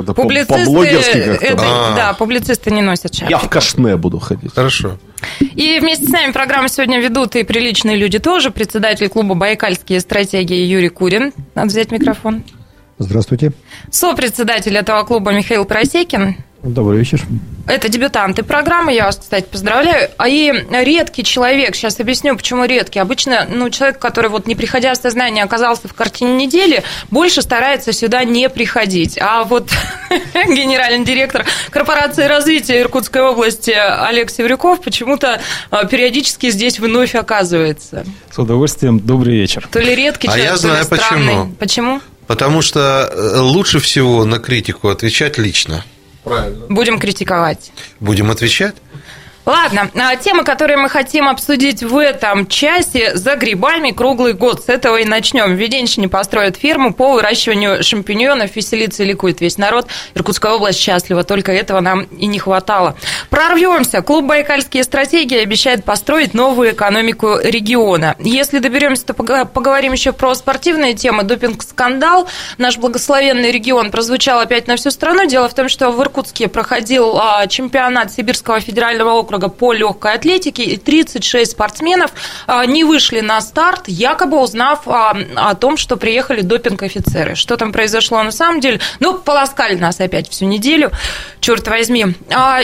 это 0.02 0.12
по-блогерски 0.12 1.22
как-то. 1.22 1.46
Это, 1.46 1.62
а. 1.64 1.94
Да, 1.96 2.12
публицисты 2.12 2.70
не 2.70 2.82
носят 2.82 3.14
шарфик. 3.14 3.30
Я 3.30 3.38
в 3.38 3.48
кашне 3.48 3.96
буду 3.96 4.18
ходить. 4.18 4.52
Хорошо. 4.54 4.98
И 5.40 5.78
вместе 5.80 6.06
с 6.06 6.10
нами 6.10 6.32
программу 6.32 6.68
сегодня 6.68 7.00
ведут 7.00 7.36
и 7.36 7.42
приличные 7.44 7.96
люди 7.96 8.18
тоже. 8.18 8.50
Председатель 8.50 9.08
клуба 9.08 9.34
«Байкальские 9.34 10.00
стратегии» 10.00 10.64
Юрий 10.64 10.88
Курин. 10.88 11.32
Надо 11.54 11.68
взять 11.68 11.90
микрофон. 11.90 12.44
Здравствуйте. 12.98 13.52
Сопредседатель 13.90 14.76
этого 14.76 15.02
клуба 15.04 15.32
Михаил 15.32 15.64
Просекин. 15.64 16.36
Добрый 16.62 17.00
вечер. 17.00 17.20
Это 17.66 17.88
дебютанты 17.88 18.44
программы, 18.44 18.92
я 18.92 19.06
вас, 19.06 19.16
кстати, 19.16 19.46
поздравляю. 19.50 20.10
А 20.16 20.28
и 20.28 20.52
редкий 20.70 21.24
человек, 21.24 21.74
сейчас 21.74 21.98
объясню, 21.98 22.36
почему 22.36 22.64
редкий. 22.66 23.00
Обычно, 23.00 23.48
ну, 23.50 23.68
человек, 23.68 23.98
который 23.98 24.30
вот 24.30 24.46
не 24.46 24.54
приходя 24.54 24.94
в 24.94 24.96
сознание 24.96 25.42
оказался 25.42 25.88
в 25.88 25.94
картине 25.94 26.46
недели, 26.46 26.84
больше 27.10 27.42
старается 27.42 27.92
сюда 27.92 28.22
не 28.22 28.48
приходить. 28.48 29.18
А 29.20 29.42
вот 29.42 29.70
генеральный 30.34 31.04
директор 31.04 31.44
корпорации 31.70 32.26
развития 32.26 32.80
Иркутской 32.80 33.22
области 33.22 33.72
Олег 33.72 34.30
Севрюков 34.30 34.82
почему-то 34.82 35.40
а, 35.70 35.84
периодически 35.84 36.50
здесь 36.50 36.78
вновь 36.78 37.16
оказывается. 37.16 38.04
С 38.30 38.38
удовольствием, 38.38 39.00
добрый 39.00 39.34
вечер. 39.34 39.68
То 39.72 39.80
ли 39.80 39.96
редкий 39.96 40.28
человек, 40.28 40.46
а 40.46 40.50
я 40.50 40.56
знаю, 40.56 40.86
то 40.86 40.94
ли 40.94 41.00
странный. 41.00 41.26
Почему? 41.26 41.54
Почему? 41.58 42.00
Потому 42.28 42.62
что 42.62 43.10
э, 43.12 43.38
лучше 43.40 43.80
всего 43.80 44.24
на 44.24 44.38
критику 44.38 44.88
отвечать 44.88 45.38
лично. 45.38 45.84
Правильно. 46.24 46.66
Будем 46.68 46.98
критиковать. 46.98 47.72
Будем 48.00 48.30
отвечать. 48.30 48.74
Ладно, 49.44 49.90
а 49.96 50.14
темы, 50.14 50.44
которые 50.44 50.76
мы 50.76 50.88
хотим 50.88 51.26
обсудить 51.26 51.82
в 51.82 51.98
этом 51.98 52.46
часе, 52.46 53.16
за 53.16 53.34
грибами 53.34 53.90
круглый 53.90 54.34
год. 54.34 54.64
С 54.64 54.68
этого 54.68 54.98
и 54.98 55.04
начнем. 55.04 55.56
В 55.56 55.58
Веденщине 55.58 56.08
построят 56.08 56.56
ферму 56.56 56.94
по 56.94 57.14
выращиванию 57.14 57.82
шампиньонов. 57.82 58.54
Веселится 58.54 59.02
и 59.02 59.06
ликует 59.06 59.40
весь 59.40 59.58
народ. 59.58 59.88
Иркутская 60.14 60.52
область 60.52 60.78
счастлива. 60.78 61.24
Только 61.24 61.50
этого 61.50 61.80
нам 61.80 62.02
и 62.02 62.26
не 62.26 62.38
хватало. 62.38 62.94
Прорвемся. 63.32 64.02
Клуб 64.02 64.26
«Байкальские 64.26 64.84
стратегии» 64.84 65.38
обещает 65.38 65.86
построить 65.86 66.34
новую 66.34 66.72
экономику 66.72 67.38
региона. 67.42 68.14
Если 68.18 68.58
доберемся, 68.58 69.06
то 69.06 69.14
поговорим 69.14 69.92
еще 69.92 70.12
про 70.12 70.34
спортивные 70.34 70.92
темы. 70.92 71.22
Допинг-скандал. 71.22 72.28
Наш 72.58 72.76
благословенный 72.76 73.50
регион 73.50 73.90
прозвучал 73.90 74.40
опять 74.40 74.66
на 74.66 74.76
всю 74.76 74.90
страну. 74.90 75.24
Дело 75.26 75.48
в 75.48 75.54
том, 75.54 75.70
что 75.70 75.90
в 75.92 76.02
Иркутске 76.02 76.48
проходил 76.48 77.18
а, 77.18 77.46
чемпионат 77.46 78.12
Сибирского 78.12 78.60
федерального 78.60 79.12
округа 79.12 79.48
по 79.48 79.72
легкой 79.72 80.12
атлетике, 80.12 80.64
и 80.64 80.76
36 80.76 81.52
спортсменов 81.52 82.10
а, 82.46 82.66
не 82.66 82.84
вышли 82.84 83.20
на 83.20 83.40
старт, 83.40 83.84
якобы 83.86 84.42
узнав 84.42 84.86
а, 84.86 85.16
о 85.36 85.54
том, 85.54 85.78
что 85.78 85.96
приехали 85.96 86.42
допинг-офицеры. 86.42 87.34
Что 87.34 87.56
там 87.56 87.72
произошло 87.72 88.22
на 88.22 88.30
самом 88.30 88.60
деле? 88.60 88.78
Ну, 89.00 89.14
полоскали 89.14 89.76
нас 89.76 90.00
опять 90.00 90.28
всю 90.28 90.44
неделю, 90.44 90.90
черт 91.40 91.66
возьми. 91.66 92.14
А, 92.30 92.60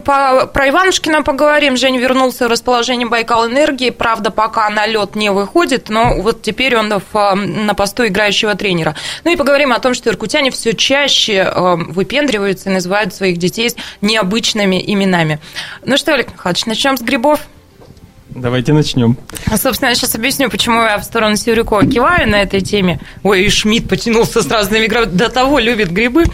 по, 0.00 0.46
про 0.46 0.68
Иванушкина 0.68 1.22
поговорим. 1.22 1.76
Женя 1.76 2.00
вернулся 2.00 2.48
в 2.48 2.50
расположение 2.50 3.08
Байкал 3.08 3.46
Энергии. 3.46 3.90
Правда, 3.90 4.30
пока 4.30 4.68
на 4.70 4.86
лед 4.86 5.14
не 5.14 5.30
выходит, 5.30 5.88
но 5.88 6.14
вот 6.20 6.42
теперь 6.42 6.76
он 6.76 6.92
в, 7.12 7.34
на 7.34 7.74
посту 7.74 8.06
играющего 8.06 8.54
тренера. 8.54 8.94
Ну 9.24 9.32
и 9.32 9.36
поговорим 9.36 9.72
о 9.72 9.78
том, 9.78 9.94
что 9.94 10.10
иркутяне 10.10 10.50
все 10.50 10.74
чаще 10.74 11.52
выпендриваются 11.54 12.70
и 12.70 12.72
называют 12.72 13.14
своих 13.14 13.38
детей 13.38 13.70
необычными 14.00 14.82
именами. 14.86 15.40
Ну 15.84 15.96
что, 15.96 16.14
Олег 16.14 16.32
Михайлович, 16.32 16.66
начнем 16.66 16.96
с 16.96 17.00
грибов. 17.02 17.40
Давайте 18.36 18.74
начнем. 18.74 19.16
А, 19.50 19.56
собственно, 19.56 19.88
я 19.88 19.94
сейчас 19.94 20.14
объясню, 20.14 20.50
почему 20.50 20.82
я 20.82 20.98
в 20.98 21.04
сторону 21.04 21.36
Севрюкова 21.36 21.86
киваю 21.86 22.28
на 22.28 22.42
этой 22.42 22.60
теме. 22.60 23.00
Ой, 23.22 23.44
и 23.44 23.48
Шмидт 23.48 23.88
потянулся 23.88 24.42
с 24.42 24.50
разными 24.50 24.86
грибами. 24.86 25.16
До 25.16 25.30
того 25.30 25.58
любит 25.58 25.90
грибы. 25.90 26.24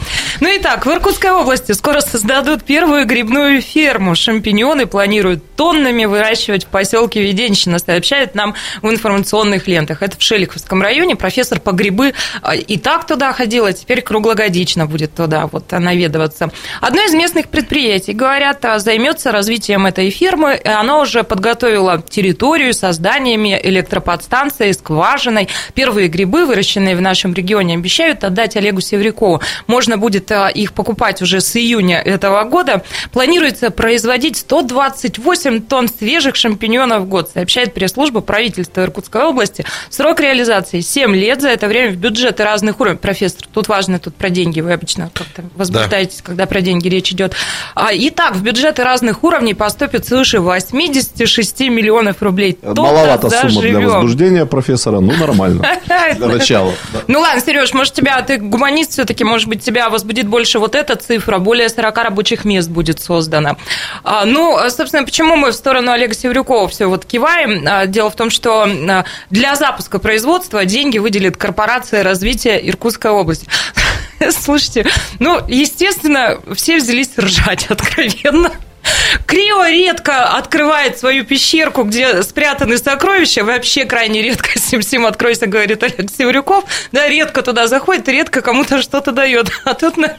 Ну 0.40 0.48
и 0.48 0.58
так, 0.58 0.84
в 0.84 0.90
Иркутской 0.90 1.30
области 1.30 1.70
скоро 1.72 2.00
создадут 2.00 2.64
первую 2.64 3.06
грибную 3.06 3.62
ферму. 3.62 4.16
Шампиньоны 4.16 4.86
планируют 4.86 5.54
тоннами 5.54 6.04
выращивать 6.04 6.64
в 6.64 6.68
поселке 6.68 7.22
Веденщина, 7.22 7.78
сообщает 7.78 8.34
нам 8.34 8.56
в 8.82 8.90
информационных 8.90 9.68
лентах. 9.68 10.02
Это 10.02 10.16
в 10.16 10.22
Шелиховском 10.22 10.82
районе. 10.82 11.14
Профессор 11.14 11.60
по 11.60 11.70
грибы 11.70 12.14
а, 12.42 12.56
и 12.56 12.78
так 12.78 13.06
туда 13.06 13.32
ходила, 13.32 13.68
а 13.68 13.72
теперь 13.72 14.02
круглогодично 14.02 14.86
будет 14.86 15.14
туда 15.14 15.46
вот 15.46 15.70
наведываться. 15.70 16.50
Одно 16.80 17.02
из 17.02 17.14
местных 17.14 17.48
предприятий, 17.48 18.12
говорят, 18.12 18.64
займется 18.78 19.30
развитием 19.30 19.86
этой 19.86 20.10
фермы. 20.10 20.60
и 20.64 20.68
Оно 20.68 21.00
уже 21.02 21.22
подготовило 21.22 21.91
обустроила 21.92 22.02
территорию 22.02 22.74
созданиями 22.74 23.58
электроподстанции, 23.62 24.72
скважиной. 24.72 25.48
Первые 25.74 26.08
грибы, 26.08 26.46
выращенные 26.46 26.96
в 26.96 27.00
нашем 27.00 27.34
регионе, 27.34 27.74
обещают 27.74 28.24
отдать 28.24 28.56
Олегу 28.56 28.80
Севрякову. 28.80 29.40
Можно 29.66 29.98
будет 29.98 30.30
а, 30.30 30.48
их 30.48 30.72
покупать 30.72 31.22
уже 31.22 31.40
с 31.40 31.56
июня 31.56 31.98
этого 31.98 32.44
года. 32.44 32.82
Планируется 33.12 33.70
производить 33.70 34.36
128 34.36 35.62
тонн 35.62 35.88
свежих 35.88 36.36
шампиньонов 36.36 37.02
в 37.02 37.06
год, 37.06 37.30
сообщает 37.32 37.74
пресс-служба 37.74 38.20
правительства 38.20 38.82
Иркутской 38.82 39.22
области. 39.22 39.64
Срок 39.90 40.20
реализации 40.20 40.80
7 40.80 41.14
лет. 41.16 41.40
За 41.40 41.48
это 41.48 41.66
время 41.66 41.92
в 41.92 41.96
бюджеты 41.96 42.44
разных 42.44 42.80
уровней. 42.80 42.98
Профессор, 42.98 43.46
тут 43.52 43.68
важно 43.68 43.98
тут 43.98 44.14
про 44.14 44.30
деньги. 44.30 44.60
Вы 44.60 44.72
обычно 44.72 45.10
как-то 45.12 45.44
возбуждаетесь, 45.54 46.18
да. 46.18 46.24
когда 46.24 46.46
про 46.46 46.60
деньги 46.60 46.88
речь 46.88 47.12
идет. 47.12 47.34
А, 47.74 47.88
итак, 47.92 48.36
в 48.36 48.42
бюджеты 48.42 48.84
разных 48.84 49.24
уровней 49.24 49.54
поступит 49.54 50.06
свыше 50.06 50.40
86 50.40 51.68
миллионов 51.72 52.22
рублей. 52.22 52.58
Маловато 52.62 53.30
сумма 53.30 53.60
для 53.60 53.80
возбуждения 53.80 54.46
профессора, 54.46 55.00
ну 55.00 55.12
нормально. 55.16 55.66
Для 56.16 56.26
начала. 56.26 56.72
Ну 57.06 57.20
ладно, 57.20 57.40
Сереж, 57.40 57.72
может 57.72 57.94
тебя, 57.94 58.20
ты 58.22 58.38
гуманист 58.38 58.92
все-таки, 58.92 59.24
может 59.24 59.48
быть, 59.48 59.64
тебя 59.64 59.88
возбудит 59.88 60.26
больше 60.26 60.58
вот 60.58 60.74
эта 60.74 60.96
цифра, 60.96 61.38
более 61.38 61.68
40 61.68 61.96
рабочих 61.98 62.44
мест 62.44 62.68
будет 62.68 63.00
создано. 63.00 63.56
А, 64.04 64.24
ну, 64.24 64.58
собственно, 64.68 65.04
почему 65.04 65.36
мы 65.36 65.50
в 65.50 65.54
сторону 65.54 65.92
Олега 65.92 66.14
Севрюкова 66.14 66.68
все 66.68 66.86
вот 66.86 67.04
киваем? 67.04 67.64
А, 67.66 67.86
дело 67.86 68.10
в 68.10 68.16
том, 68.16 68.30
что 68.30 68.68
для 69.30 69.54
запуска 69.56 69.98
производства 69.98 70.64
деньги 70.64 70.98
выделит 70.98 71.36
корпорация 71.36 72.02
развития 72.02 72.58
Иркутской 72.62 73.10
области. 73.10 73.46
Слушайте, 74.30 74.86
ну, 75.18 75.40
естественно, 75.48 76.38
все 76.54 76.76
взялись 76.76 77.10
ржать 77.18 77.66
откровенно. 77.68 78.50
Крио 79.26 79.66
редко 79.66 80.36
открывает 80.36 80.98
свою 80.98 81.24
пещерку, 81.24 81.84
где 81.84 82.22
спрятаны 82.22 82.78
сокровища. 82.78 83.44
Вообще 83.44 83.84
крайне 83.84 84.22
редко 84.22 84.58
Сим-Сим 84.58 85.06
откройся, 85.06 85.46
говорит 85.46 85.82
Олег 85.82 86.10
Севрюков. 86.10 86.64
Да, 86.92 87.08
редко 87.08 87.42
туда 87.42 87.66
заходит, 87.66 88.08
редко 88.08 88.40
кому-то 88.42 88.82
что-то 88.82 89.12
дает. 89.12 89.50
А 89.64 89.74
тут 89.74 89.96
на, 89.96 90.16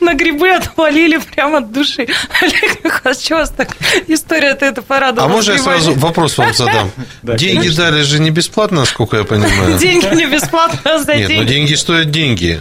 на 0.00 0.14
грибы 0.14 0.50
отвалили 0.50 1.18
прямо 1.18 1.58
от 1.58 1.72
души. 1.72 2.06
Олег 2.40 2.84
Михайлович, 2.84 3.24
что 3.24 3.34
у 3.34 3.38
вас 3.38 3.50
так 3.50 3.68
история-то 4.08 4.66
это 4.66 4.82
порадовала? 4.82 5.30
А 5.30 5.32
можно 5.32 5.52
я 5.52 5.58
сразу 5.58 5.94
вопрос 5.94 6.36
вам 6.36 6.52
задам? 6.52 6.90
Деньги 7.22 7.68
дали 7.68 8.02
же 8.02 8.18
не 8.20 8.30
бесплатно, 8.30 8.80
насколько 8.80 9.16
я 9.16 9.24
понимаю. 9.24 9.78
Деньги 9.78 10.14
не 10.14 10.26
бесплатно, 10.26 10.78
а 10.84 10.98
за 10.98 11.14
деньги. 11.14 11.32
Нет, 11.32 11.40
но 11.40 11.44
деньги 11.44 11.74
стоят 11.74 12.10
деньги. 12.10 12.60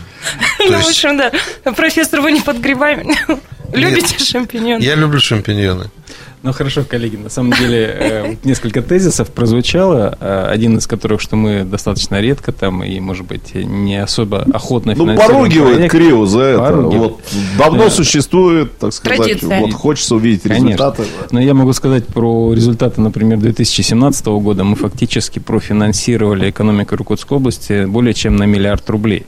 Ну, 0.60 0.80
в 0.80 0.88
общем, 0.88 1.18
да. 1.18 1.32
Профессор, 1.76 2.22
вы 2.22 2.32
не 2.32 2.42
под 2.42 2.58
грибами. 2.58 3.18
Любите 3.74 4.20
шампиньоны? 4.24 4.82
Я 4.82 4.96
люблю 4.96 5.20
шампиньоны. 5.20 5.90
Ну 6.44 6.52
хорошо, 6.52 6.84
коллеги, 6.84 7.16
на 7.16 7.30
самом 7.30 7.54
деле 7.54 7.86
э, 7.88 8.36
несколько 8.44 8.82
тезисов 8.82 9.30
прозвучало, 9.30 10.18
э, 10.20 10.48
один 10.50 10.78
из 10.78 10.88
которых, 10.88 11.22
что 11.22 11.38
мы 11.38 11.64
достаточно 11.64 12.20
редко 12.20 12.52
там 12.52 12.84
и, 12.84 13.00
может 13.00 13.26
быть, 13.26 13.56
не 13.56 13.96
особо 13.96 14.46
охотно 14.54 14.94
Ну, 14.94 15.16
поругивает 15.16 15.90
Крио 15.90 16.26
за 16.26 16.42
это. 16.42 16.60
Поругивает. 16.60 17.12
Вот, 17.12 17.22
давно 17.58 17.86
да. 17.86 17.90
существует, 17.90 18.78
так 18.78 18.92
сказать, 18.92 19.20
Традиция. 19.20 19.62
вот 19.62 19.72
хочется 19.72 20.16
увидеть 20.16 20.46
результаты. 20.46 21.04
Конечно. 21.04 21.28
Но 21.32 21.40
я 21.40 21.54
могу 21.54 21.72
сказать 21.72 22.08
про 22.08 22.54
результаты, 22.54 23.00
например, 23.00 23.38
2017 23.38 24.26
года. 24.26 24.66
Мы 24.66 24.76
фактически 24.76 25.40
профинансировали 25.40 26.50
экономику 26.50 26.96
Иркутской 26.96 27.38
области 27.38 27.86
более 27.86 28.14
чем 28.14 28.36
на 28.36 28.44
миллиард 28.44 28.90
рублей. 28.90 29.26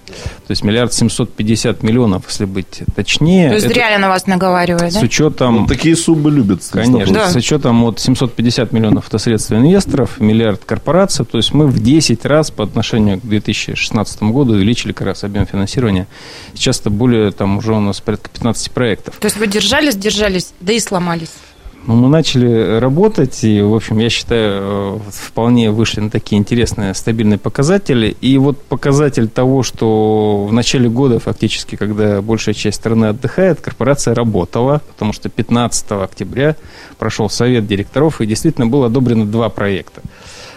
То 0.47 0.51
есть 0.51 0.65
миллиард 0.65 0.91
семьсот 0.91 1.33
пятьдесят 1.33 1.81
миллионов, 1.81 2.25
если 2.27 2.43
быть 2.43 2.81
точнее. 2.93 3.47
То 3.47 3.55
есть 3.55 3.67
это, 3.67 3.75
реально 3.75 4.09
вас 4.09 4.27
наговаривают, 4.27 4.93
да? 4.93 4.99
С 4.99 5.01
учетом... 5.01 5.55
Ну, 5.61 5.67
такие 5.67 5.95
суммы 5.95 6.29
любят. 6.29 6.61
Конечно 6.69 7.04
конечно. 7.05 7.25
Да. 7.25 7.31
С 7.31 7.35
учетом 7.35 7.83
вот 7.83 7.99
750 7.99 8.71
миллионов 8.71 9.07
это 9.07 9.17
средства 9.17 9.55
инвесторов, 9.55 10.19
миллиард 10.19 10.63
корпораций, 10.65 11.25
то 11.25 11.37
есть 11.37 11.53
мы 11.53 11.67
в 11.67 11.79
10 11.79 12.25
раз 12.25 12.51
по 12.51 12.63
отношению 12.63 13.19
к 13.19 13.23
2016 13.23 14.23
году 14.23 14.53
увеличили 14.53 14.91
как 14.91 15.07
раз 15.07 15.23
объем 15.23 15.45
финансирования. 15.45 16.07
Сейчас 16.53 16.79
это 16.79 16.89
более, 16.89 17.31
там 17.31 17.57
уже 17.57 17.73
у 17.73 17.79
нас 17.79 18.01
порядка 18.01 18.29
15 18.29 18.71
проектов. 18.71 19.15
То 19.19 19.25
есть 19.25 19.37
вы 19.37 19.47
держались, 19.47 19.95
держались, 19.95 20.53
да 20.59 20.73
и 20.73 20.79
сломались. 20.79 21.31
Ну, 21.87 21.93
мы 21.93 22.07
начали 22.09 22.79
работать, 22.79 23.43
и, 23.43 23.61
в 23.61 23.75
общем, 23.75 23.99
я 23.99 24.09
считаю, 24.09 25.01
вполне 25.11 25.69
вышли 25.69 25.99
на 25.99 26.09
такие 26.09 26.39
интересные, 26.39 26.95
стабильные 26.95 27.37
показатели. 27.37 28.17
И 28.21 28.39
вот 28.39 28.59
показатель 28.59 29.27
того, 29.27 29.61
что 29.61 30.47
в 30.49 30.53
начале 30.53 30.89
года, 30.89 31.19
фактически, 31.19 31.75
когда 31.75 32.23
большая 32.23 32.55
часть 32.55 32.77
страны 32.77 33.05
отдыхает, 33.05 33.61
корпорация 33.61 34.15
работала, 34.15 34.81
потому 34.87 35.13
что 35.13 35.29
15 35.29 35.91
октября 35.91 36.55
прошел 36.97 37.29
совет 37.29 37.67
директоров, 37.67 38.19
и 38.19 38.25
действительно 38.25 38.65
было 38.65 38.87
одобрено 38.87 39.25
два 39.25 39.49
проекта. 39.49 40.01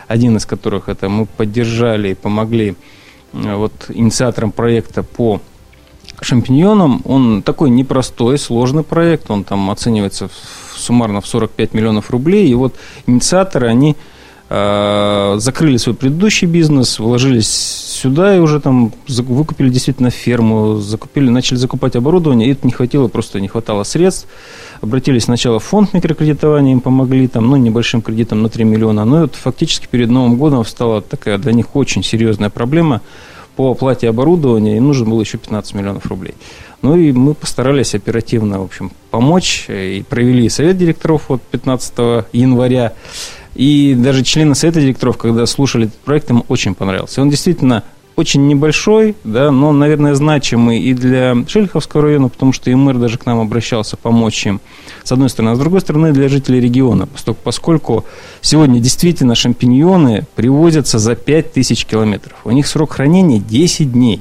Один 0.07 0.35
из 0.39 0.47
которых 0.47 0.89
это 0.89 1.11
мы 1.11 1.27
поддержали 1.27 2.13
и 2.13 2.15
помогли 2.15 2.75
э, 3.35 3.55
вот 3.55 3.73
инициаторам 3.91 4.51
проекта 4.51 5.03
по 5.03 5.43
шампиньонам. 6.23 7.03
Он 7.05 7.43
такой 7.43 7.69
непростой, 7.69 8.39
сложный 8.39 8.83
проект, 8.83 9.31
он 9.31 9.45
там 9.45 9.71
оценивается 9.71 10.31
суммарно 10.79 11.21
в 11.21 11.27
45 11.27 11.75
миллионов 11.75 12.11
рублей. 12.11 12.49
И 12.49 12.55
вот 12.55 12.75
инициаторы, 13.07 13.69
они 13.69 13.97
э, 14.49 15.35
закрыли 15.39 15.77
свой 15.77 15.95
предыдущий 15.95 16.47
бизнес, 16.47 16.99
вложились 16.99 17.49
сюда 17.49 18.37
и 18.37 18.39
уже 18.39 18.61
там 18.61 18.93
выкупили 19.09 19.71
действительно 19.71 20.11
ферму, 20.11 20.77
закупили, 20.77 21.29
начали 21.29 21.57
закупать 21.57 21.97
оборудование, 21.97 22.49
и 22.49 22.53
это 22.53 22.67
не 22.67 22.73
хватило, 22.73 23.09
просто 23.09 23.41
не 23.41 23.49
хватало 23.49 23.83
средств. 23.83 24.29
Обратились 24.81 25.25
сначала 25.25 25.59
в 25.59 25.65
фонд 25.65 25.93
микрокредитования, 25.93 26.73
им 26.73 26.81
помогли 26.81 27.27
там, 27.29 27.49
ну, 27.49 27.57
небольшим 27.57 28.03
кредитом 28.03 28.43
на 28.43 28.49
3 28.49 28.65
миллиона. 28.65 29.05
Но 29.05 29.25
это 29.25 29.37
фактически 29.37 29.87
перед 29.91 30.09
Новым 30.09 30.37
годом 30.37 30.65
стала 30.65 31.03
такая 31.03 31.39
для 31.39 31.53
них 31.53 31.75
очень 31.75 32.03
серьезная 32.03 32.51
проблема 32.51 33.01
по 33.59 33.73
оплате 33.73 34.09
оборудования, 34.09 34.77
им 34.77 34.87
нужно 34.87 35.11
было 35.11 35.21
еще 35.21 35.37
15 35.37 35.75
миллионов 35.75 36.07
рублей. 36.07 36.35
Ну 36.83 36.97
и 36.97 37.13
мы 37.13 37.35
постарались 37.35 37.95
оперативно, 37.95 38.61
в 38.61 38.65
общем, 38.65 38.93
помочь 39.11 39.67
и 39.69 40.05
провели 40.09 40.49
совет 40.49 40.79
директоров 40.79 41.25
вот 41.29 41.43
15 41.43 42.27
января. 42.33 42.93
И 43.55 43.95
даже 43.97 44.23
члены 44.23 44.55
совета 44.55 44.81
директоров, 44.81 45.17
когда 45.17 45.45
слушали 45.47 45.87
этот 45.87 45.99
проект, 45.99 46.31
им 46.31 46.45
очень 46.49 46.75
понравился. 46.75 47.21
Он 47.21 47.31
действительно 47.31 47.83
очень 48.19 48.49
небольшой, 48.49 49.15
да, 49.23 49.53
но, 49.53 49.73
наверное, 49.73 50.15
значимый 50.15 50.81
и 50.81 50.93
для 50.93 51.37
Шельховского 51.47 52.03
района, 52.03 52.29
потому 52.29 52.53
что 52.53 52.69
и 52.69 52.75
мэр 52.75 52.97
даже 52.99 53.17
к 53.17 53.27
нам 53.27 53.39
обращался 53.39 53.97
помочь 53.97 54.45
им, 54.45 54.61
с 55.05 55.13
одной 55.13 55.31
стороны. 55.31 55.53
А 55.53 55.55
с 55.55 55.59
другой 55.61 55.81
стороны, 55.81 56.13
для 56.13 56.29
жителей 56.29 56.61
региона, 56.61 57.09
поскольку 57.45 58.05
сегодня 58.41 58.81
действительно 58.81 59.37
шампиньоны 59.37 60.27
привозятся 60.35 60.99
за 60.99 61.15
5000 61.15 61.85
километров. 61.85 62.37
У 62.45 62.51
них 62.51 62.67
срок 62.67 62.95
хранения 62.95 63.39
10 63.39 63.93
дней. 63.93 64.21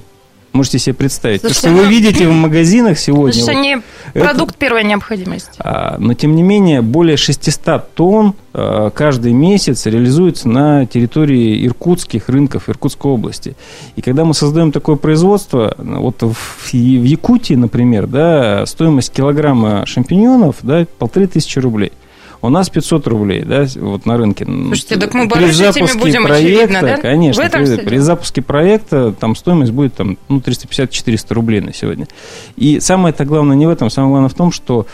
Можете 0.58 0.80
себе 0.80 0.95
представить. 0.95 1.41
Слушайте, 1.41 1.62
То, 1.62 1.68
что 1.68 1.78
вы 1.78 1.84
ну, 1.84 1.89
видите 1.91 2.28
в 2.28 2.34
магазинах 2.34 2.97
сегодня... 2.97 3.43
Значит, 3.43 3.49
они 3.49 3.78
это, 4.16 4.26
продукт 4.26 4.58
первой 4.58 4.84
необходимости. 4.84 5.51
А, 5.60 5.97
но, 5.99 6.16
тем 6.16 6.36
не 6.36 6.41
менее, 6.41 6.82
более 6.82 7.16
600 7.16 7.93
тонн 7.93 8.34
а, 8.53 8.89
каждый 8.89 9.34
месяц 9.34 9.86
реализуется 9.86 10.49
на 10.49 10.88
территории 10.88 11.64
иркутских 11.68 12.28
рынков 12.28 12.70
Иркутской 12.70 13.12
области. 13.12 13.55
И 13.95 14.01
когда 14.01 14.26
мы 14.26 14.34
создаем 14.34 14.72
такое 14.72 14.95
производство, 14.95 15.76
вот 15.78 16.24
в, 16.24 16.34
в 16.34 16.74
Якутии, 16.74 17.53
например, 17.53 18.08
да, 18.08 18.66
стоимость 18.66 19.14
килограмма 19.14 19.86
шампиньонов 19.86 20.55
да, 20.64 20.88
полторы 20.97 21.28
тысячи 21.28 21.60
рублей– 21.60 21.91
у 22.47 22.49
нас 22.49 22.69
500 22.69 23.07
рублей, 23.07 23.43
да, 23.43 23.65
вот 23.75 24.05
на 24.05 24.17
рынке. 24.17 24.45
Слушайте, 24.45 24.97
так 24.97 25.13
мы 25.13 25.27
при 25.27 25.51
запуске 25.51 25.97
будем, 25.99 26.23
проекта, 26.23 26.63
очевидно, 26.63 26.81
да? 26.81 26.97
Конечно, 26.97 27.49
при, 27.49 27.77
при 27.77 27.97
запуске 27.97 28.41
проекта 28.41 29.13
там 29.19 29.35
стоимость 29.35 29.71
будет 29.71 29.93
там, 29.95 30.17
ну, 30.29 30.39
350-400 30.39 31.33
рублей 31.33 31.61
на 31.61 31.73
сегодня. 31.73 32.07
И 32.55 32.79
самое-то 32.79 33.25
главное 33.25 33.55
не 33.55 33.65
в 33.65 33.69
этом, 33.69 33.89
самое 33.89 34.11
главное 34.11 34.29
в 34.29 34.33
том, 34.33 34.51
что 34.51 34.87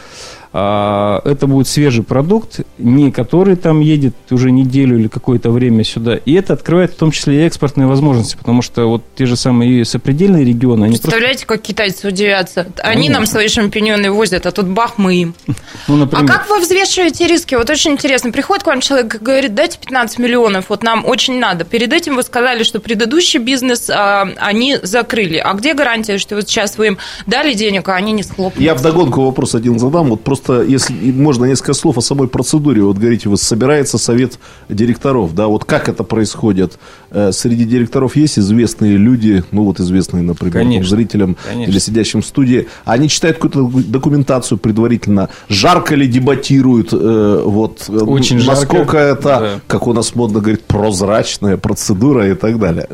это 0.53 1.47
будет 1.47 1.67
свежий 1.67 2.03
продукт, 2.03 2.59
не 2.77 3.11
который 3.11 3.55
там 3.55 3.79
едет 3.79 4.13
уже 4.29 4.51
неделю 4.51 4.99
или 4.99 5.07
какое-то 5.07 5.49
время 5.49 5.83
сюда. 5.83 6.15
И 6.15 6.33
это 6.33 6.53
открывает 6.53 6.91
в 6.93 6.95
том 6.95 7.11
числе 7.11 7.43
и 7.43 7.47
экспортные 7.47 7.87
возможности, 7.87 8.35
потому 8.37 8.61
что 8.61 8.85
вот 8.85 9.03
те 9.15 9.25
же 9.25 9.35
самые 9.35 9.83
сопредельные 9.83 10.45
регионы... 10.45 10.85
Они 10.85 10.97
Представляете, 10.97 11.45
просто... 11.45 11.61
как 11.61 11.61
китайцы 11.61 12.07
удивятся? 12.07 12.67
Они 12.83 12.93
Конечно. 12.93 13.13
нам 13.13 13.25
свои 13.25 13.47
шампиньоны 13.47 14.11
возят, 14.11 14.45
а 14.45 14.51
тут 14.51 14.67
бах, 14.67 14.97
мы 14.97 15.15
им. 15.15 15.35
Ну, 15.87 15.97
например. 15.97 16.23
А 16.23 16.27
как 16.27 16.49
вы 16.49 16.59
взвешиваете 16.59 17.27
риски? 17.27 17.55
Вот 17.55 17.69
очень 17.69 17.91
интересно. 17.91 18.31
Приходит 18.31 18.63
к 18.63 18.67
вам 18.67 18.79
человек 18.79 19.15
и 19.15 19.17
говорит, 19.17 19.53
дайте 19.53 19.77
15 19.79 20.17
миллионов, 20.19 20.65
вот 20.69 20.81
нам 20.81 21.05
очень 21.05 21.39
надо. 21.39 21.65
Перед 21.65 21.91
этим 21.91 22.15
вы 22.15 22.23
сказали, 22.23 22.63
что 22.63 22.79
предыдущий 22.79 23.39
бизнес 23.39 23.89
а, 23.89 24.27
они 24.37 24.77
закрыли. 24.81 25.37
А 25.37 25.53
где 25.53 25.73
гарантия, 25.73 26.17
что 26.19 26.35
вот 26.35 26.47
сейчас 26.47 26.77
вы 26.77 26.87
им 26.87 26.97
дали 27.25 27.53
денег, 27.53 27.89
а 27.89 27.95
они 27.95 28.13
не 28.13 28.23
схлопнутся? 28.23 28.63
Я 28.63 28.75
вдогонку 28.75 29.25
вопрос 29.25 29.55
один 29.55 29.79
задам. 29.79 30.09
Вот 30.09 30.21
просто 30.23 30.42
просто, 30.43 30.63
если 30.63 31.11
можно 31.11 31.45
несколько 31.45 31.73
слов 31.73 31.97
о 31.97 32.01
самой 32.01 32.27
процедуре. 32.27 32.81
Вот 32.81 32.97
говорите, 32.97 33.29
вы 33.29 33.37
собирается 33.37 33.97
совет 33.97 34.39
директоров, 34.69 35.33
да, 35.33 35.47
вот 35.47 35.65
как 35.65 35.89
это 35.89 36.03
происходит? 36.03 36.77
Э, 37.14 37.32
среди 37.32 37.66
директоров 37.66 38.16
есть 38.16 38.39
известные 38.39 38.97
люди, 38.97 39.43
ну 39.51 39.66
вот 39.66 39.80
известные, 39.80 40.24
например, 40.24 40.53
конечно, 40.53 40.89
зрителям 40.89 41.38
конечно. 41.47 41.72
или 41.72 41.80
сидящим 41.80 42.24
в 42.24 42.26
студии. 42.26 42.68
Они 42.86 43.07
читают 43.07 43.38
какую-то 43.38 43.88
документацию 43.88 44.57
предварительно, 44.57 45.30
жарко 45.47 45.93
ли 45.93 46.07
дебатируют, 46.07 46.89
э, 46.91 47.43
вот, 47.45 47.86
э, 47.88 47.91
Очень 47.91 48.43
насколько 48.43 48.97
жарко. 48.97 48.97
это, 48.97 49.24
да. 49.24 49.59
как 49.68 49.86
у 49.86 49.93
нас 49.93 50.16
модно 50.16 50.39
говорить, 50.39 50.64
прозрачная 50.64 51.57
процедура 51.57 52.32
и 52.32 52.34
так 52.34 52.57
далее. 52.57 52.88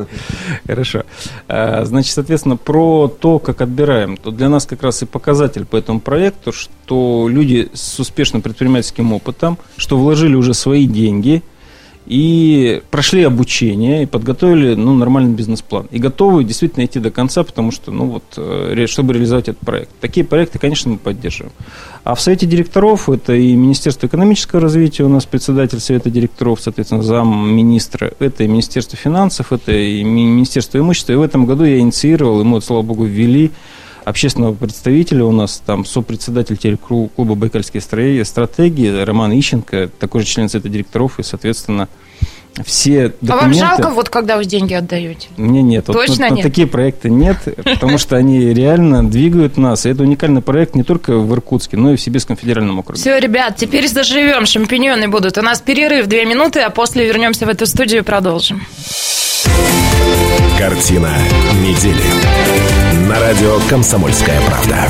Хорошо. 0.68 1.04
Значит, 1.48 2.14
соответственно, 2.14 2.58
про 2.58 3.08
то, 3.08 3.40
как 3.40 3.62
отбираем, 3.62 4.18
то 4.18 4.32
для 4.32 4.50
нас 4.50 4.66
как 4.66 4.84
раз 4.84 5.02
и 5.02 5.06
показатель 5.06 5.66
по 5.66 5.78
этому 5.78 6.02
проекту, 6.02 6.52
что 6.52 7.28
люди 7.30 7.70
с 7.74 8.00
успешным 8.00 8.42
предпринимательским 8.42 9.14
опытом, 9.14 9.58
что 9.78 9.98
вложили 9.98 10.36
уже 10.36 10.54
свои 10.54 10.88
деньги 10.88 11.42
и 12.10 12.82
прошли 12.90 13.24
обучение 13.24 14.04
и 14.04 14.06
подготовили 14.08 14.74
ну, 14.74 14.96
нормальный 14.96 15.32
бизнес-план. 15.32 15.88
И 15.92 16.00
готовы 16.00 16.44
действительно 16.44 16.86
идти 16.86 17.00
до 17.00 17.12
конца, 17.12 17.44
потому 17.44 17.72
что, 17.72 17.92
ну 17.92 18.06
вот, 18.08 18.24
э, 18.36 18.86
чтобы 18.88 19.14
реализовать 19.14 19.48
этот 19.48 19.60
проект. 19.60 19.92
Такие 20.02 20.26
проекты, 20.26 20.58
конечно, 20.58 20.92
мы 20.92 20.98
поддерживаем. 20.98 21.54
А 22.04 22.16
в 22.16 22.22
Совете 22.22 22.48
директоров 22.48 23.10
это 23.10 23.34
и 23.36 23.54
Министерство 23.54 24.08
экономического 24.08 24.60
развития, 24.60 25.04
у 25.04 25.10
нас 25.10 25.28
председатель 25.28 25.80
Совета 25.80 26.10
директоров, 26.10 26.60
соответственно, 26.62 27.04
зам 27.04 27.48
министра, 27.48 28.12
это 28.18 28.44
и 28.44 28.48
Министерство 28.48 28.98
финансов, 28.98 29.54
это 29.54 29.72
и 29.72 30.04
Министерство 30.04 30.80
имущества. 30.80 31.14
И 31.14 31.16
в 31.16 31.22
этом 31.22 31.46
году 31.46 31.64
я 31.64 31.78
инициировал, 31.78 32.42
и 32.42 32.44
мы, 32.44 32.60
слава 32.62 32.82
богу, 32.82 33.06
ввели 33.06 33.52
общественного 34.06 34.54
представителя 34.54 35.26
у 35.26 35.32
нас, 35.32 35.62
там, 35.66 35.86
сопредседатель 35.86 36.58
телеклуба 36.58 37.36
«Байкальские 37.36 37.82
стратегии» 37.82 39.04
Роман 39.04 39.38
Ищенко, 39.38 39.90
такой 40.00 40.22
же 40.22 40.28
член 40.28 40.50
совета 40.50 40.70
директоров, 40.70 41.20
и, 41.20 41.24
соответственно, 41.24 41.88
все 42.66 43.14
документы... 43.22 43.32
А 43.32 43.36
вам 43.36 43.54
жалко, 43.54 43.90
вот 43.90 44.10
когда 44.10 44.38
вы 44.38 44.46
деньги 44.46 44.74
отдаете? 44.74 45.28
Мне 45.38 45.62
нет. 45.62 45.86
Точно 45.86 46.28
вот, 46.28 46.36
нет? 46.38 46.44
такие 46.44 46.68
проекты 46.68 47.10
нет, 47.10 47.38
потому 47.64 47.98
что 47.98 48.16
они 48.16 48.54
реально 48.54 49.08
двигают 49.08 49.58
нас. 49.58 49.86
И 49.86 49.90
это 49.90 50.04
уникальный 50.04 50.42
проект 50.42 50.76
не 50.76 50.84
только 50.84 51.18
в 51.18 51.34
Иркутске, 51.34 51.78
но 51.78 51.94
и 51.94 51.96
в 51.96 52.02
Сибирском 52.02 52.36
федеральном 52.36 52.80
округе. 52.80 53.00
Все, 53.00 53.18
ребят, 53.18 53.56
теперь 53.58 53.88
заживем, 53.88 54.46
шампиньоны 54.46 55.08
будут. 55.08 55.38
У 55.38 55.42
нас 55.42 55.62
перерыв 55.62 56.08
две 56.08 56.26
минуты, 56.26 56.62
а 56.62 56.70
после 56.70 57.06
вернемся 57.06 57.46
в 57.46 57.50
эту 57.50 57.66
студию 57.66 58.02
и 58.02 58.04
продолжим. 58.04 58.62
Картина 60.58 61.12
недели. 61.62 62.04
На 63.08 63.20
радио 63.20 63.60
«Комсомольская 63.70 64.42
правда». 64.42 64.90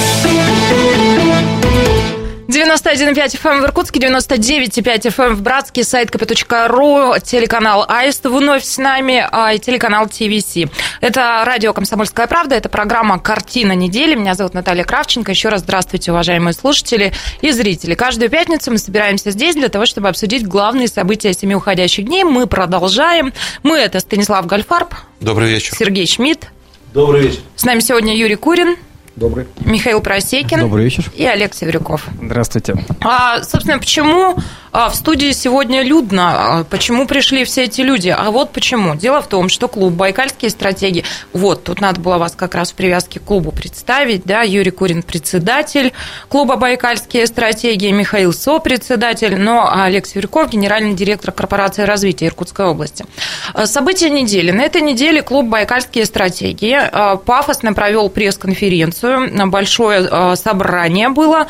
91,5 2.51 3.39
FM 3.41 3.49
эм 3.49 3.61
в 3.61 3.63
Иркутске, 3.63 3.99
99,5 4.01 4.83
FM 4.83 5.23
эм 5.23 5.35
в 5.35 5.41
Братске, 5.41 5.85
сайт 5.85 6.09
kp.ru, 6.09 7.17
телеканал 7.23 7.85
Аист 7.87 8.25
вновь 8.25 8.65
с 8.65 8.77
нами 8.77 9.25
а, 9.31 9.53
и 9.53 9.59
телеканал 9.59 10.07
ТВС. 10.07 10.57
Это 10.99 11.43
радио 11.45 11.71
«Комсомольская 11.71 12.27
правда», 12.27 12.55
это 12.55 12.67
программа 12.67 13.19
«Картина 13.19 13.71
недели». 13.71 14.15
Меня 14.15 14.33
зовут 14.33 14.53
Наталья 14.53 14.83
Кравченко. 14.83 15.31
Еще 15.31 15.47
раз 15.47 15.61
здравствуйте, 15.61 16.11
уважаемые 16.11 16.53
слушатели 16.53 17.13
и 17.39 17.51
зрители. 17.51 17.95
Каждую 17.95 18.29
пятницу 18.29 18.69
мы 18.69 18.79
собираемся 18.79 19.31
здесь 19.31 19.55
для 19.55 19.69
того, 19.69 19.85
чтобы 19.85 20.09
обсудить 20.09 20.45
главные 20.45 20.89
события 20.89 21.31
семи 21.33 21.55
уходящих 21.55 22.03
дней. 22.05 22.25
Мы 22.25 22.47
продолжаем. 22.47 23.31
Мы– 23.63 23.77
это 23.79 24.01
Станислав 24.01 24.45
Гальфарб. 24.45 24.93
Добрый 25.21 25.49
вечер. 25.49 25.73
Сергей 25.73 26.05
Шмидт. 26.05 26.49
Добрый 26.93 27.21
вечер. 27.21 27.39
С 27.55 27.63
нами 27.63 27.79
сегодня 27.79 28.13
Юрий 28.13 28.35
Курин. 28.35 28.75
Добрый. 29.21 29.45
Михаил 29.63 30.01
Просекин. 30.01 30.61
Добрый 30.61 30.85
вечер. 30.85 31.11
И 31.15 31.23
Олег 31.23 31.53
Северюков. 31.53 32.07
Здравствуйте. 32.19 32.73
А, 33.01 33.43
собственно, 33.43 33.77
почему 33.77 34.35
а, 34.71 34.89
в 34.89 34.95
студии 34.95 35.31
сегодня 35.31 35.83
людно. 35.83 36.59
А, 36.59 36.63
почему 36.63 37.05
пришли 37.05 37.43
все 37.43 37.65
эти 37.65 37.81
люди? 37.81 38.09
А 38.09 38.31
вот 38.31 38.51
почему. 38.51 38.95
Дело 38.95 39.21
в 39.21 39.27
том, 39.27 39.49
что 39.49 39.67
клуб 39.67 39.93
«Байкальские 39.93 40.49
стратегии», 40.49 41.03
вот, 41.33 41.63
тут 41.63 41.81
надо 41.81 41.99
было 41.99 42.17
вас 42.17 42.33
как 42.35 42.55
раз 42.55 42.71
в 42.71 42.75
привязке 42.75 43.19
к 43.19 43.23
клубу 43.23 43.51
представить, 43.51 44.23
да, 44.23 44.41
Юрий 44.41 44.71
Курин– 44.71 45.03
председатель 45.03 45.93
клуба 46.29 46.55
«Байкальские 46.55 47.27
стратегии», 47.27 47.91
Михаил 47.91 48.33
Со– 48.33 48.59
председатель, 48.59 49.37
но 49.37 49.69
Олег 49.73 50.05
Сверков– 50.05 50.49
генеральный 50.51 50.93
директор 50.93 51.31
корпорации 51.31 51.83
развития 51.83 52.27
Иркутской 52.27 52.65
области. 52.65 53.05
А, 53.53 53.65
события 53.65 54.09
недели. 54.09 54.51
На 54.51 54.61
этой 54.61 54.81
неделе 54.81 55.21
клуб 55.21 55.47
«Байкальские 55.47 56.05
стратегии» 56.05 56.79
пафосно 57.25 57.73
провел 57.73 58.09
пресс-конференцию, 58.09 59.49
большое 59.49 60.35
собрание 60.35 61.09
было, 61.09 61.47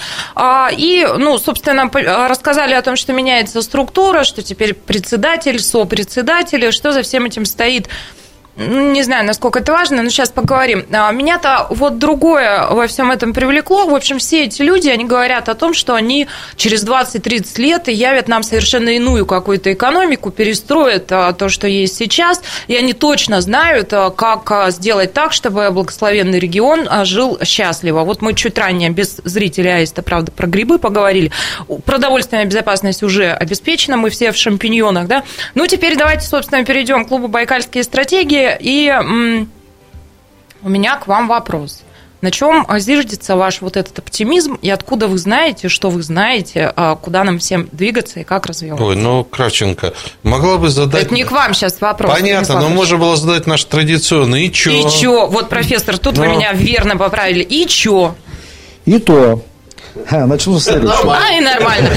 и, 0.75 1.07
ну, 1.17 1.37
собственно, 1.37 1.89
рассказали 2.27 2.73
о 2.73 2.81
том, 2.81 2.95
что 2.95 3.10
меняется 3.13 3.61
структура, 3.61 4.23
что 4.23 4.41
теперь 4.41 4.73
председатель, 4.73 5.59
сопредседатели, 5.59 6.71
что 6.71 6.91
за 6.91 7.01
всем 7.01 7.25
этим 7.25 7.45
стоит 7.45 7.87
не 8.57 9.01
знаю, 9.03 9.25
насколько 9.25 9.59
это 9.59 9.71
важно, 9.71 10.03
но 10.03 10.09
сейчас 10.09 10.29
поговорим. 10.29 10.85
А, 10.91 11.11
меня-то 11.11 11.67
вот 11.69 11.99
другое 11.99 12.67
во 12.69 12.85
всем 12.87 13.09
этом 13.09 13.33
привлекло. 13.33 13.85
В 13.85 13.95
общем, 13.95 14.19
все 14.19 14.43
эти 14.43 14.61
люди, 14.61 14.89
они 14.89 15.05
говорят 15.05 15.47
о 15.47 15.55
том, 15.55 15.73
что 15.73 15.95
они 15.95 16.27
через 16.57 16.85
20-30 16.85 17.61
лет 17.61 17.87
явят 17.87 18.27
нам 18.27 18.43
совершенно 18.43 18.89
иную 18.89 19.25
какую-то 19.25 19.71
экономику, 19.71 20.31
перестроят 20.31 21.09
а, 21.11 21.31
то, 21.31 21.47
что 21.47 21.65
есть 21.65 21.95
сейчас, 21.95 22.41
и 22.67 22.75
они 22.75 22.91
точно 22.91 23.39
знают, 23.39 23.93
а, 23.93 24.09
как 24.09 24.71
сделать 24.71 25.13
так, 25.13 25.31
чтобы 25.31 25.71
благословенный 25.71 26.39
регион 26.39 26.89
жил 27.05 27.39
счастливо. 27.43 28.01
Вот 28.01 28.21
мы 28.21 28.33
чуть 28.33 28.57
ранее 28.57 28.89
без 28.89 29.21
зрителя 29.23 29.75
Аиста, 29.75 30.01
правда, 30.01 30.31
про 30.33 30.47
грибы 30.47 30.77
поговорили. 30.77 31.31
Продовольственная 31.85 32.45
безопасность 32.45 33.01
уже 33.01 33.31
обеспечена, 33.31 33.95
мы 33.95 34.09
все 34.09 34.33
в 34.33 34.35
шампиньонах, 34.35 35.07
да? 35.07 35.23
Ну, 35.55 35.67
теперь 35.67 35.97
давайте, 35.97 36.27
собственно, 36.27 36.65
перейдем 36.65 37.05
к 37.05 37.07
клубу 37.07 37.29
«Байкальские 37.29 37.85
стратегии». 37.85 38.40
И 38.59 38.93
у 40.63 40.69
меня 40.69 40.97
к 40.97 41.07
вам 41.07 41.27
вопрос. 41.27 41.83
На 42.21 42.29
чем 42.29 42.67
зиждется 42.77 43.35
ваш 43.35 43.61
вот 43.61 43.75
этот 43.75 43.97
оптимизм, 43.97 44.53
и 44.61 44.69
откуда 44.69 45.07
вы 45.07 45.17
знаете, 45.17 45.69
что 45.69 45.89
вы 45.89 46.03
знаете, 46.03 46.71
а, 46.75 46.95
куда 46.95 47.23
нам 47.23 47.39
всем 47.39 47.67
двигаться 47.71 48.19
и 48.19 48.23
как 48.23 48.45
развиваться? 48.45 48.85
Ой, 48.85 48.95
ну, 48.95 49.23
Кравченко, 49.23 49.93
могла 50.21 50.57
бы 50.57 50.69
задать... 50.69 51.05
Это 51.05 51.15
не 51.15 51.23
к 51.23 51.31
вам 51.31 51.55
сейчас 51.55 51.81
вопрос. 51.81 52.13
Понятно, 52.13 52.61
но 52.61 52.69
можно 52.69 52.97
было 52.97 53.15
задать 53.15 53.47
наш 53.47 53.63
традиционный 53.63 54.45
«и 54.45 54.51
чё?». 54.51 54.69
«И 54.69 54.91
чё?». 54.91 55.25
Вот, 55.25 55.49
профессор, 55.49 55.97
тут 55.97 56.17
но... 56.17 56.23
вы 56.23 56.27
меня 56.29 56.53
верно 56.53 56.95
поправили. 56.95 57.41
«И 57.41 57.65
чё?». 57.65 58.13
«И 58.85 58.99
то». 58.99 59.43
Начну 60.11 60.59
с 60.59 60.65
следующего. 60.65 61.17
А, 61.17 61.33
и 61.33 61.41
нормально. 61.41 61.89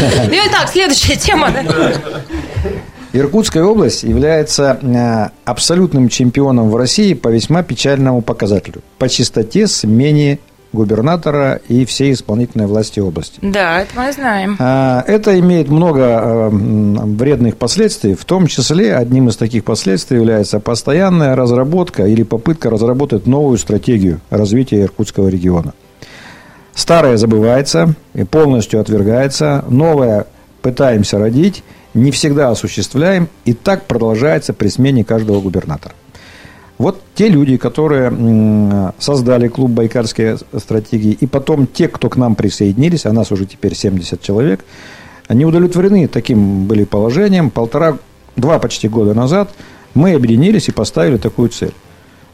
Итак, 0.46 0.70
следующая 0.72 1.16
тема. 1.16 1.52
Иркутская 3.14 3.62
область 3.62 4.02
является 4.02 4.76
э, 4.82 5.28
абсолютным 5.44 6.08
чемпионом 6.08 6.68
в 6.68 6.74
России 6.74 7.14
по 7.14 7.28
весьма 7.28 7.62
печальному 7.62 8.22
показателю– 8.22 8.82
по 8.98 9.08
чистоте 9.08 9.68
смене 9.68 10.40
губернатора 10.72 11.60
и 11.68 11.84
всей 11.84 12.12
исполнительной 12.12 12.66
власти 12.66 12.98
области. 12.98 13.38
Да, 13.40 13.82
это 13.82 13.90
мы 13.94 14.12
знаем. 14.12 14.56
А, 14.58 15.04
это 15.06 15.38
имеет 15.38 15.68
много 15.68 16.00
э, 16.00 16.48
вредных 16.50 17.56
последствий, 17.56 18.14
в 18.14 18.24
том 18.24 18.48
числе 18.48 18.96
одним 18.96 19.28
из 19.28 19.36
таких 19.36 19.62
последствий 19.62 20.16
является 20.16 20.58
постоянная 20.58 21.36
разработка 21.36 22.08
или 22.08 22.24
попытка 22.24 22.68
разработать 22.68 23.28
новую 23.28 23.58
стратегию 23.58 24.20
развития 24.28 24.82
Иркутского 24.82 25.28
региона. 25.28 25.72
Старое 26.74 27.16
забывается 27.16 27.94
и 28.12 28.24
полностью 28.24 28.80
отвергается, 28.80 29.64
новое 29.68 30.26
пытаемся 30.62 31.20
родить– 31.20 31.62
не 31.94 32.10
всегда 32.10 32.50
осуществляем, 32.50 33.28
и 33.44 33.52
так 33.54 33.86
продолжается 33.86 34.52
при 34.52 34.68
смене 34.68 35.04
каждого 35.04 35.40
губернатора. 35.40 35.94
Вот 36.76 37.00
те 37.14 37.28
люди, 37.28 37.56
которые 37.56 38.92
создали 38.98 39.46
клуб 39.46 39.70
«Байкальские 39.70 40.38
стратегии», 40.58 41.12
и 41.12 41.26
потом 41.26 41.68
те, 41.68 41.86
кто 41.86 42.08
к 42.10 42.16
нам 42.16 42.34
присоединились, 42.34 43.06
а 43.06 43.12
нас 43.12 43.30
уже 43.30 43.46
теперь 43.46 43.76
70 43.76 44.20
человек, 44.20 44.64
они 45.28 45.46
удовлетворены 45.46 46.08
таким 46.08 46.66
были 46.66 46.84
положением. 46.84 47.50
Полтора, 47.50 47.98
два 48.36 48.58
почти 48.58 48.88
года 48.88 49.14
назад 49.14 49.50
мы 49.94 50.14
объединились 50.14 50.68
и 50.68 50.72
поставили 50.72 51.16
такую 51.16 51.48
цель. 51.48 51.72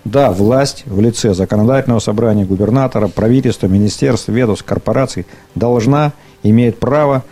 Да, 0.07 0.31
власть 0.33 0.85
в 0.87 0.99
лице 1.01 1.35
законодательного 1.35 2.01
собрания, 2.01 2.47
губернатора, 2.47 3.09
правительства, 3.09 3.67
министерств, 3.67 4.29
ведомств, 4.29 4.65
корпораций 4.65 5.27
должна, 5.55 6.15
имеет 6.43 6.79
право 6.79 7.23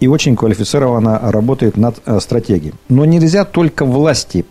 и 0.00 0.06
очень 0.06 0.36
квалифицированно 0.36 1.18
работает 1.30 1.76
над 1.76 1.96
э, 2.04 2.20
стратегией. 2.20 2.74
Но 2.88 3.04
нельзя 3.06 3.44
только 3.44 3.86
власти 3.86 4.44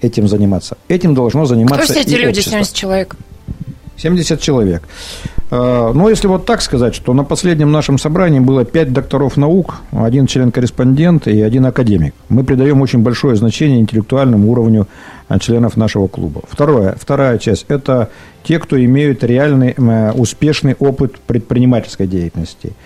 этим 0.00 0.28
заниматься. 0.28 0.76
Этим 0.86 1.14
должно 1.14 1.44
заниматься 1.44 1.84
Кто 1.84 1.92
все 1.94 2.02
эти 2.02 2.14
люди, 2.14 2.38
общество. 2.38 2.52
70 2.52 2.74
человек? 2.74 3.16
70 3.96 4.40
человек. 4.40 4.82
Э, 5.50 5.90
но 5.92 6.08
если 6.08 6.28
вот 6.28 6.46
так 6.46 6.62
сказать, 6.62 6.94
что 6.94 7.14
на 7.14 7.24
последнем 7.24 7.72
нашем 7.72 7.98
собрании 7.98 8.38
было 8.38 8.64
5 8.64 8.92
докторов 8.92 9.36
наук, 9.36 9.76
один 9.90 10.28
член-корреспондент 10.28 11.26
и 11.26 11.40
один 11.40 11.66
академик. 11.66 12.14
Мы 12.28 12.44
придаем 12.44 12.80
очень 12.80 13.00
большое 13.00 13.34
значение 13.34 13.80
интеллектуальному 13.80 14.52
уровню 14.52 14.86
членов 15.40 15.76
нашего 15.76 16.06
клуба. 16.06 16.42
Второе, 16.48 16.94
вторая 17.00 17.38
часть– 17.38 17.64
это 17.68 18.08
те, 18.44 18.60
кто 18.60 18.82
имеют 18.84 19.24
реальный 19.24 19.74
успешный 20.14 20.76
опыт 20.78 21.18
предпринимательской 21.18 22.06
деятельности– 22.06 22.72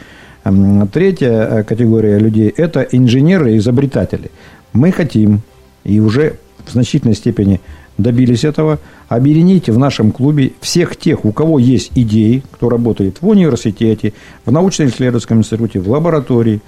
Третья 0.93 1.31
э, 1.31 1.63
категория 1.65 2.19
людей– 2.19 2.49
это 2.57 2.83
инженеры 2.83 3.55
и 3.55 3.59
изобретатели. 3.59 4.31
Мы 4.73 4.93
хотим, 4.93 5.41
и 5.85 6.01
уже 6.01 6.37
в 6.65 6.73
значительной 6.73 7.15
степени 7.15 7.61
добились 7.99 8.45
этого, 8.45 8.79
объединить 9.09 9.69
в 9.69 9.79
нашем 9.79 10.13
клубе 10.13 10.53
всех 10.61 10.97
тех, 10.97 11.25
у 11.25 11.33
кого 11.33 11.59
есть 11.59 11.93
идеи, 11.95 12.43
кто 12.53 12.69
работает 12.69 13.21
в 13.21 13.29
университете, 13.29 14.13
в 14.45 14.53
научно-исследовательском 14.53 15.39
институте, 15.39 15.81
в 15.81 15.91
лаборатории, 15.91 16.61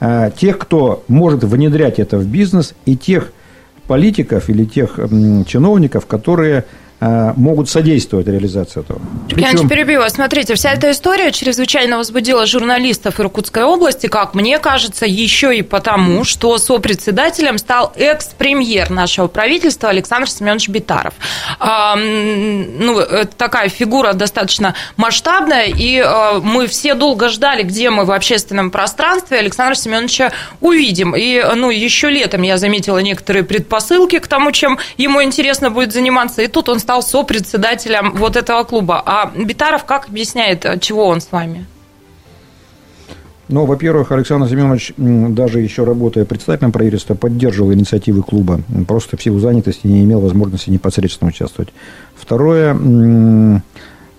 э, 0.00 0.30
тех, 0.36 0.58
кто 0.58 1.02
может 1.08 1.42
внедрять 1.44 1.98
это 1.98 2.18
в 2.18 2.26
бизнес, 2.26 2.74
и 2.84 2.96
тех 2.96 3.32
политиков 3.86 4.50
или 4.50 4.64
тех 4.64 4.98
чиновников, 5.46 6.06
которые 6.06 6.64
могут 7.00 7.68
содействовать 7.68 8.26
реализации 8.26 8.80
этого. 8.80 9.00
Причем... 9.28 9.62
Я 9.62 9.68
перебью 9.68 10.00
вас. 10.00 10.14
Смотрите, 10.14 10.54
вся 10.54 10.72
эта 10.72 10.90
история 10.90 11.30
чрезвычайно 11.30 11.98
возбудила 11.98 12.46
журналистов 12.46 13.20
Иркутской 13.20 13.64
области, 13.64 14.06
как 14.06 14.34
мне 14.34 14.58
кажется, 14.58 15.04
еще 15.06 15.56
и 15.56 15.62
потому, 15.62 16.24
что 16.24 16.56
сопредседателем 16.58 17.58
стал 17.58 17.92
экс-премьер 17.96 18.90
нашего 18.90 19.26
правительства 19.26 19.90
Александр 19.90 20.30
Семенович 20.30 20.68
Битаров. 20.68 21.14
А, 21.58 21.96
ну, 21.96 22.98
это 22.98 23.36
такая 23.36 23.68
фигура 23.68 24.14
достаточно 24.14 24.74
масштабная, 24.96 25.66
и 25.66 25.98
а, 25.98 26.40
мы 26.40 26.66
все 26.66 26.94
долго 26.94 27.28
ждали, 27.28 27.62
где 27.62 27.90
мы 27.90 28.04
в 28.04 28.12
общественном 28.12 28.70
пространстве 28.70 29.38
Александра 29.38 29.74
Семеновича 29.74 30.32
увидим. 30.60 31.14
И 31.14 31.44
ну, 31.54 31.70
еще 31.70 32.08
летом 32.08 32.42
я 32.42 32.56
заметила 32.56 32.98
некоторые 32.98 33.42
предпосылки 33.44 34.18
к 34.18 34.26
тому, 34.26 34.52
чем 34.52 34.78
ему 34.96 35.22
интересно 35.22 35.70
будет 35.70 35.92
заниматься, 35.92 36.42
и 36.42 36.46
тут 36.46 36.68
он 36.68 36.80
стал 36.86 37.02
сопредседателем 37.02 38.14
вот 38.14 38.36
этого 38.36 38.62
клуба. 38.62 39.02
А 39.04 39.32
Битаров 39.36 39.84
как 39.84 40.08
объясняет, 40.08 40.64
чего 40.80 41.08
он 41.08 41.20
с 41.20 41.32
вами? 41.32 41.66
Ну, 43.48 43.64
во-первых, 43.64 44.12
Александр 44.12 44.48
Семенович, 44.48 44.92
даже 44.96 45.60
еще 45.60 45.82
работая 45.82 46.24
председателем 46.24 46.70
правительства, 46.70 47.14
поддерживал 47.14 47.72
инициативы 47.72 48.22
клуба. 48.22 48.60
Просто 48.86 49.16
в 49.16 49.22
силу 49.22 49.40
занятости 49.40 49.88
не 49.88 50.04
имел 50.04 50.20
возможности 50.20 50.70
непосредственно 50.70 51.30
участвовать. 51.30 51.70
Второе, 52.14 52.72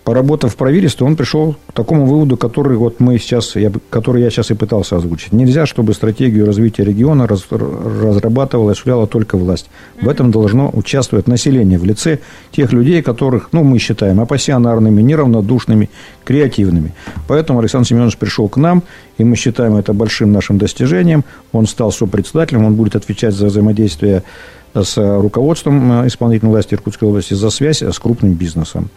поработав 0.07 0.53
в 0.53 0.55
правительстве, 0.55 1.05
он 1.05 1.17
пришел 1.17 1.57
к 1.67 1.73
такому 1.73 2.05
выводу, 2.05 2.37
который, 2.37 2.77
вот 2.77 3.01
мы 3.01 3.19
сейчас, 3.19 3.57
я, 3.57 3.69
который 3.89 4.23
я 4.23 4.29
сейчас 4.29 4.51
и 4.51 4.53
пытался 4.53 4.95
озвучить. 4.95 5.33
Нельзя, 5.33 5.65
чтобы 5.65 5.93
стратегию 5.93 6.45
развития 6.45 6.85
региона 6.85 7.27
раз, 7.27 7.45
разрабатывала 7.51 8.69
и 8.69 8.71
осуществляла 8.71 9.05
только 9.05 9.37
власть. 9.37 9.69
В 10.01 10.07
этом 10.07 10.31
должно 10.31 10.69
участвовать 10.73 11.27
население 11.27 11.77
в 11.77 11.83
лице 11.83 12.19
тех 12.53 12.71
людей, 12.71 13.01
которых 13.01 13.49
ну, 13.51 13.65
мы 13.65 13.79
считаем 13.79 14.21
апассионарными, 14.21 15.01
неравнодушными, 15.01 15.89
креативными. 16.23 16.93
Поэтому 17.27 17.59
Александр 17.59 17.89
Семенович 17.89 18.15
пришел 18.15 18.47
к 18.47 18.55
нам, 18.55 18.83
и 19.17 19.25
мы 19.25 19.35
считаем 19.35 19.75
это 19.75 19.91
большим 19.91 20.31
нашим 20.31 20.57
достижением. 20.57 21.25
Он 21.51 21.67
стал 21.67 21.91
сопредседателем, 21.91 22.63
он 22.63 22.75
будет 22.75 22.95
отвечать 22.95 23.33
за 23.33 23.47
взаимодействие 23.47 24.23
с 24.73 24.95
руководством 24.95 26.03
э, 26.03 26.07
исполнительной 26.07 26.51
власти 26.51 26.75
Иркутской 26.75 27.09
области, 27.09 27.33
за 27.33 27.49
связь 27.49 27.81
с 27.81 27.99
крупным 27.99 28.35
бизнесом 28.35 28.89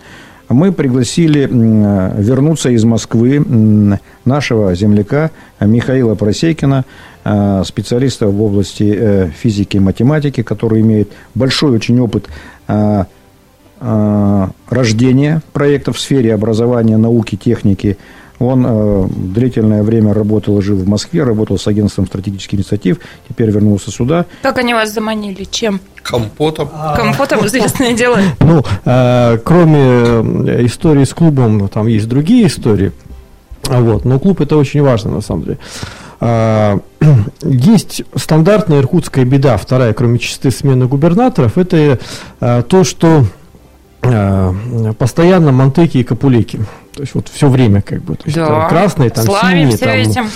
мы 0.50 0.72
пригласили 0.72 1.48
вернуться 1.48 2.70
из 2.70 2.84
Москвы 2.84 3.98
нашего 4.24 4.74
земляка 4.74 5.30
Михаила 5.60 6.16
Просейкина, 6.16 6.84
э, 7.24 7.62
специалиста 7.64 8.26
в 8.26 8.42
области 8.42 8.94
э, 8.96 9.28
физики 9.28 9.76
и 9.76 9.80
математики, 9.80 10.42
который 10.42 10.80
имеет 10.80 11.10
большой 11.34 11.70
очень 11.72 12.00
опыт 12.00 12.28
э, 12.68 13.04
рождения 14.68 15.42
проектов 15.52 15.96
в 15.96 16.00
сфере 16.00 16.34
образования, 16.34 16.96
науки, 16.96 17.36
техники. 17.36 17.96
Он 18.40 18.64
э, 18.66 19.06
длительное 19.10 19.82
время 19.82 20.14
работал 20.14 20.58
и 20.58 20.62
жил 20.62 20.78
в 20.78 20.88
Москве, 20.88 21.22
работал 21.22 21.58
с 21.58 21.66
агентством 21.66 22.06
стратегических 22.06 22.54
инициатив, 22.58 22.98
теперь 23.28 23.50
вернулся 23.50 23.90
сюда. 23.90 24.24
Как 24.42 24.58
они 24.58 24.72
вас 24.72 24.92
заманили? 24.92 25.44
Чем? 25.44 25.78
Компотом. 26.02 26.70
Компотом 26.96 27.46
известное 27.46 27.92
дело. 27.92 28.18
Ну, 28.40 28.64
э, 28.84 29.38
кроме 29.44 29.78
э, 29.78 30.66
истории 30.66 31.04
с 31.04 31.12
клубом, 31.12 31.68
там 31.68 31.86
есть 31.86 32.08
другие 32.08 32.46
истории. 32.46 32.92
Вот, 33.64 34.04
но 34.04 34.18
клуб 34.18 34.40
это 34.40 34.56
очень 34.56 34.82
важно 34.82 35.12
на 35.12 35.20
самом 35.20 35.44
деле. 35.44 35.58
А, 36.20 36.78
есть 37.42 38.02
стандартная 38.14 38.80
иркутская 38.80 39.24
беда, 39.24 39.56
вторая, 39.56 39.92
кроме 39.92 40.18
чистой 40.18 40.50
смены 40.50 40.86
губернаторов, 40.86 41.56
это 41.58 41.98
а, 42.40 42.62
то, 42.62 42.84
что 42.84 43.24
а, 44.02 44.54
постоянно 44.98 45.52
мантеки 45.52 45.98
и 45.98 46.04
капулеки. 46.04 46.60
То 46.94 47.02
есть 47.02 47.14
вот 47.14 47.28
все 47.28 47.48
время 47.48 47.82
как 47.82 48.02
бы. 48.02 48.14
То 48.16 48.22
есть, 48.24 48.36
да. 48.36 48.46
там 48.46 48.68
красные, 48.68 49.10
там 49.10 49.24
Славимся 49.24 49.78
синие. 49.78 50.04
Там, 50.04 50.10
этим. 50.10 50.30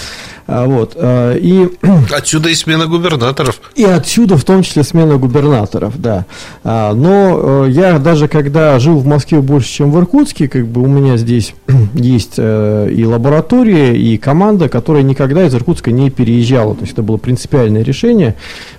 а, 0.47 0.67
Вот, 0.67 0.93
а, 0.97 1.37
и, 1.37 1.69
Отсюда 2.17 2.49
и 2.49 2.55
смена 2.55 2.87
губернаторов. 2.87 3.61
и 3.75 3.85
отсюда 3.85 4.37
в 4.37 4.45
том 4.45 4.63
числе 4.63 4.85
смена 4.85 5.17
губернаторов, 5.17 6.01
да. 6.01 6.27
А, 6.63 6.95
Но 6.95 7.65
э, 7.67 7.71
я 7.71 7.99
даже 7.99 8.29
когда 8.29 8.79
жил 8.79 8.99
в 8.99 9.07
Москве 9.07 9.41
больше, 9.41 9.69
чем 9.69 9.91
в 9.91 9.99
Иркутске, 9.99 10.49
как 10.49 10.67
бы 10.67 10.81
у 10.81 10.87
меня 10.87 11.17
здесь 11.17 11.55
есть 11.95 12.35
э, 12.37 12.89
и 12.91 13.05
лаборатория, 13.05 13.97
и 13.97 14.17
команда, 14.17 14.69
которая 14.69 15.03
никогда 15.03 15.45
из 15.45 15.55
Иркутска 15.55 15.91
не 15.91 16.11
переезжала. 16.11 16.75
То 16.75 16.83
есть 16.83 16.93
это 16.93 17.03
было 17.03 17.17
принципиальное 17.17 17.83
решение. 17.83 18.37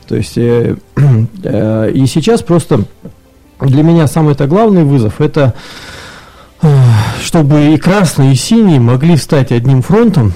То 0.07 0.15
есть 0.15 0.37
э, 0.37 0.75
и 1.93 2.05
сейчас 2.07 2.41
просто 2.41 2.85
для 3.59 3.83
меня 3.83 4.07
самый-то 4.07 4.47
главный 4.47 4.83
вызов 4.83 5.21
это 5.21 5.53
чтобы 7.21 7.73
и 7.73 7.77
красные, 7.77 8.33
и 8.33 8.35
синие 8.35 8.79
могли 8.79 9.15
встать 9.15 9.51
одним 9.51 9.81
фронтом, 9.81 10.33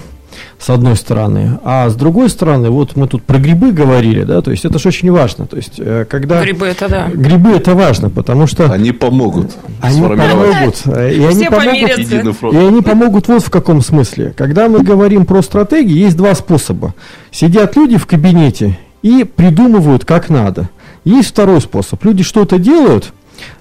с 0.59 0.69
одной 0.69 0.95
стороны, 0.95 1.59
а 1.63 1.89
с 1.89 1.95
другой 1.95 2.29
стороны, 2.29 2.69
вот 2.69 2.95
мы 2.95 3.07
тут 3.07 3.23
про 3.23 3.37
грибы 3.37 3.71
говорили, 3.71 4.23
да, 4.23 4.41
то 4.41 4.51
есть 4.51 4.65
это 4.65 4.77
же 4.77 4.89
очень 4.89 5.11
важно, 5.11 5.45
то 5.47 5.55
есть 5.55 5.75
э, 5.77 6.05
когда... 6.09 6.41
Грибы 6.41 6.67
это 6.67 6.89
да. 6.89 7.07
Грибы 7.07 7.51
это 7.51 7.75
важно, 7.75 8.09
потому 8.09 8.45
что 8.45 8.71
Они 8.71 8.91
помогут 8.91 9.51
они 9.81 9.99
сформировать 9.99 10.53
помогут, 10.53 10.81
э, 10.85 11.13
и 11.13 11.23
они 11.23 11.35
Все 11.35 11.49
помогут, 11.49 12.53
и 12.53 12.57
они 12.57 12.81
помогут 12.81 13.27
вот 13.29 13.43
в 13.43 13.49
каком 13.49 13.81
смысле. 13.81 14.33
Когда 14.35 14.67
мы 14.67 14.81
говорим 14.81 15.25
про 15.25 15.41
стратегии, 15.41 15.97
есть 15.97 16.17
два 16.17 16.35
способа. 16.35 16.93
Сидят 17.31 17.77
люди 17.77 17.97
в 17.97 18.05
кабинете 18.05 18.77
и 19.01 19.23
придумывают, 19.23 20.03
как 20.03 20.29
надо. 20.29 20.69
Есть 21.05 21.29
второй 21.29 21.61
способ. 21.61 22.03
Люди 22.03 22.23
что-то 22.23 22.59
делают 22.59 23.13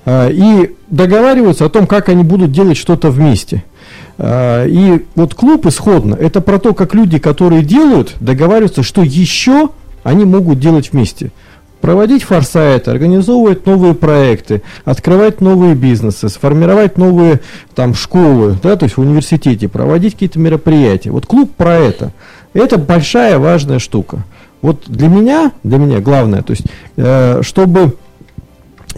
и 0.07 0.75
договариваются 0.91 1.67
о 1.67 1.69
том, 1.69 1.87
как 1.87 2.09
они 2.09 2.25
будут 2.25 2.53
делать 2.53 2.77
что-то 2.77 3.11
вместе. 3.11 3.65
Э, 4.19 4.67
И 4.69 5.07
вот 5.15 5.35
клуб 5.35 5.67
исходно 5.67 6.15
это 6.15 6.41
про 6.41 6.59
то, 6.59 6.75
как 6.75 6.95
люди, 6.95 7.19
которые 7.19 7.63
делают, 7.63 8.15
договариваются, 8.21 8.83
что 8.83 9.03
еще 9.03 9.71
они 10.03 10.25
могут 10.25 10.59
делать 10.59 10.93
вместе. 10.93 11.31
Проводить 11.81 12.25
форсайт, 12.25 12.89
организовывать 12.89 13.65
новые 13.65 13.95
проекты, 13.95 14.63
открывать 14.85 15.41
новые 15.41 15.77
бизнесы, 15.77 16.29
сформировать 16.29 16.99
новые 16.99 17.41
там 17.77 17.95
школы, 17.95 18.57
да, 18.61 18.75
то 18.75 18.85
есть 18.85 18.97
в 18.97 19.01
университете, 19.01 19.69
проводить 19.69 20.15
какие-то 20.15 20.41
мероприятия. 20.41 21.13
Вот 21.13 21.27
клуб 21.27 21.53
про 21.57 21.77
это. 21.77 22.13
Это 22.53 22.79
большая 22.79 23.39
важная 23.39 23.79
штука. 23.79 24.25
Вот 24.61 24.85
для 24.89 25.07
меня, 25.07 25.53
для 25.63 25.79
меня 25.79 26.01
главное, 26.01 26.43
то 26.43 26.51
есть, 26.51 26.65
э, 26.97 27.43
чтобы 27.43 27.95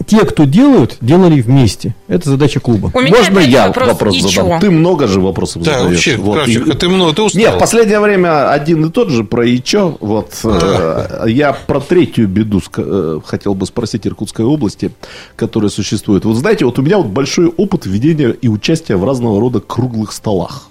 те, 0.05 0.25
кто 0.25 0.45
делают, 0.45 0.97
делали 1.01 1.41
вместе. 1.41 1.95
Это 2.07 2.29
задача 2.29 2.59
клуба. 2.59 2.91
У 2.93 2.99
меня 2.99 3.17
Можно 3.17 3.39
я 3.39 3.67
вопрос, 3.67 3.87
вопрос, 3.89 4.17
задам? 4.33 4.59
Ты 4.59 4.71
много 4.71 5.07
же 5.07 5.19
вопросов 5.21 5.63
Да, 5.63 5.79
задаешь. 5.79 5.95
вообще, 5.95 6.17
Вот, 6.17 6.33
Кравчик, 6.35 6.67
и- 6.67 6.73
ты 6.77 6.89
много, 6.89 7.13
ты 7.13 7.21
устал. 7.21 7.41
Нет, 7.41 7.55
в 7.55 7.59
последнее 7.59 7.99
время 7.99 8.51
один 8.51 8.85
и 8.85 8.89
тот 8.91 9.09
же 9.09 9.23
про 9.23 9.45
ИЧО. 9.47 9.97
Вот, 9.99 10.31
э, 10.43 11.23
я 11.27 11.53
про 11.53 11.79
третью 11.79 12.27
беду 12.27 12.61
э, 12.77 13.19
хотел 13.25 13.53
бы 13.55 13.65
спросить 13.65 14.05
Иркутской 14.07 14.45
области, 14.45 14.91
которая 15.35 15.69
существует. 15.69 16.25
Вот 16.25 16.35
знаете, 16.35 16.65
вот 16.65 16.79
у 16.79 16.81
меня 16.81 16.97
вот 16.97 17.07
большой 17.07 17.47
опыт 17.47 17.85
ведения 17.85 18.29
и 18.31 18.47
участия 18.47 18.95
в 18.95 19.05
разного 19.05 19.39
рода 19.39 19.59
круглых 19.59 20.11
столах. 20.11 20.67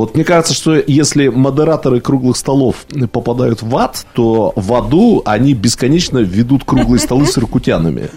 Вот 0.00 0.14
мне 0.14 0.24
кажется, 0.24 0.54
что 0.54 0.82
если 0.86 1.28
модераторы 1.28 2.00
круглых 2.00 2.38
столов 2.38 2.86
попадают 3.12 3.60
в 3.60 3.76
ад, 3.76 4.06
то 4.14 4.54
в 4.56 4.72
аду 4.72 5.20
они 5.26 5.52
бесконечно 5.52 6.18
ведут 6.18 6.64
круглые 6.64 6.98
столы 6.98 7.26
с 7.26 7.36
иркутянами. 7.36 8.08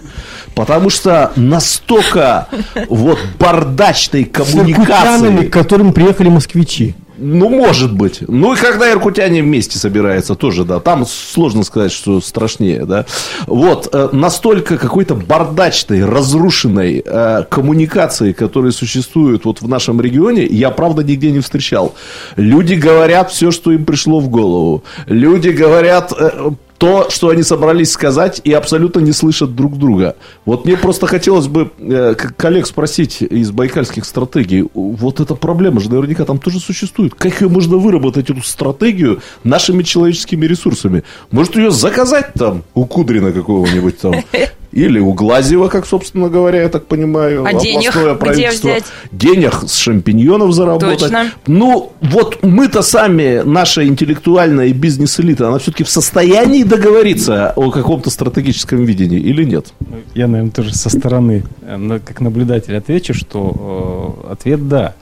Потому 0.56 0.90
что 0.90 1.34
настолько 1.36 2.48
вот 2.88 3.20
бардачной 3.38 4.24
С 4.24 4.28
иркутянами, 4.28 4.74
коммуникации... 4.74 5.48
к 5.48 5.52
которым 5.52 5.92
приехали 5.92 6.30
москвичи. 6.30 6.96
Ну, 7.24 7.50
может 7.50 7.94
быть. 7.94 8.22
Ну, 8.28 8.54
и 8.54 8.58
когда 8.58 8.92
иркутяне 8.92 9.42
вместе 9.42 9.80
собираются, 9.80 10.36
тоже, 10.36 10.66
да. 10.66 10.80
Там 10.80 11.06
сложно 11.06 11.64
сказать, 11.64 11.92
что 11.92 12.20
страшнее, 12.20 12.86
да. 12.86 13.06
Вот, 13.48 13.90
э, 13.94 14.10
настолько 14.12 14.78
какой-то 14.78 15.16
бардачной, 15.16 16.06
разрушенной 16.06 17.02
э, 17.06 17.44
коммуникации, 17.50 18.34
которая 18.34 18.72
существует 18.72 19.46
вот 19.46 19.62
в 19.62 19.68
нашем 19.70 20.02
регионе, 20.02 20.46
я, 20.46 20.70
правда, 20.70 21.04
нигде 21.04 21.32
не 21.32 21.40
встречал. 21.40 21.96
Люди 22.36 22.74
говорят 22.74 23.32
все, 23.32 23.52
что 23.52 23.72
им 23.72 23.86
пришло 23.86 24.20
в 24.20 24.28
голову. 24.28 24.84
Люди 25.08 25.50
говорят... 25.50 26.12
э, 26.18 26.52
то, 26.84 27.10
что 27.10 27.30
они 27.30 27.44
собрались 27.44 27.94
сказать, 27.94 28.42
и 28.44 28.52
абсолютно 28.52 29.00
не 29.00 29.14
слышат 29.14 29.56
друг 29.56 29.78
друга. 29.78 30.18
Вот 30.44 30.66
мне 30.66 30.76
просто 30.76 31.08
хотелось 31.08 31.48
бы 31.48 31.72
э, 31.80 32.14
коллег 32.14 32.68
спросить 32.68 33.22
из 33.22 33.52
байкальских 33.52 34.04
стратегий, 34.04 34.66
вот 34.74 35.22
эта 35.22 35.34
проблема 35.36 35.80
же 35.80 35.90
наверняка 35.90 36.26
там 36.26 36.40
тоже 36.40 36.60
существует. 36.60 37.16
Как 37.16 37.40
ее 37.40 37.48
можно 37.48 37.78
выработать, 37.78 38.30
эту 38.30 38.44
стратегию, 38.44 39.22
нашими 39.46 39.84
человеческими 39.84 40.46
ресурсами? 40.46 41.06
Может, 41.32 41.56
ее 41.56 41.72
заказать 41.72 42.34
там 42.34 42.64
у 42.74 42.86
Кудрина 42.86 43.32
какого-нибудь 43.32 44.00
там? 44.00 44.16
Или 44.74 44.98
у 45.00 45.14
Глазева, 45.14 45.68
как, 45.68 45.86
собственно 45.86 46.30
говоря, 46.30 46.64
я 46.64 46.70
так 46.70 46.88
понимаю, 46.88 47.46
А 47.46 47.54
денег 47.54 47.90
областное 47.96 48.14
где 48.16 48.20
правительство. 48.20 48.68
взять? 48.70 48.84
Денег 49.12 49.54
с 49.68 49.76
шампиньонов 49.78 50.52
заработать. 50.52 51.00
Точно. 51.00 51.32
Ну, 51.46 51.92
вот 52.02 52.40
мы-то 52.42 52.82
сами, 52.82 53.44
наша 53.46 53.86
интеллектуальная 53.86 54.66
и 54.66 54.74
бизнес-элита, 54.74 55.48
она 55.48 55.60
все-таки 55.60 55.84
в 55.84 55.90
состоянии 55.90 56.64
договориться 56.64 57.54
о 57.56 57.70
каком-то 57.70 58.10
стратегическом 58.10 58.84
видении 58.84 59.20
или 59.20 59.44
нет? 59.44 59.74
Я, 60.16 60.28
наверное, 60.28 60.52
тоже 60.52 60.74
со 60.74 60.90
стороны, 60.90 61.44
э, 61.62 62.00
как 62.04 62.20
наблюдатель, 62.20 62.76
отвечу, 62.76 63.14
что 63.14 64.24
э, 64.28 64.32
ответ 64.32 64.68
да. 64.68 64.96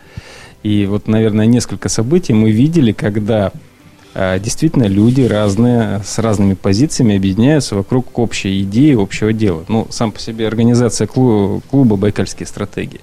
И 0.63 0.85
вот, 0.85 1.07
наверное, 1.07 1.45
несколько 1.45 1.87
событий 1.87 2.33
мы 2.33 2.51
видели, 2.51 2.91
когда 2.91 3.51
действительно 4.13 4.85
люди 4.85 5.21
разные, 5.21 6.01
с 6.05 6.19
разными 6.19 6.53
позициями 6.53 7.15
объединяются 7.15 7.75
вокруг 7.75 8.17
общей 8.19 8.61
идеи, 8.63 9.01
общего 9.01 9.31
дела. 9.33 9.63
Ну, 9.67 9.87
сам 9.89 10.11
по 10.11 10.19
себе 10.19 10.47
организация 10.47 11.07
клу- 11.07 11.61
клуба 11.69 11.95
«Байкальские 11.95 12.47
стратегии». 12.47 13.01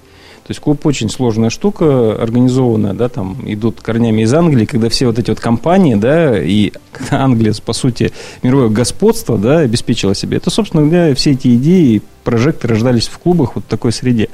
То 0.49 0.51
есть 0.51 0.61
клуб 0.61 0.83
очень 0.87 1.09
сложная 1.11 1.51
штука, 1.51 2.19
организованная, 2.19 2.95
да, 2.95 3.07
там 3.07 3.37
идут 3.45 3.81
корнями 3.81 4.23
из 4.23 4.33
Англии, 4.33 4.65
когда 4.65 4.89
все 4.89 5.05
вот 5.05 5.19
эти 5.19 5.29
вот 5.29 5.39
компании, 5.39 5.93
да, 5.93 6.41
и 6.41 6.71
Англия, 7.11 7.53
по 7.63 7.71
сути, 7.73 8.11
мировое 8.41 8.69
господство, 8.69 9.37
да, 9.37 9.59
обеспечила 9.59 10.15
себе. 10.15 10.37
Это, 10.37 10.49
собственно 10.49 10.87
говоря, 10.87 11.13
все 11.13 11.33
эти 11.33 11.55
идеи, 11.55 11.97
и 11.97 12.01
прожекты 12.23 12.67
рождались 12.67 13.07
в 13.09 13.19
клубах 13.19 13.53
вот 13.53 13.65
в 13.65 13.67
такой 13.67 13.91
среде. 13.91 14.29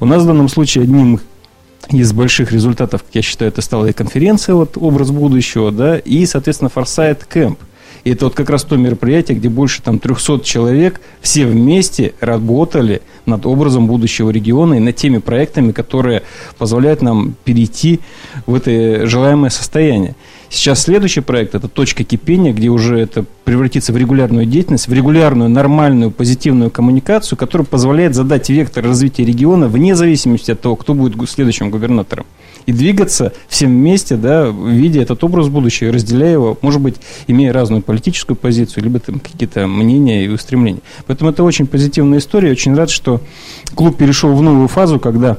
У 0.00 0.06
нас 0.06 0.22
в 0.22 0.26
данном 0.26 0.48
случае 0.48 0.84
одним 0.84 1.20
из 1.88 2.12
больших 2.12 2.52
результатов, 2.52 3.02
как 3.02 3.14
я 3.14 3.22
считаю, 3.22 3.50
это 3.50 3.62
стала 3.62 3.86
и 3.86 3.92
конференция, 3.92 4.54
вот 4.54 4.76
образ 4.76 5.10
будущего, 5.10 5.72
да, 5.72 5.98
и, 5.98 6.26
соответственно, 6.26 6.70
Foresight 6.74 7.22
Camp. 7.32 7.58
И 8.04 8.10
это 8.10 8.26
вот 8.26 8.34
как 8.34 8.50
раз 8.50 8.64
то 8.64 8.76
мероприятие, 8.76 9.38
где 9.38 9.48
больше 9.48 9.82
там 9.82 9.98
300 9.98 10.40
человек 10.40 11.00
все 11.20 11.46
вместе 11.46 12.14
работали 12.20 13.02
над 13.26 13.46
образом 13.46 13.86
будущего 13.86 14.30
региона 14.30 14.74
и 14.74 14.80
над 14.80 14.96
теми 14.96 15.18
проектами, 15.18 15.72
которые 15.72 16.22
позволяют 16.58 17.02
нам 17.02 17.34
перейти 17.44 18.00
в 18.46 18.54
это 18.54 19.06
желаемое 19.06 19.50
состояние. 19.50 20.14
Сейчас 20.52 20.82
следующий 20.82 21.20
проект– 21.20 21.54
это 21.54 21.68
точка 21.68 22.02
кипения, 22.02 22.52
где 22.52 22.70
уже 22.70 22.98
это 22.98 23.24
превратится 23.44 23.92
в 23.92 23.96
регулярную 23.96 24.46
деятельность, 24.46 24.88
в 24.88 24.92
регулярную, 24.92 25.48
нормальную, 25.48 26.10
позитивную 26.10 26.72
коммуникацию, 26.72 27.38
которая 27.38 27.64
позволяет 27.64 28.16
задать 28.16 28.50
вектор 28.50 28.84
развития 28.84 29.24
региона 29.24 29.68
вне 29.68 29.94
зависимости 29.94 30.50
от 30.50 30.60
того, 30.60 30.74
кто 30.74 30.94
будет 30.94 31.16
следующим 31.30 31.70
губернатором. 31.70 32.26
И 32.66 32.72
двигаться 32.72 33.32
всем 33.48 33.70
вместе, 33.70 34.16
да, 34.16 34.48
видя 34.48 35.00
этот 35.00 35.22
образ 35.22 35.48
будущего, 35.48 35.92
разделяя 35.92 36.32
его, 36.32 36.58
может 36.62 36.80
быть, 36.80 36.96
имея 37.28 37.52
разную 37.52 37.79
политическую 37.80 38.36
позицию, 38.36 38.84
либо 38.84 38.98
там 39.00 39.20
какие-то 39.20 39.66
мнения 39.66 40.24
и 40.24 40.28
устремления. 40.28 40.80
Поэтому 41.06 41.30
это 41.30 41.42
очень 41.42 41.66
позитивная 41.66 42.18
история. 42.18 42.50
Очень 42.50 42.74
рад, 42.74 42.90
что 42.90 43.20
клуб 43.74 43.96
перешел 43.96 44.34
в 44.34 44.42
новую 44.42 44.68
фазу, 44.68 44.98
когда 44.98 45.38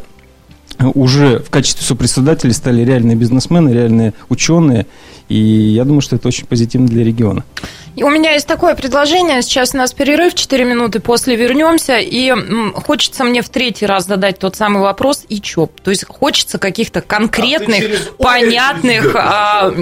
уже 0.93 1.39
в 1.39 1.49
качестве 1.49 1.85
сопредседателей 1.85 2.53
стали 2.53 2.83
реальные 2.83 3.15
бизнесмены, 3.15 3.69
реальные 3.69 4.13
ученые. 4.29 4.87
И 5.29 5.37
я 5.37 5.85
думаю, 5.85 6.01
что 6.01 6.17
это 6.17 6.27
очень 6.27 6.45
позитивно 6.45 6.87
для 6.87 7.03
региона. 7.03 7.45
И 7.95 8.03
у 8.03 8.09
меня 8.09 8.31
есть 8.31 8.47
такое 8.47 8.75
предложение. 8.75 9.41
Сейчас 9.41 9.73
у 9.73 9.77
нас 9.77 9.93
перерыв, 9.93 10.33
4 10.33 10.63
минуты, 10.63 10.99
после 10.99 11.35
вернемся. 11.35 11.99
И 11.99 12.33
хочется 12.75 13.23
мне 13.23 13.41
в 13.41 13.49
третий 13.49 13.85
раз 13.85 14.07
задать 14.07 14.39
тот 14.39 14.55
самый 14.55 14.81
вопрос 14.81 15.23
и 15.29 15.41
чё? 15.41 15.69
То 15.83 15.91
есть 15.91 16.05
хочется 16.07 16.57
каких-то 16.57 17.01
конкретных, 17.01 17.83
а 18.19 18.23
понятных 18.23 19.15
а, 19.15 19.73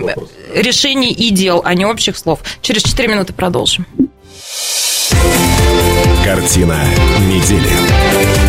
решений 0.53 1.11
и 1.11 1.29
дел, 1.29 1.61
а 1.63 1.73
не 1.75 1.85
общих 1.85 2.17
слов. 2.17 2.41
Через 2.61 2.83
4 2.83 3.07
минуты 3.07 3.33
продолжим. 3.33 3.85
Картина 6.23 6.79
недели. 7.27 8.48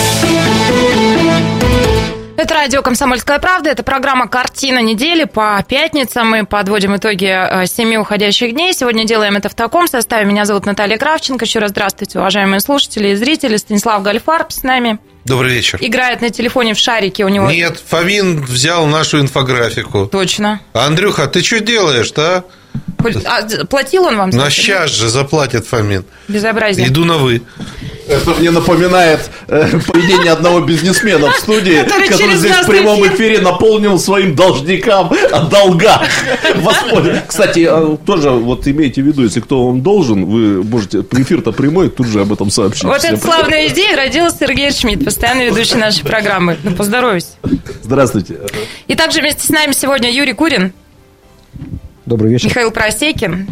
Это 2.41 2.55
радио 2.55 2.81
«Комсомольская 2.81 3.37
правда». 3.37 3.69
Это 3.69 3.83
программа 3.83 4.27
«Картина 4.27 4.81
недели». 4.81 5.25
По 5.25 5.63
пятницам 5.67 6.27
мы 6.27 6.43
подводим 6.43 6.95
итоги 6.95 7.27
э, 7.27 7.67
семи 7.67 7.99
уходящих 7.99 8.53
дней. 8.53 8.73
Сегодня 8.73 9.05
делаем 9.05 9.37
это 9.37 9.47
в 9.47 9.53
таком 9.53 9.87
составе. 9.87 10.25
Меня 10.25 10.45
зовут 10.45 10.65
Наталья 10.65 10.97
Кравченко. 10.97 11.45
Еще 11.45 11.59
раз 11.59 11.69
здравствуйте, 11.69 12.17
уважаемые 12.17 12.59
слушатели 12.59 13.09
и 13.09 13.15
зрители. 13.15 13.57
Станислав 13.57 14.01
Гальфарб 14.01 14.51
с 14.51 14.63
нами. 14.63 14.97
Добрый 15.23 15.53
вечер. 15.53 15.77
Играет 15.81 16.21
на 16.21 16.31
телефоне 16.31 16.73
в 16.73 16.79
шарике 16.79 17.25
у 17.25 17.27
него. 17.27 17.51
Нет, 17.51 17.79
Фомин 17.87 18.41
взял 18.41 18.87
нашу 18.87 19.19
инфографику. 19.19 20.07
Точно. 20.07 20.61
Андрюха, 20.73 21.27
ты 21.27 21.43
что 21.43 21.59
делаешь-то, 21.59 22.37
а? 22.37 22.43
А? 23.25 23.65
Платил 23.65 24.03
он 24.03 24.17
вам? 24.17 24.29
На 24.29 24.49
сейчас 24.49 24.91
же 24.91 25.09
заплатит 25.09 25.65
Фомин. 25.65 26.05
Безобразие. 26.27 26.87
Иду 26.87 27.05
на 27.05 27.17
«вы». 27.17 27.41
Это 28.07 28.31
мне 28.31 28.51
напоминает 28.51 29.29
э, 29.47 29.69
поведение 29.87 30.33
одного 30.33 30.59
бизнесмена 30.59 31.31
в 31.31 31.35
студии, 31.37 31.83
который, 31.83 32.07
который 32.09 32.35
здесь 32.35 32.57
в 32.57 32.67
прямом 32.67 33.07
эфире 33.07 33.39
наполнил 33.39 33.97
своим 33.99 34.35
должникам 34.35 35.13
о 35.31 35.39
долгах. 35.43 36.01
Кстати, 37.27 37.67
а, 37.69 37.97
тоже 38.05 38.31
вот 38.31 38.67
имейте 38.67 39.01
в 39.01 39.05
виду, 39.05 39.23
если 39.23 39.39
кто 39.39 39.67
вам 39.67 39.81
должен, 39.81 40.25
вы 40.25 40.63
можете, 40.63 41.05
эфир-то 41.11 41.53
прямой, 41.53 41.89
тут 41.89 42.07
же 42.07 42.21
об 42.21 42.33
этом 42.33 42.49
сообщить. 42.49 42.83
Вот 42.83 43.03
эта 43.03 43.17
славная 43.17 43.67
идея 43.69 43.95
родилась 43.95 44.33
Сергей 44.37 44.71
Шмидт, 44.71 45.05
постоянно 45.05 45.43
ведущий 45.45 45.75
нашей 45.75 46.03
программы. 46.03 46.57
Ну, 46.63 46.71
поздоровайся. 46.71 47.29
Здравствуйте. 47.83 48.39
И 48.87 48.95
также 48.95 49.21
вместе 49.21 49.45
с 49.45 49.49
нами 49.49 49.71
сегодня 49.71 50.11
Юрий 50.11 50.33
Курин. 50.33 50.73
Добрый 52.05 52.31
вечер. 52.31 52.47
Михаил 52.47 52.71
Просекин. 52.71 53.47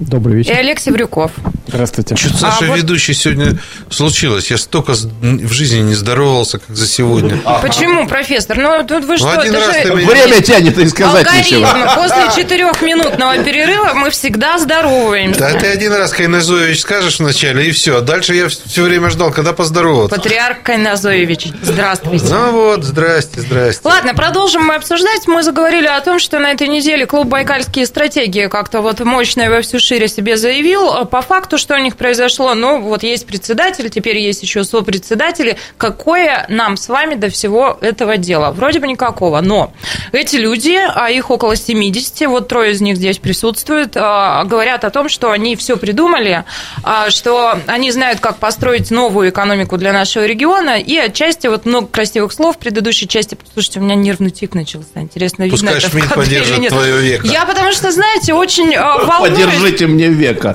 Добрый 0.00 0.36
вечер. 0.36 0.52
И 0.52 0.54
Алексей 0.54 0.90
Брюков. 0.90 1.32
Здравствуйте. 1.66 2.16
Что, 2.16 2.36
Саша, 2.36 2.64
а 2.64 2.68
вот... 2.68 2.78
ведущий 2.78 3.14
сегодня 3.14 3.58
случилось? 3.90 4.50
Я 4.50 4.58
столько 4.58 4.92
в 4.92 5.52
жизни 5.52 5.80
не 5.80 5.94
здоровался, 5.94 6.58
как 6.58 6.76
за 6.76 6.86
сегодня. 6.86 7.38
Почему, 7.62 8.06
профессор? 8.06 8.58
Ну, 8.58 8.84
тут 8.86 9.04
вы 9.04 9.14
ну, 9.14 9.18
что? 9.18 9.40
Один 9.40 9.54
раз 9.54 9.82
же... 9.82 9.94
Время 9.94 10.42
тянет 10.42 10.78
и 10.78 10.86
сказать 10.88 11.26
Алгоритм. 11.26 11.46
ничего. 11.46 11.68
После 11.94 12.42
четырехминутного 12.42 13.42
перерыва 13.42 13.92
мы 13.94 14.10
всегда 14.10 14.58
здороваемся. 14.58 15.40
Да 15.40 15.54
ты 15.54 15.66
один 15.66 15.92
раз 15.92 16.12
Кайназоевич 16.12 16.80
скажешь 16.80 17.18
вначале, 17.18 17.68
и 17.68 17.70
все. 17.72 18.00
Дальше 18.00 18.34
я 18.34 18.48
все 18.48 18.82
время 18.82 19.10
ждал, 19.10 19.30
когда 19.32 19.52
поздороваться. 19.52 20.16
Патриарх 20.16 20.62
Кайназоевич, 20.62 21.48
здравствуйте. 21.62 22.26
Ну 22.28 22.52
вот, 22.52 22.84
здрасте, 22.84 23.40
здрасте. 23.40 23.80
Ладно, 23.84 24.14
продолжим 24.14 24.64
мы 24.64 24.74
обсуждать. 24.74 25.26
Мы 25.26 25.42
заговорили 25.42 25.86
о 25.86 26.00
том, 26.00 26.18
что 26.18 26.38
на 26.38 26.52
этой 26.52 26.68
неделе 26.68 27.06
клуб 27.06 27.26
«Байкальские 27.28 27.86
стратегии» 27.86 28.46
как-то 28.46 28.80
вот 28.80 29.00
мощное 29.00 29.50
во 29.50 29.62
всю 29.62 29.78
шире 29.86 30.08
себе 30.08 30.36
заявил. 30.36 31.06
По 31.06 31.22
факту, 31.22 31.58
что 31.58 31.74
у 31.74 31.78
них 31.78 31.96
произошло? 31.96 32.54
Ну, 32.54 32.80
вот 32.80 33.02
есть 33.02 33.26
председатель, 33.26 33.88
теперь 33.88 34.18
есть 34.18 34.42
еще 34.42 34.64
сопредседатели. 34.64 35.56
Какое 35.78 36.44
нам 36.48 36.76
с 36.76 36.88
вами 36.88 37.14
до 37.14 37.30
всего 37.30 37.78
этого 37.80 38.16
дела? 38.16 38.50
Вроде 38.50 38.80
бы 38.80 38.88
никакого, 38.88 39.40
но 39.40 39.72
эти 40.12 40.36
люди, 40.36 40.76
а 40.76 41.10
их 41.10 41.30
около 41.30 41.56
70, 41.56 42.26
вот 42.26 42.48
трое 42.48 42.72
из 42.72 42.80
них 42.80 42.96
здесь 42.96 43.18
присутствуют, 43.18 43.92
а, 43.94 44.44
говорят 44.44 44.84
о 44.84 44.90
том, 44.90 45.08
что 45.08 45.30
они 45.30 45.54
все 45.56 45.76
придумали, 45.76 46.44
а, 46.82 47.10
что 47.10 47.58
они 47.66 47.92
знают, 47.92 48.20
как 48.20 48.38
построить 48.38 48.90
новую 48.90 49.30
экономику 49.30 49.76
для 49.76 49.92
нашего 49.92 50.26
региона, 50.26 50.80
и 50.80 50.96
отчасти 50.96 51.46
вот 51.46 51.64
много 51.64 51.86
красивых 51.86 52.32
слов 52.32 52.56
в 52.56 52.58
предыдущей 52.58 53.06
части. 53.06 53.38
Слушайте, 53.52 53.80
у 53.80 53.82
меня 53.84 53.94
нервный 53.94 54.30
тик 54.30 54.54
начался. 54.54 54.88
Интересно, 54.96 55.44
видно 55.44 55.58
Пускай 55.58 55.78
это 55.78 55.90
Шмидт 55.90 56.14
поддержит 56.14 56.68
твое 56.68 56.98
веко. 57.00 57.26
Я 57.26 57.44
потому 57.46 57.72
что, 57.72 57.92
знаете, 57.92 58.34
очень 58.34 58.76
волнуюсь. 58.76 59.75
Поддержите 59.76 59.86
мне 59.86 60.08
века. 60.08 60.54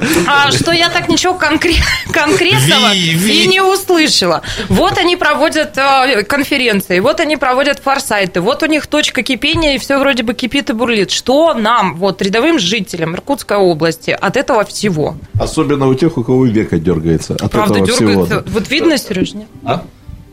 Что 0.52 0.72
я 0.72 0.90
так 0.90 1.10
ничего 1.10 1.34
конкрет, 1.34 1.82
конкретного 2.12 2.94
ви, 2.94 3.16
ви. 3.16 3.44
и 3.44 3.48
не 3.48 3.62
услышала. 3.62 4.42
Вот 4.70 4.98
они 4.98 5.16
проводят 5.16 5.78
э, 5.78 6.24
конференции, 6.24 7.00
вот 7.00 7.20
они 7.20 7.38
проводят 7.38 7.80
форсайты, 7.80 8.42
вот 8.42 8.64
у 8.64 8.66
них 8.66 8.88
точка 8.88 9.24
кипения, 9.24 9.76
и 9.76 9.78
все 9.78 10.00
вроде 10.00 10.24
бы 10.24 10.34
кипит 10.34 10.70
и 10.70 10.74
бурлит. 10.74 11.12
Что 11.12 11.54
нам, 11.54 11.96
вот 11.96 12.22
рядовым 12.22 12.60
жителям 12.60 13.14
Иркутской 13.14 13.58
области, 13.58 14.12
от 14.12 14.38
этого 14.38 14.64
всего? 14.66 15.16
Особенно 15.40 15.88
у 15.88 15.94
тех, 15.96 16.18
у 16.18 16.24
кого 16.24 16.46
века 16.46 16.78
дергается. 16.78 17.34
От 17.34 17.52
Правда, 17.52 17.80
этого 17.80 17.88
дергается. 17.88 18.42
Всего. 18.42 18.44
Вот 18.48 18.70
видно, 18.70 18.98
Сереж, 18.98 19.34
нет? 19.34 19.48
А? 19.66 19.84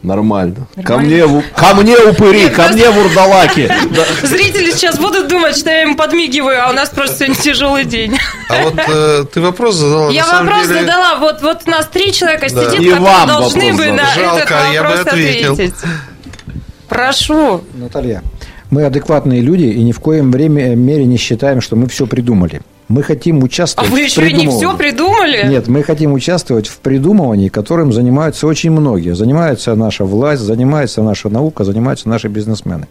Нормально. 0.03 0.68
Нормально. 0.76 0.84
Ко 0.84 0.99
мне, 0.99 1.42
ко 1.57 1.74
мне 1.74 1.96
упыри, 1.99 2.44
Нет, 2.44 2.51
ко 2.51 2.62
просто... 2.62 2.74
мне 2.74 2.90
вурдалаки. 2.90 3.72
Зрители 4.22 4.70
сейчас 4.70 4.96
будут 4.96 5.28
думать, 5.28 5.57
что 5.57 5.70
я 5.70 5.82
им 5.82 5.96
подмигиваю, 5.96 6.64
а 6.64 6.70
у 6.70 6.72
нас 6.72 6.90
просто 6.90 7.16
сегодня 7.16 7.34
тяжелый 7.34 7.84
день. 7.84 8.16
А 8.49 8.62
вот 8.62 8.74
э, 8.78 9.24
ты 9.32 9.40
вопрос 9.40 9.74
задала. 9.74 10.11
Я 10.11 10.26
вопрос 10.26 10.68
деле... 10.68 10.80
задала. 10.80 11.16
Вот, 11.16 11.42
вот 11.42 11.62
у 11.66 11.70
нас 11.70 11.88
три 11.88 12.12
человека 12.12 12.46
да. 12.53 12.70
сидит, 12.70 12.80
И 12.80 12.90
которые 12.90 13.26
должны 13.26 13.72
бы 13.72 13.86
на 13.90 14.07
Жалко, 14.14 14.38
этот 14.38 14.51
вопрос 14.51 14.72
я 14.72 14.82
бы 14.82 14.92
ответил. 14.94 15.53
ответить. 15.55 15.74
Прошу. 16.88 17.64
Наталья, 17.74 18.22
мы 18.70 18.84
адекватные 18.84 19.40
люди 19.40 19.64
и 19.64 19.82
ни 19.82 19.90
в 19.90 19.99
коем 19.99 20.30
время, 20.30 20.76
мере 20.76 21.07
не 21.07 21.16
считаем, 21.16 21.61
что 21.61 21.74
мы 21.74 21.88
все 21.88 22.07
придумали. 22.07 22.62
Мы 22.89 23.03
хотим 23.03 23.43
участвовать 23.43 23.91
А 23.91 23.93
вы 23.93 24.01
еще 24.01 24.32
не 24.32 24.49
все 24.49 24.74
придумали? 24.76 25.47
Нет, 25.47 25.68
мы 25.68 25.82
хотим 25.82 26.14
участвовать 26.14 26.66
в 26.66 26.78
придумывании, 26.78 27.49
которым 27.49 27.93
занимаются 27.93 28.47
очень 28.47 28.70
многие. 28.70 29.14
Занимается 29.14 29.74
наша 29.74 30.05
власть, 30.05 30.43
занимается 30.43 31.03
наша 31.03 31.28
наука, 31.28 31.64
занимаются 31.64 32.09
наши 32.09 32.28
бизнесмены. 32.28 32.86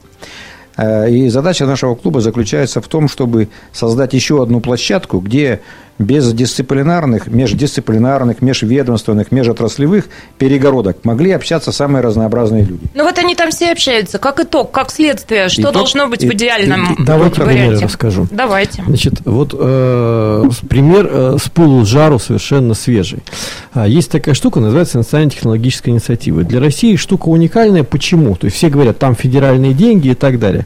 Э, 0.77 1.09
и 1.09 1.29
задача 1.29 1.65
нашего 1.65 1.95
клуба 1.95 2.21
заключается 2.21 2.79
в 2.79 2.87
том, 2.87 3.07
чтобы 3.07 3.49
создать 3.71 4.13
еще 4.13 4.43
одну 4.43 4.61
площадку, 4.61 5.19
где 5.19 5.61
без 5.99 6.31
дисциплинарных, 6.33 7.27
междисциплинарных, 7.27 8.41
межведомственных, 8.41 9.31
межотраслевых 9.31 10.05
перегородок 10.37 11.03
могли 11.03 11.31
общаться 11.31 11.71
самые 11.71 12.03
разнообразные 12.03 12.63
люди. 12.63 12.83
Ну 12.93 13.03
вот 13.03 13.17
они 13.17 13.35
там 13.35 13.49
все 13.49 13.71
общаются. 13.71 14.19
Как 14.19 14.39
итог, 14.39 14.71
как 14.71 14.91
следствие, 14.91 15.49
что 15.49 15.63
итог, 15.63 15.73
должно 15.73 16.07
быть 16.07 16.23
и, 16.23 16.29
в 16.29 16.33
идеальном 16.33 16.93
и, 16.93 17.03
Давайте 17.03 17.41
пример 17.41 17.79
расскажу. 17.79 18.27
Давайте. 18.31 18.83
Значит, 18.85 19.21
вот 19.25 19.55
э, 19.57 20.43
пример 20.69 21.09
э, 21.09 21.37
с 21.41 21.49
пулу 21.49 21.83
с 21.83 21.87
жару 21.87 22.19
совершенно 22.19 22.73
свежий. 22.73 23.23
А, 23.73 23.87
есть 23.87 24.11
такая 24.11 24.35
штука, 24.35 24.59
называется 24.59 24.97
национальная 24.97 25.31
технологическая 25.31 25.91
инициатива. 25.91 26.43
Для 26.43 26.59
России 26.59 26.95
штука 26.95 27.29
уникальная. 27.29 27.83
Почему? 27.83 28.35
То 28.35 28.45
есть 28.45 28.57
все 28.57 28.69
говорят, 28.69 28.99
там 28.99 29.15
федеральные 29.15 29.73
деньги 29.73 30.09
и 30.09 30.15
так 30.15 30.39
далее. 30.39 30.65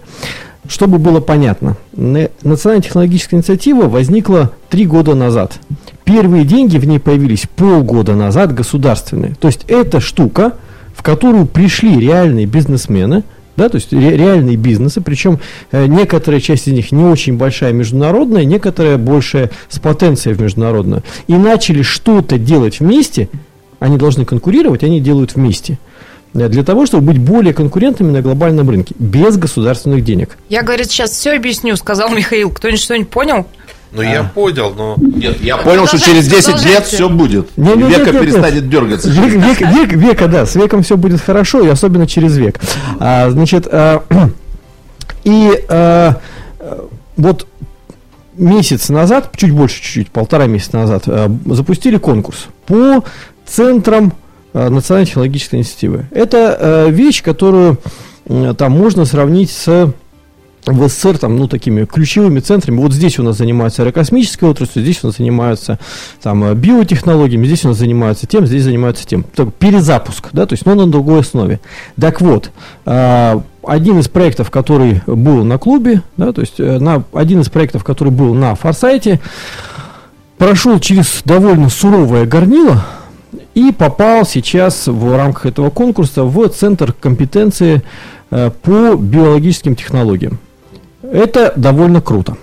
Чтобы 0.67 0.99
было 0.99 1.19
понятно, 1.19 1.75
национальная 1.93 2.83
технологическая 2.83 3.35
инициатива 3.35 3.87
возникла 3.87 4.51
три 4.69 4.85
года 4.85 5.15
назад. 5.15 5.59
Первые 6.03 6.45
деньги 6.45 6.77
в 6.77 6.85
ней 6.85 6.99
появились 6.99 7.47
полгода 7.55 8.13
назад 8.13 8.53
государственные. 8.53 9.35
То 9.35 9.47
есть 9.47 9.65
это 9.67 9.99
штука, 9.99 10.53
в 10.95 11.01
которую 11.01 11.47
пришли 11.47 11.99
реальные 11.99 12.45
бизнесмены, 12.45 13.23
да, 13.57 13.69
то 13.69 13.75
есть 13.75 13.91
ре, 13.91 14.15
реальные 14.15 14.55
бизнесы, 14.55 15.01
причем 15.01 15.39
э, 15.71 15.85
некоторая 15.87 16.39
часть 16.39 16.67
из 16.67 16.73
них 16.73 16.91
не 16.91 17.03
очень 17.03 17.37
большая 17.37 17.73
международная, 17.73 18.45
некоторая 18.45 18.97
большая 18.97 19.51
с 19.67 19.79
потенцией 19.79 20.35
в 20.35 20.41
международную, 20.41 21.03
и 21.27 21.33
начали 21.33 21.81
что-то 21.81 22.37
делать 22.37 22.79
вместе, 22.79 23.29
они 23.79 23.97
должны 23.97 24.25
конкурировать, 24.25 24.83
они 24.83 25.01
делают 25.01 25.35
вместе– 25.35 25.79
для 26.33 26.63
того, 26.63 26.85
чтобы 26.85 27.07
быть 27.07 27.17
более 27.17 27.53
конкурентными 27.53 28.11
на 28.11 28.21
глобальном 28.21 28.69
рынке, 28.69 28.95
без 28.97 29.37
государственных 29.37 30.03
денег. 30.03 30.37
Я, 30.49 30.63
говорит, 30.63 30.89
сейчас 30.89 31.11
все 31.11 31.33
объясню, 31.33 31.75
сказал 31.75 32.09
Михаил. 32.09 32.49
Кто-нибудь 32.51 32.81
что-нибудь 32.81 33.09
понял? 33.09 33.47
Ну, 33.91 34.01
а. 34.01 34.05
я 34.05 34.23
понял, 34.23 34.73
но... 34.75 34.95
Нет, 34.97 35.41
я 35.41 35.57
понял, 35.57 35.85
что 35.85 35.99
через 35.99 36.27
10 36.27 36.63
лет 36.63 36.85
все 36.85 37.09
будет. 37.09 37.57
Не, 37.57 37.73
не, 37.73 37.83
века 37.83 38.05
нет, 38.05 38.13
нет, 38.13 38.21
перестанет 38.21 38.63
нет. 38.63 38.69
дергаться. 38.69 39.09
Век, 39.09 39.33
век, 39.33 39.61
век, 39.61 39.93
века, 39.93 40.27
да, 40.27 40.45
с 40.45 40.55
веком 40.55 40.83
все 40.83 40.95
будет 40.95 41.19
хорошо, 41.19 41.61
и 41.61 41.67
особенно 41.67 42.07
через 42.07 42.37
век. 42.37 42.59
А, 42.99 43.29
значит, 43.29 43.67
а, 43.69 44.03
и 45.25 45.51
а, 45.67 46.15
вот 47.17 47.47
месяц 48.37 48.87
назад, 48.87 49.31
чуть 49.35 49.51
больше, 49.51 49.81
чуть-чуть, 49.81 50.09
полтора 50.09 50.45
месяца 50.45 50.77
назад, 50.77 51.03
а, 51.07 51.29
запустили 51.45 51.97
конкурс 51.97 52.45
по 52.65 53.03
центрам 53.45 54.13
Э, 54.13 54.20
национальной 54.53 55.07
технологической 55.07 55.59
инициативы. 55.59 56.05
Это 56.11 56.57
э, 56.59 56.91
вещь, 56.91 57.23
которую 57.23 57.77
там 58.57 58.71
можно 58.71 59.05
сравнить 59.05 59.51
с 59.51 59.93
в 60.65 60.87
СССР 60.87 61.17
там, 61.17 61.37
ну, 61.37 61.47
такими 61.47 61.85
ключевыми 61.85 62.39
центрами. 62.39 62.77
Вот 62.77 62.93
здесь 62.93 63.17
у 63.19 63.23
нас 63.23 63.37
занимаются 63.37 63.81
аэрокосмической 63.81 64.49
отраслью, 64.49 64.83
здесь 64.83 65.03
у 65.03 65.07
нас 65.07 65.17
занимаются 65.17 65.79
там, 66.21 66.53
биотехнологиями, 66.53 67.45
здесь 67.47 67.65
у 67.65 67.69
нас 67.69 67.77
занимаются 67.77 68.27
тем, 68.27 68.45
здесь 68.45 68.63
занимаются 68.63 69.07
тем. 69.07 69.25
Так, 69.35 69.53
перезапуск, 69.55 70.29
да, 70.33 70.45
то 70.45 70.53
есть, 70.53 70.65
но 70.65 70.75
на 70.75 70.87
другой 70.87 71.21
основе. 71.21 71.59
Так 71.99 72.21
вот, 72.21 72.51
один 72.85 73.99
из 73.99 74.07
проектов, 74.07 74.51
который 74.51 75.01
был 75.05 75.43
на 75.43 75.57
клубе, 75.57 76.01
да, 76.17 76.33
то 76.33 76.41
есть, 76.41 76.59
э, 76.59 76.79
на, 76.79 77.03
один 77.13 77.41
из 77.41 77.49
проектов, 77.49 77.83
который 77.83 78.09
был 78.09 78.33
на 78.33 78.55
Форсайте, 78.55 79.19
прошел 80.37 80.79
через 80.79 81.21
довольно 81.25 81.69
суровое 81.69 82.25
горнило, 82.25 82.83
и 83.53 83.71
попал 83.71 84.25
сейчас 84.25 84.87
в 84.87 85.15
рамках 85.15 85.47
этого 85.47 85.69
конкурса 85.69 86.23
в 86.23 86.47
Центр 86.49 86.93
компетенции 86.93 87.81
э, 88.29 88.51
по 88.61 88.95
биологическим 88.95 89.75
технологиям. 89.75 90.39
Это 91.01 91.53
довольно 91.55 92.01
круто 92.01 92.37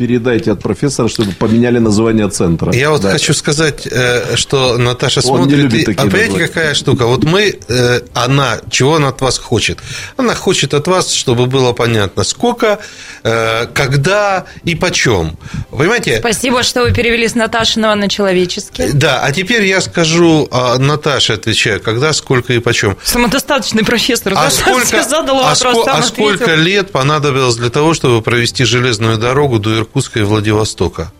передайте 0.00 0.52
от 0.52 0.62
профессора, 0.62 1.08
чтобы 1.08 1.32
поменяли 1.32 1.78
название 1.78 2.30
центра. 2.30 2.72
Я 2.72 2.90
вот 2.90 3.02
да. 3.02 3.10
хочу 3.10 3.34
сказать, 3.34 3.86
э, 3.86 4.34
что 4.34 4.78
Наташа 4.78 5.20
Он 5.20 5.26
смотрит. 5.26 5.46
Не 5.48 5.62
любит 5.62 5.84
такие 5.84 6.08
а 6.08 6.10
понимаете, 6.10 6.46
какая 6.46 6.74
штука? 6.74 7.04
Вот 7.04 7.24
мы, 7.24 7.58
э, 7.68 8.00
она, 8.14 8.60
чего 8.70 8.94
она 8.94 9.08
от 9.08 9.20
вас 9.20 9.38
хочет? 9.38 9.78
Она 10.16 10.34
хочет 10.34 10.72
от 10.72 10.88
вас, 10.88 11.12
чтобы 11.12 11.44
было 11.44 11.74
понятно, 11.74 12.24
сколько, 12.24 12.78
э, 13.24 13.66
когда 13.74 14.46
и 14.64 14.74
почем. 14.74 15.36
Понимаете? 15.70 16.16
Спасибо, 16.20 16.62
что 16.62 16.80
вы 16.80 16.94
перевели 16.94 17.28
с 17.28 17.34
Наташиного 17.34 17.94
на 17.94 18.08
человеческий. 18.08 18.92
Да, 18.94 19.20
а 19.22 19.32
теперь 19.32 19.66
я 19.66 19.82
скажу, 19.82 20.48
Наташе 20.78 21.34
отвечаю, 21.34 21.82
когда, 21.82 22.14
сколько 22.14 22.54
и 22.54 22.58
почем. 22.58 22.96
Самодостаточный 23.04 23.84
профессор. 23.84 24.32
А 24.34 24.50
сколько, 24.50 25.02
задала 25.08 25.50
а 25.50 25.54
вопрос, 25.54 25.86
а, 25.86 25.98
а 25.98 26.02
сколько 26.02 26.54
лет 26.54 26.90
понадобилось 26.90 27.56
для 27.56 27.68
того, 27.68 27.92
чтобы 27.92 28.22
провести 28.22 28.64
железную 28.64 29.18
дорогу 29.18 29.58
до 29.58 29.76
Иркутска? 29.76 29.89
Иркутска 29.90 30.20
и 30.20 30.22
Владивостока. 30.22 31.10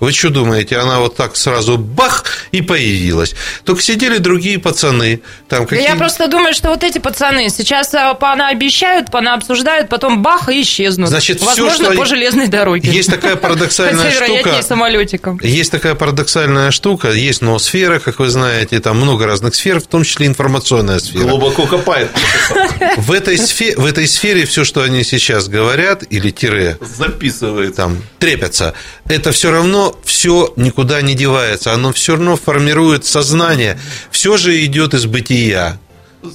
Вы 0.00 0.12
что 0.12 0.30
думаете, 0.30 0.76
она 0.78 1.00
вот 1.00 1.16
так 1.16 1.36
сразу 1.36 1.78
бах 1.78 2.24
и 2.52 2.62
появилась? 2.62 3.34
Только 3.64 3.82
сидели 3.82 4.18
другие 4.18 4.58
пацаны. 4.58 5.20
Там 5.48 5.66
какие... 5.66 5.86
Я 5.86 5.96
просто 5.96 6.28
думаю, 6.28 6.54
что 6.54 6.68
вот 6.68 6.84
эти 6.84 6.98
пацаны 6.98 7.48
сейчас 7.50 7.94
а, 7.94 8.14
понаобещают, 8.14 9.10
понаобсуждают, 9.10 9.88
потом 9.88 10.22
бах 10.22 10.48
и 10.48 10.62
исчезнут. 10.62 11.08
Значит, 11.08 11.40
Возможно, 11.40 11.74
все, 11.74 11.84
что... 11.84 11.94
по 11.96 12.06
железной 12.06 12.48
дороге. 12.48 12.90
Есть 12.90 13.10
такая 13.10 13.36
парадоксальная 13.36 14.10
штука. 14.10 14.62
самолетиком. 14.62 15.38
Есть 15.42 15.70
такая 15.70 15.94
парадоксальная 15.94 16.70
штука. 16.70 17.10
Есть 17.10 17.42
ноосфера, 17.42 17.98
как 17.98 18.18
вы 18.18 18.28
знаете, 18.28 18.80
там 18.80 18.96
много 18.98 19.26
разных 19.26 19.54
сфер, 19.54 19.80
в 19.80 19.86
том 19.86 20.04
числе 20.04 20.26
информационная 20.26 20.98
сфера. 20.98 21.24
Глубоко 21.24 21.66
копает. 21.66 22.10
В 22.96 23.12
этой, 23.12 23.38
сфере, 23.38 23.76
в 23.76 23.86
этой 23.86 24.06
сфере 24.06 24.44
все, 24.44 24.64
что 24.64 24.82
они 24.82 25.02
сейчас 25.04 25.48
говорят, 25.48 26.04
или 26.10 26.30
тире... 26.30 26.78
Записывают. 26.80 27.76
Там, 27.76 28.02
трепятся. 28.18 28.74
Это 29.08 29.32
все 29.32 29.50
равно 29.50 29.94
все 30.04 30.52
никуда 30.56 31.00
не 31.00 31.14
девается, 31.14 31.72
оно 31.72 31.92
все 31.92 32.16
равно 32.16 32.36
формирует 32.36 33.04
сознание. 33.04 33.78
Все 34.10 34.36
же 34.36 34.64
идет 34.64 34.94
из 34.94 35.06
бытия. 35.06 35.78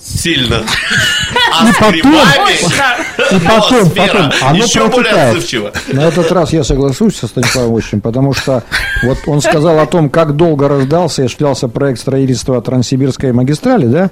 Сильно. 0.02 0.64
А 1.54 1.70
и 1.70 1.74
потом, 1.74 1.96
и 1.96 3.40
потом, 3.46 3.90
потом, 3.92 4.32
оно 4.42 4.64
Еще 4.64 4.90
протекает. 4.90 5.94
На 5.94 6.08
этот 6.08 6.32
раз 6.32 6.54
я 6.54 6.64
соглашусь 6.64 7.18
со 7.18 7.28
Станиславом 7.28 7.78
Ильичем, 7.78 8.00
потому 8.00 8.34
что 8.34 8.64
вот 9.04 9.18
он 9.28 9.42
сказал 9.42 9.80
о 9.80 9.86
том, 9.86 10.10
как 10.10 10.36
долго 10.36 10.70
рождался 10.70 11.22
и 11.22 11.26
осуществлялся 11.26 11.68
проект 11.68 12.00
строительства 12.00 12.62
Транссибирской 12.62 13.34
магистрали, 13.34 13.88
да? 13.88 14.12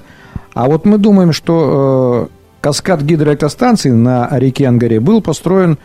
А 0.54 0.66
вот 0.66 0.84
мы 0.84 0.98
думаем, 0.98 1.32
что 1.32 2.28
э, 2.30 2.60
каскад 2.60 3.00
гидроэлектростанций 3.00 3.92
на 3.92 4.28
реке 4.32 4.68
Ангаре 4.68 5.00
был 5.00 5.22
построен 5.22 5.78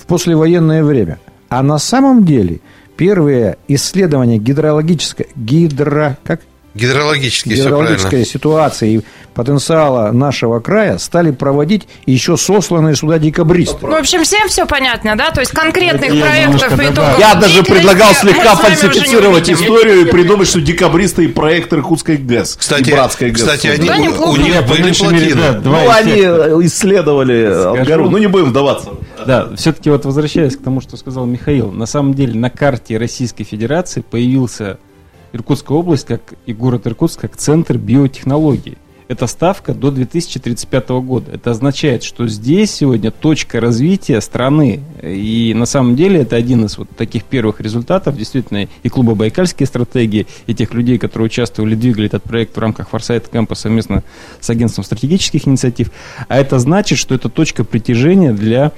в 0.00 0.06
послевоенное 0.06 0.84
время. 0.84 1.18
А 1.52 1.62
на 1.62 1.76
самом 1.76 2.24
деле– 2.24 2.60
первые 2.96 3.58
исследования 3.68 4.38
гидрологической, 4.38 5.28
гидро, 5.36 6.16
как? 6.24 6.40
Гидрологические, 6.74 7.56
гидрологической 7.56 8.24
ситуации 8.24 9.02
потенциала 9.34 10.10
нашего 10.12 10.60
края 10.60 10.98
стали 10.98 11.30
проводить 11.30 11.86
еще 12.06 12.36
сосланные 12.36 12.96
сюда 12.96 13.18
декабристы. 13.18 13.78
Ну, 13.86 13.90
в 13.90 13.94
общем, 13.94 14.24
всем 14.24 14.48
все 14.48 14.66
понятно, 14.66 15.16
да? 15.16 15.30
То 15.30 15.40
есть 15.40 15.52
конкретных 15.52 16.10
Это 16.10 16.20
проектов 16.20 16.80
и 16.80 16.84
итогов. 16.84 17.18
Я 17.18 17.34
даже 17.34 17.62
предлагал 17.62 18.14
слегка 18.14 18.56
фальсифицировать 18.56 19.50
историю 19.50 20.02
и 20.02 20.04
придумать, 20.10 20.48
что 20.48 20.60
декабристы 20.60 21.24
и 21.24 21.28
проект 21.28 21.72
Иркутской 21.72 22.16
ГЭС. 22.16 22.56
Кстати, 22.56 22.90
и 22.90 22.92
Братской 22.92 23.30
ГЭС. 23.30 23.42
Кстати, 23.42 23.66
они, 23.66 23.88
у 23.88 24.36
них 24.36 24.66
были 24.66 24.92
плотины. 24.92 25.60
Ну, 25.62 25.90
они 25.90 26.20
исследовали 26.66 27.44
Алгару. 27.44 28.10
Ну, 28.10 28.18
не 28.18 28.28
будем 28.28 28.50
вдаваться. 28.50 28.90
Да, 29.26 29.48
все-таки 29.56 29.90
вот 29.90 30.04
возвращаясь 30.04 30.56
к 30.56 30.62
тому, 30.62 30.80
что 30.80 30.96
сказал 30.96 31.26
Михаил, 31.26 31.70
на 31.70 31.86
самом 31.86 32.14
деле 32.14 32.38
на 32.38 32.50
карте 32.50 32.98
Российской 32.98 33.44
Федерации 33.44 34.00
появился 34.00 34.78
Иркутская 35.32 35.76
область 35.76 36.06
как 36.06 36.34
и 36.46 36.52
город 36.52 36.86
Иркутск 36.86 37.20
как 37.20 37.36
центр 37.36 37.78
биотехнологий. 37.78 38.78
Это 39.12 39.26
ставка 39.26 39.74
до 39.74 39.90
2035 39.90 40.88
года. 41.02 41.32
Это 41.32 41.50
означает, 41.50 42.02
что 42.02 42.26
здесь 42.28 42.70
сегодня 42.70 43.10
точка 43.10 43.60
развития 43.60 44.22
страны. 44.22 44.80
И 45.02 45.52
на 45.54 45.66
самом 45.66 45.96
деле 45.96 46.22
это 46.22 46.36
один 46.36 46.64
из 46.64 46.78
вот 46.78 46.88
таких 46.96 47.24
первых 47.24 47.60
результатов. 47.60 48.16
Действительно, 48.16 48.68
и 48.82 48.88
клуба 48.88 49.14
«Байкальские 49.14 49.66
стратегии», 49.66 50.26
и 50.46 50.54
тех 50.54 50.72
людей, 50.72 50.96
которые 50.96 51.26
участвовали, 51.26 51.74
двигали 51.74 52.06
этот 52.06 52.22
проект 52.22 52.56
в 52.56 52.58
рамках 52.58 52.88
Форсайт 52.88 53.28
Кэмпа 53.28 53.54
совместно 53.54 54.02
с 54.40 54.48
агентством 54.48 54.82
стратегических 54.82 55.46
инициатив. 55.46 55.90
А 56.28 56.38
это 56.38 56.58
значит, 56.58 56.96
что 56.98 57.14
это 57.14 57.28
точка 57.28 57.64
притяжения 57.64 58.32
для 58.32 58.72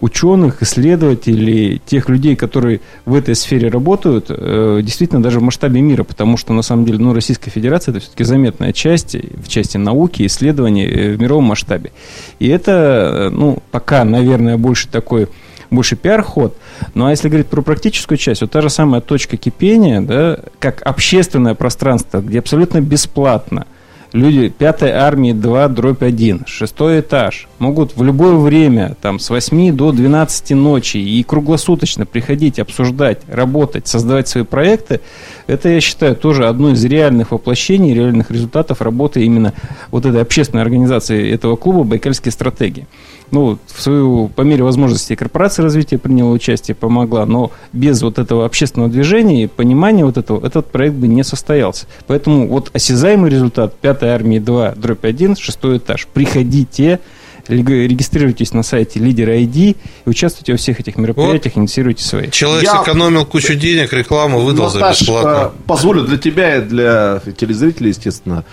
ученых, 0.00 0.62
исследователей, 0.62 1.80
тех 1.84 2.08
людей, 2.08 2.36
которые 2.36 2.80
в 3.04 3.14
этой 3.14 3.34
сфере 3.34 3.68
работают, 3.68 4.26
э, 4.28 4.80
действительно 4.82 5.22
даже 5.22 5.40
в 5.40 5.42
масштабе 5.42 5.82
мира, 5.82 6.04
потому 6.04 6.36
что 6.38 6.54
на 6.54 6.62
самом 6.62 6.86
деле 6.86 6.98
ну, 6.98 7.12
Российская 7.12 7.50
Федерация 7.50 7.92
это 7.92 8.00
все-таки 8.00 8.24
заметная 8.24 8.72
часть 8.72 9.14
в 9.14 9.48
части 9.48 9.76
науки, 9.76 10.24
исследований 10.24 10.86
э, 10.86 11.14
в 11.14 11.20
мировом 11.20 11.44
масштабе. 11.44 11.92
И 12.38 12.48
это, 12.48 13.28
ну, 13.30 13.58
пока, 13.70 14.04
наверное, 14.04 14.56
больше 14.56 14.88
такой 14.88 15.28
больше 15.70 15.96
пиар-ход. 15.96 16.56
Ну, 16.94 17.06
а 17.06 17.10
если 17.10 17.28
говорить 17.28 17.48
про 17.48 17.62
практическую 17.62 18.18
часть, 18.18 18.42
вот 18.42 18.50
та 18.50 18.60
же 18.60 18.68
самая 18.68 19.00
точка 19.00 19.38
кипения, 19.38 20.00
да, 20.02 20.38
как 20.58 20.82
общественное 20.82 21.54
пространство, 21.54 22.20
где 22.20 22.38
абсолютно 22.38 22.80
бесплатно– 22.80 23.66
люди 24.12 24.48
пятой 24.48 24.90
армии 24.90 25.32
2, 25.32 25.68
дробь 25.68 26.02
1, 26.02 26.44
шестой 26.46 27.00
этаж, 27.00 27.48
могут 27.58 27.96
в 27.96 28.02
любое 28.02 28.36
время, 28.36 28.96
там, 29.00 29.18
с 29.18 29.30
8 29.30 29.74
до 29.74 29.92
12 29.92 30.50
ночи 30.50 30.96
и 30.98 31.22
круглосуточно 31.22 32.06
приходить, 32.06 32.58
обсуждать, 32.58 33.20
работать, 33.26 33.86
создавать 33.86 34.28
свои 34.28 34.44
проекты, 34.44 35.00
это, 35.46 35.68
я 35.68 35.80
считаю, 35.80 36.16
тоже 36.16 36.46
одно 36.46 36.70
из 36.70 36.84
реальных 36.84 37.32
воплощений, 37.32 37.94
реальных 37.94 38.30
результатов 38.30 38.82
работы 38.82 39.24
именно 39.24 39.52
вот 39.90 40.06
этой 40.06 40.22
общественной 40.22 40.62
организации 40.62 41.32
этого 41.32 41.56
клуба 41.56 41.84
«Байкальские 41.84 42.32
стратегии» 42.32 42.86
ну, 43.32 43.58
в 43.66 43.82
свою, 43.82 44.28
по 44.28 44.42
мере 44.42 44.62
возможности 44.62 45.14
корпорация 45.14 45.64
развития 45.64 45.98
приняла 45.98 46.30
участие, 46.30 46.74
помогла, 46.74 47.24
но 47.24 47.50
без 47.72 48.02
вот 48.02 48.18
этого 48.18 48.44
общественного 48.44 48.90
движения 48.90 49.44
и 49.44 49.46
понимания 49.46 50.04
вот 50.04 50.18
этого, 50.18 50.46
этот 50.46 50.70
проект 50.70 50.94
бы 50.96 51.08
не 51.08 51.24
состоялся. 51.24 51.86
Поэтому 52.06 52.46
вот 52.46 52.70
осязаемый 52.74 53.30
результат 53.30 53.74
5 53.78 54.02
армии 54.02 54.38
2, 54.38 54.74
дробь 54.76 55.04
1, 55.04 55.36
шестой 55.36 55.78
этаж. 55.78 56.06
Приходите, 56.12 57.00
регистрируйтесь 57.48 58.52
на 58.52 58.62
сайте 58.62 59.00
Лидер 59.00 59.30
ID 59.30 59.76
и 60.04 60.08
участвуйте 60.08 60.52
во 60.52 60.58
всех 60.58 60.80
этих 60.80 60.96
мероприятиях, 60.96 61.56
вот. 61.56 61.62
инициируйте 61.62 62.04
свои. 62.04 62.30
Человек 62.30 62.64
Я... 62.64 62.80
сэкономил 62.80 63.24
кучу 63.24 63.54
денег, 63.54 63.94
рекламу 63.94 64.40
выдал 64.40 64.66
Наташ, 64.72 64.98
за 64.98 65.04
бесплатно. 65.04 65.52
Позволю 65.66 66.04
для 66.04 66.18
тебя 66.18 66.56
и 66.56 66.60
для 66.60 67.22
телезрителей, 67.38 67.88
естественно, 67.88 68.44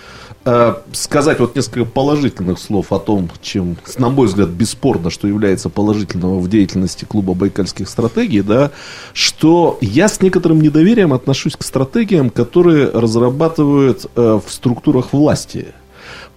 сказать 0.93 1.39
вот 1.39 1.55
несколько 1.55 1.85
положительных 1.85 2.59
слов 2.59 2.91
о 2.91 2.99
том, 2.99 3.29
чем, 3.41 3.77
на 3.97 4.09
мой 4.09 4.27
взгляд, 4.27 4.49
бесспорно, 4.49 5.09
что 5.09 5.27
является 5.27 5.69
положительного 5.69 6.39
в 6.39 6.49
деятельности 6.49 7.05
клуба 7.05 7.33
байкальских 7.33 7.89
стратегий, 7.89 8.41
да, 8.41 8.71
что 9.13 9.77
я 9.81 10.07
с 10.07 10.21
некоторым 10.21 10.61
недоверием 10.61 11.13
отношусь 11.13 11.55
к 11.55 11.63
стратегиям, 11.63 12.29
которые 12.29 12.89
разрабатывают 12.89 14.05
э, 14.15 14.39
в 14.45 14.51
структурах 14.51 15.13
власти 15.13 15.67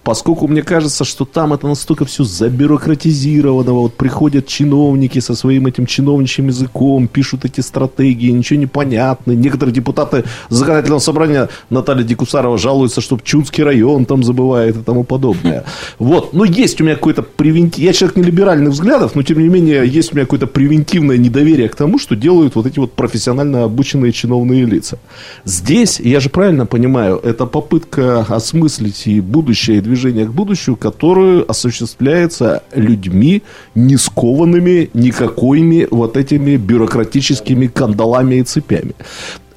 поскольку 0.03 0.47
мне 0.47 0.61
кажется, 0.61 1.03
что 1.03 1.25
там 1.25 1.53
это 1.53 1.67
настолько 1.67 2.05
все 2.05 2.23
забюрократизировано, 2.23 3.73
вот 3.73 3.93
приходят 3.93 4.47
чиновники 4.47 5.19
со 5.19 5.35
своим 5.35 5.67
этим 5.67 5.85
чиновничьим 5.85 6.47
языком, 6.47 7.07
пишут 7.07 7.45
эти 7.45 7.61
стратегии, 7.61 8.31
ничего 8.31 8.59
не 8.59 8.65
понятно. 8.65 9.31
Некоторые 9.31 9.73
депутаты 9.73 10.23
законодательного 10.49 10.99
собрания 10.99 11.49
Наталья 11.69 12.03
Дикусарова 12.03 12.57
жалуются, 12.57 13.01
что 13.01 13.19
Чудский 13.23 13.63
район 13.63 14.05
там 14.05 14.23
забывает 14.23 14.77
и 14.77 14.81
тому 14.81 15.03
подобное. 15.03 15.63
Вот, 15.99 16.33
но 16.33 16.43
есть 16.43 16.81
у 16.81 16.83
меня 16.83 16.95
какой-то 16.95 17.21
превентив... 17.23 17.83
Я 17.83 17.93
человек 17.93 18.17
не 18.17 18.23
либеральных 18.23 18.73
взглядов, 18.73 19.15
но 19.15 19.23
тем 19.23 19.39
не 19.39 19.47
менее 19.47 19.87
есть 19.87 20.11
у 20.11 20.15
меня 20.15 20.25
какое-то 20.25 20.47
превентивное 20.47 21.17
недоверие 21.17 21.69
к 21.69 21.75
тому, 21.75 21.97
что 21.97 22.15
делают 22.15 22.55
вот 22.55 22.65
эти 22.65 22.79
вот 22.79 22.93
профессионально 22.93 23.63
обученные 23.63 24.11
чиновные 24.11 24.65
лица. 24.65 24.97
Здесь, 25.45 25.99
я 25.99 26.19
же 26.19 26.29
правильно 26.29 26.65
понимаю, 26.65 27.19
это 27.23 27.45
попытка 27.45 28.21
осмыслить 28.21 29.07
и 29.07 29.21
будущее 29.21 29.53
будущее, 29.53 29.81
движение 29.93 30.25
к 30.25 30.31
будущему, 30.31 30.75
которое 30.75 31.43
осуществляется 31.43 32.63
людьми, 32.75 33.43
не 33.75 33.97
скованными 33.97 34.89
никакими 34.93 35.87
вот 35.91 36.17
этими 36.17 36.57
бюрократическими 36.57 37.67
кандалами 37.67 38.35
и 38.35 38.43
цепями. 38.43 38.93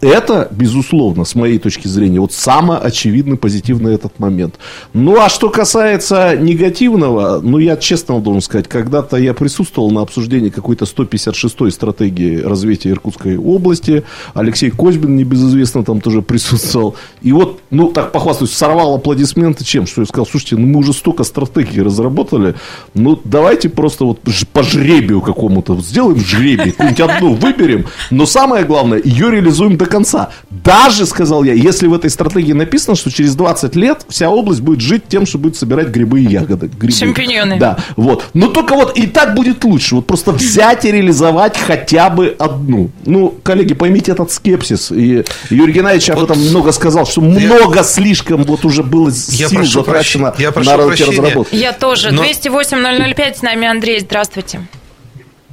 Это, 0.01 0.49
безусловно, 0.51 1.25
с 1.25 1.35
моей 1.35 1.59
точки 1.59 1.89
зрения, 1.89 2.21
вот 2.21 2.33
самый 2.33 2.79
очевидный 2.79 3.37
позитивный 3.37 3.95
этот 3.95 4.19
момент. 4.19 4.57
Ну, 4.93 5.19
а 5.19 5.29
что 5.31 5.49
касается 5.49 6.37
негативного, 6.37 7.41
ну, 7.43 7.59
я 7.59 7.77
честно 7.77 8.21
должен 8.21 8.43
сказать, 8.43 8.69
когда-то 8.69 9.17
я 9.17 9.33
присутствовал 9.33 9.91
на 9.91 10.03
обсуждении 10.03 10.51
какой-то 10.51 10.85
156-й 10.85 11.71
стратегии 11.71 12.41
развития 12.41 12.91
Иркутской 12.91 13.39
области. 13.39 14.05
Алексей 14.35 14.71
Козьбин, 14.71 15.17
небезызвестно, 15.17 15.83
там 15.83 16.01
тоже 16.03 16.21
присутствовал. 16.21 16.97
И 17.23 17.33
вот, 17.33 17.61
ну, 17.71 17.89
так 17.89 18.13
похвастаюсь, 18.13 18.53
сорвал 18.53 18.95
аплодисменты 18.95 19.65
чем? 19.65 19.87
Что 19.87 20.03
я 20.03 20.07
сказал, 20.07 20.27
слушайте, 20.27 20.57
ну, 20.57 20.67
мы 20.67 20.81
уже 20.81 20.93
столько 20.93 21.25
стратегий 21.25 21.81
разработали, 21.81 22.55
ну, 22.93 23.19
давайте 23.25 23.71
просто 23.71 24.05
вот 24.05 24.21
по 24.53 24.63
жребию 24.63 25.23
какому-то 25.23 25.81
сделаем 25.81 26.19
жребий, 26.19 26.73
какую-нибудь 26.73 27.01
одну 27.01 27.35
выберем, 27.35 27.87
но 28.11 28.27
самое 28.27 28.65
главное, 28.65 29.01
ее 29.03 29.31
реализуем 29.31 29.77
до 29.77 29.86
до 29.87 29.91
конца. 29.91 30.31
Даже, 30.51 31.07
сказал 31.07 31.45
я, 31.45 31.53
если 31.55 31.87
в 31.87 31.95
этой 31.95 32.11
стратегии 32.11 32.53
написано, 32.53 32.97
что 32.97 33.11
через 33.11 33.35
20 33.35 33.77
лет 33.77 34.05
вся 34.09 34.29
область 34.29 34.61
будет 34.61 34.81
жить 34.81 35.05
тем, 35.09 35.27
что 35.27 35.39
будет 35.39 35.57
собирать 35.57 35.89
грибы 35.89 36.21
и 36.21 36.25
ягоды. 36.25 36.67
Грибы. 36.67 36.93
Шампиньоны. 36.97 37.59
Да, 37.59 37.79
вот. 37.97 38.27
Но 38.35 38.49
только 38.49 38.75
вот 38.75 38.99
и 38.99 39.07
так 39.07 39.35
будет 39.35 39.65
лучше. 39.65 39.97
Вот 39.97 40.07
просто 40.07 40.33
взять 40.33 40.85
и 40.85 40.93
реализовать 40.93 41.57
хотя 41.57 42.11
бы 42.11 42.35
одну. 42.39 42.91
Ну, 43.05 43.35
коллеги, 43.43 43.75
поймите 43.75 44.13
этот 44.13 44.31
скепсис. 44.33 44.91
И 44.91 45.25
Юрий 45.51 45.73
Геннадьевич 45.73 46.11
об 46.11 46.23
этом 46.23 46.39
много 46.39 46.73
сказал, 46.73 47.07
что 47.07 47.21
много 47.21 47.83
слишком 47.85 48.45
вот 48.45 48.65
уже 48.65 48.83
было 48.83 49.09
я 49.09 49.49
сил 49.49 49.65
затрачено 49.65 50.35
я 50.39 50.51
на 50.51 50.77
разработку. 50.77 51.55
Я 51.55 51.73
тоже. 51.73 52.11
Но... 52.11 52.25
208-005 52.25 53.35
с 53.39 53.43
нами 53.43 53.67
Андрей. 53.69 54.01
Здравствуйте. 54.01 54.61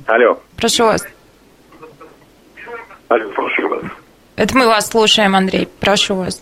Алло. 0.06 0.40
Прошу 0.58 0.86
вас. 0.86 1.04
Алло, 3.10 3.30
прошу 3.36 3.70
вас. 3.70 3.84
Это 4.36 4.58
мы 4.58 4.68
вас 4.68 4.90
слушаем, 4.90 5.36
Андрей. 5.36 5.68
Прошу 5.80 6.16
вас. 6.16 6.42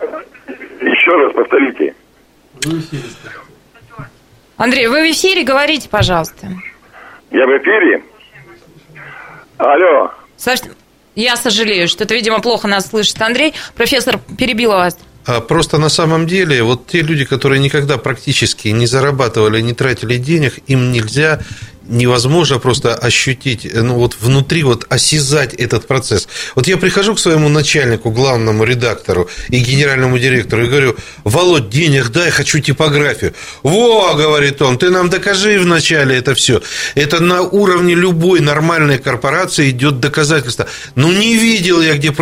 Еще 0.00 1.10
раз 1.10 1.32
повторите. 1.34 1.94
Андрей, 4.56 4.88
вы 4.88 5.08
в 5.08 5.12
эфире, 5.12 5.44
говорите, 5.44 5.88
пожалуйста. 5.88 6.48
Я 7.30 7.46
в 7.46 7.50
эфире? 7.58 8.02
Алло. 9.58 10.10
Я 11.14 11.36
сожалею, 11.36 11.88
что 11.88 12.04
это, 12.04 12.14
видимо, 12.14 12.40
плохо 12.40 12.68
нас 12.68 12.90
слышит. 12.90 13.20
Андрей, 13.20 13.54
профессор 13.74 14.20
перебила 14.38 14.76
вас. 14.76 14.98
А 15.26 15.40
просто 15.40 15.78
на 15.78 15.88
самом 15.88 16.26
деле 16.26 16.62
вот 16.62 16.86
те 16.86 17.02
люди, 17.02 17.24
которые 17.24 17.60
никогда 17.60 17.98
практически 17.98 18.68
не 18.68 18.86
зарабатывали, 18.86 19.60
не 19.60 19.74
тратили 19.74 20.16
денег, 20.16 20.58
им 20.68 20.90
нельзя 20.90 21.40
невозможно 21.88 22.58
просто 22.58 22.94
ощутить, 22.94 23.68
ну 23.72 23.94
вот 23.94 24.16
внутри 24.20 24.62
вот 24.62 24.86
осязать 24.88 25.54
этот 25.54 25.86
процесс. 25.86 26.28
Вот 26.54 26.66
я 26.66 26.76
прихожу 26.76 27.14
к 27.14 27.18
своему 27.18 27.48
начальнику, 27.48 28.10
главному 28.10 28.64
редактору 28.64 29.28
и 29.48 29.58
генеральному 29.58 30.18
директору 30.18 30.64
и 30.64 30.68
говорю, 30.68 30.96
Володь, 31.24 31.70
денег 31.70 32.08
дай, 32.10 32.30
хочу 32.30 32.60
типографию. 32.60 33.34
Во, 33.62 34.14
говорит 34.14 34.62
он, 34.62 34.78
ты 34.78 34.90
нам 34.90 35.10
докажи 35.10 35.58
вначале 35.58 36.16
это 36.16 36.34
все. 36.34 36.62
Это 36.94 37.20
на 37.20 37.42
уровне 37.42 37.94
любой 37.94 38.40
нормальной 38.40 38.98
корпорации 38.98 39.70
идет 39.70 40.00
доказательство. 40.00 40.66
Ну 40.94 41.12
не 41.12 41.36
видел 41.36 41.80
я 41.80 41.94
где 41.94 42.12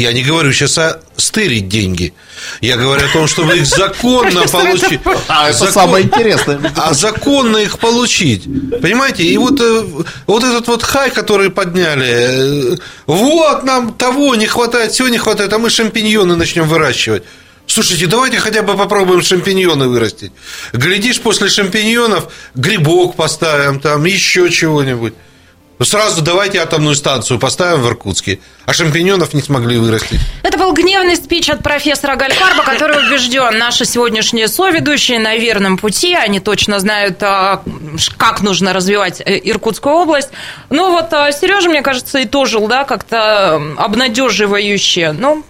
я 0.00 0.12
не 0.12 0.22
говорю 0.22 0.52
сейчас 0.52 0.78
о 0.78 1.00
стырить 1.16 1.68
деньги. 1.68 2.12
Я 2.60 2.76
говорю 2.76 3.04
о 3.04 3.12
том, 3.12 3.26
чтобы 3.26 3.56
их 3.56 3.66
законно 3.66 4.46
получить. 4.48 5.00
А 5.28 5.50
это 5.50 5.70
самое 5.70 6.04
интересное. 6.04 6.60
А 6.76 6.94
законно 6.94 7.58
их 7.58 7.78
получить. 7.78 8.44
Понимаете? 8.80 9.24
И 9.24 9.36
вот, 9.36 9.60
э, 9.60 9.84
вот 10.26 10.44
этот 10.44 10.66
вот 10.68 10.82
хай, 10.82 11.10
который 11.10 11.50
подняли, 11.50 12.74
э, 12.74 12.76
вот 13.06 13.64
нам 13.64 13.94
того 13.94 14.34
не 14.34 14.46
хватает, 14.46 14.92
всего 14.92 15.08
не 15.08 15.18
хватает, 15.18 15.52
а 15.52 15.58
мы 15.58 15.70
шампиньоны 15.70 16.36
начнем 16.36 16.66
выращивать. 16.66 17.22
Слушайте, 17.66 18.06
давайте 18.06 18.40
хотя 18.40 18.62
бы 18.62 18.76
попробуем 18.76 19.22
шампиньоны 19.22 19.88
вырастить. 19.88 20.32
Глядишь, 20.72 21.20
после 21.20 21.48
шампиньонов 21.48 22.32
грибок 22.54 23.14
поставим, 23.14 23.78
там 23.78 24.04
еще 24.04 24.50
чего-нибудь. 24.50 25.14
Ну, 25.80 25.86
сразу 25.86 26.20
давайте 26.20 26.58
атомную 26.58 26.94
станцию 26.94 27.38
поставим 27.38 27.80
в 27.80 27.88
Иркутске. 27.88 28.38
А 28.66 28.74
шампиньонов 28.74 29.32
не 29.32 29.40
смогли 29.40 29.78
вырастить. 29.78 30.20
Это 30.42 30.58
был 30.58 30.74
гневный 30.74 31.16
спич 31.16 31.48
от 31.48 31.62
профессора 31.62 32.16
Гальфарба, 32.16 32.64
который 32.64 33.06
убежден, 33.06 33.56
наши 33.56 33.86
сегодняшние 33.86 34.48
соведущие 34.48 35.18
на 35.18 35.36
верном 35.36 35.78
пути. 35.78 36.12
Они 36.12 36.38
точно 36.38 36.80
знают, 36.80 37.22
а, 37.22 37.62
как 38.18 38.42
нужно 38.42 38.74
развивать 38.74 39.22
э, 39.22 39.40
Иркутскую 39.42 39.94
область. 39.94 40.28
Ну, 40.68 40.90
вот 40.90 41.14
а, 41.14 41.32
Сережа, 41.32 41.70
мне 41.70 41.80
кажется, 41.80 42.18
и 42.18 42.26
тоже, 42.26 42.60
да, 42.68 42.84
как-то 42.84 43.54
обнадеживающе. 43.78 45.12
Ну, 45.18 45.42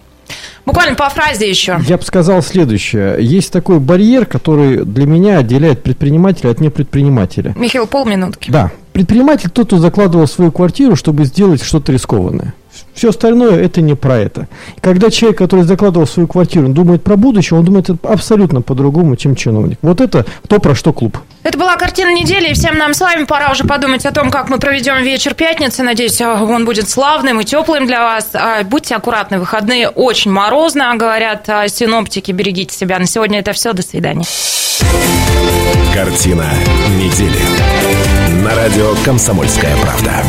Буквально 0.65 0.95
по 0.95 1.09
фразе 1.09 1.49
еще. 1.49 1.79
Я 1.87 1.97
бы 1.97 2.03
сказал 2.03 2.41
следующее. 2.41 3.17
Есть 3.19 3.51
такой 3.51 3.79
барьер, 3.79 4.25
который 4.25 4.85
для 4.85 5.05
меня 5.05 5.39
отделяет 5.39 5.83
предпринимателя 5.83 6.51
от 6.51 6.59
непредпринимателя. 6.59 7.53
Михаил, 7.57 7.87
полминутки. 7.87 8.51
Да. 8.51 8.71
Предприниматель 8.93 9.49
тот, 9.49 9.67
кто 9.67 9.77
закладывал 9.77 10.27
свою 10.27 10.51
квартиру, 10.51 10.95
чтобы 10.95 11.25
сделать 11.25 11.63
что-то 11.63 11.91
рискованное. 11.91 12.53
Все 12.93 13.09
остальное 13.09 13.63
это 13.63 13.81
не 13.81 13.95
про 13.95 14.17
это. 14.17 14.47
Когда 14.81 15.09
человек, 15.09 15.37
который 15.37 15.63
закладывал 15.63 16.07
свою 16.07 16.27
квартиру, 16.27 16.67
думает 16.69 17.03
про 17.03 17.15
будущее, 17.15 17.59
он 17.59 17.65
думает 17.65 17.89
абсолютно 18.03 18.61
по-другому, 18.61 19.15
чем 19.15 19.35
чиновник. 19.35 19.77
Вот 19.81 20.01
это 20.01 20.25
то, 20.47 20.59
про 20.59 20.75
что 20.75 20.93
клуб. 20.93 21.17
Это 21.43 21.57
была 21.57 21.75
картина 21.75 22.13
недели, 22.13 22.49
и 22.49 22.53
всем 22.53 22.77
нам 22.77 22.93
с 22.93 23.01
вами 23.01 23.23
пора 23.23 23.51
уже 23.51 23.63
подумать 23.63 24.05
о 24.05 24.11
том, 24.11 24.29
как 24.29 24.49
мы 24.49 24.59
проведем 24.59 25.01
вечер 25.03 25.33
пятницы. 25.33 25.81
Надеюсь, 25.81 26.21
он 26.21 26.65
будет 26.65 26.89
славным 26.89 27.39
и 27.39 27.45
теплым 27.45 27.87
для 27.87 28.01
вас. 28.03 28.29
А, 28.33 28.63
будьте 28.63 28.95
аккуратны, 28.95 29.39
выходные 29.39 29.89
очень 29.89 30.31
морозно, 30.31 30.95
говорят 30.95 31.49
а, 31.49 31.67
синоптики. 31.67 32.31
Берегите 32.31 32.75
себя. 32.75 32.99
На 32.99 33.07
сегодня 33.07 33.39
это 33.39 33.53
все. 33.53 33.73
До 33.73 33.81
свидания. 33.81 34.25
Картина 35.93 36.45
недели. 36.97 37.41
На 38.43 38.55
радио 38.55 38.93
«Комсомольская 39.03 39.75
правда». 39.77 40.23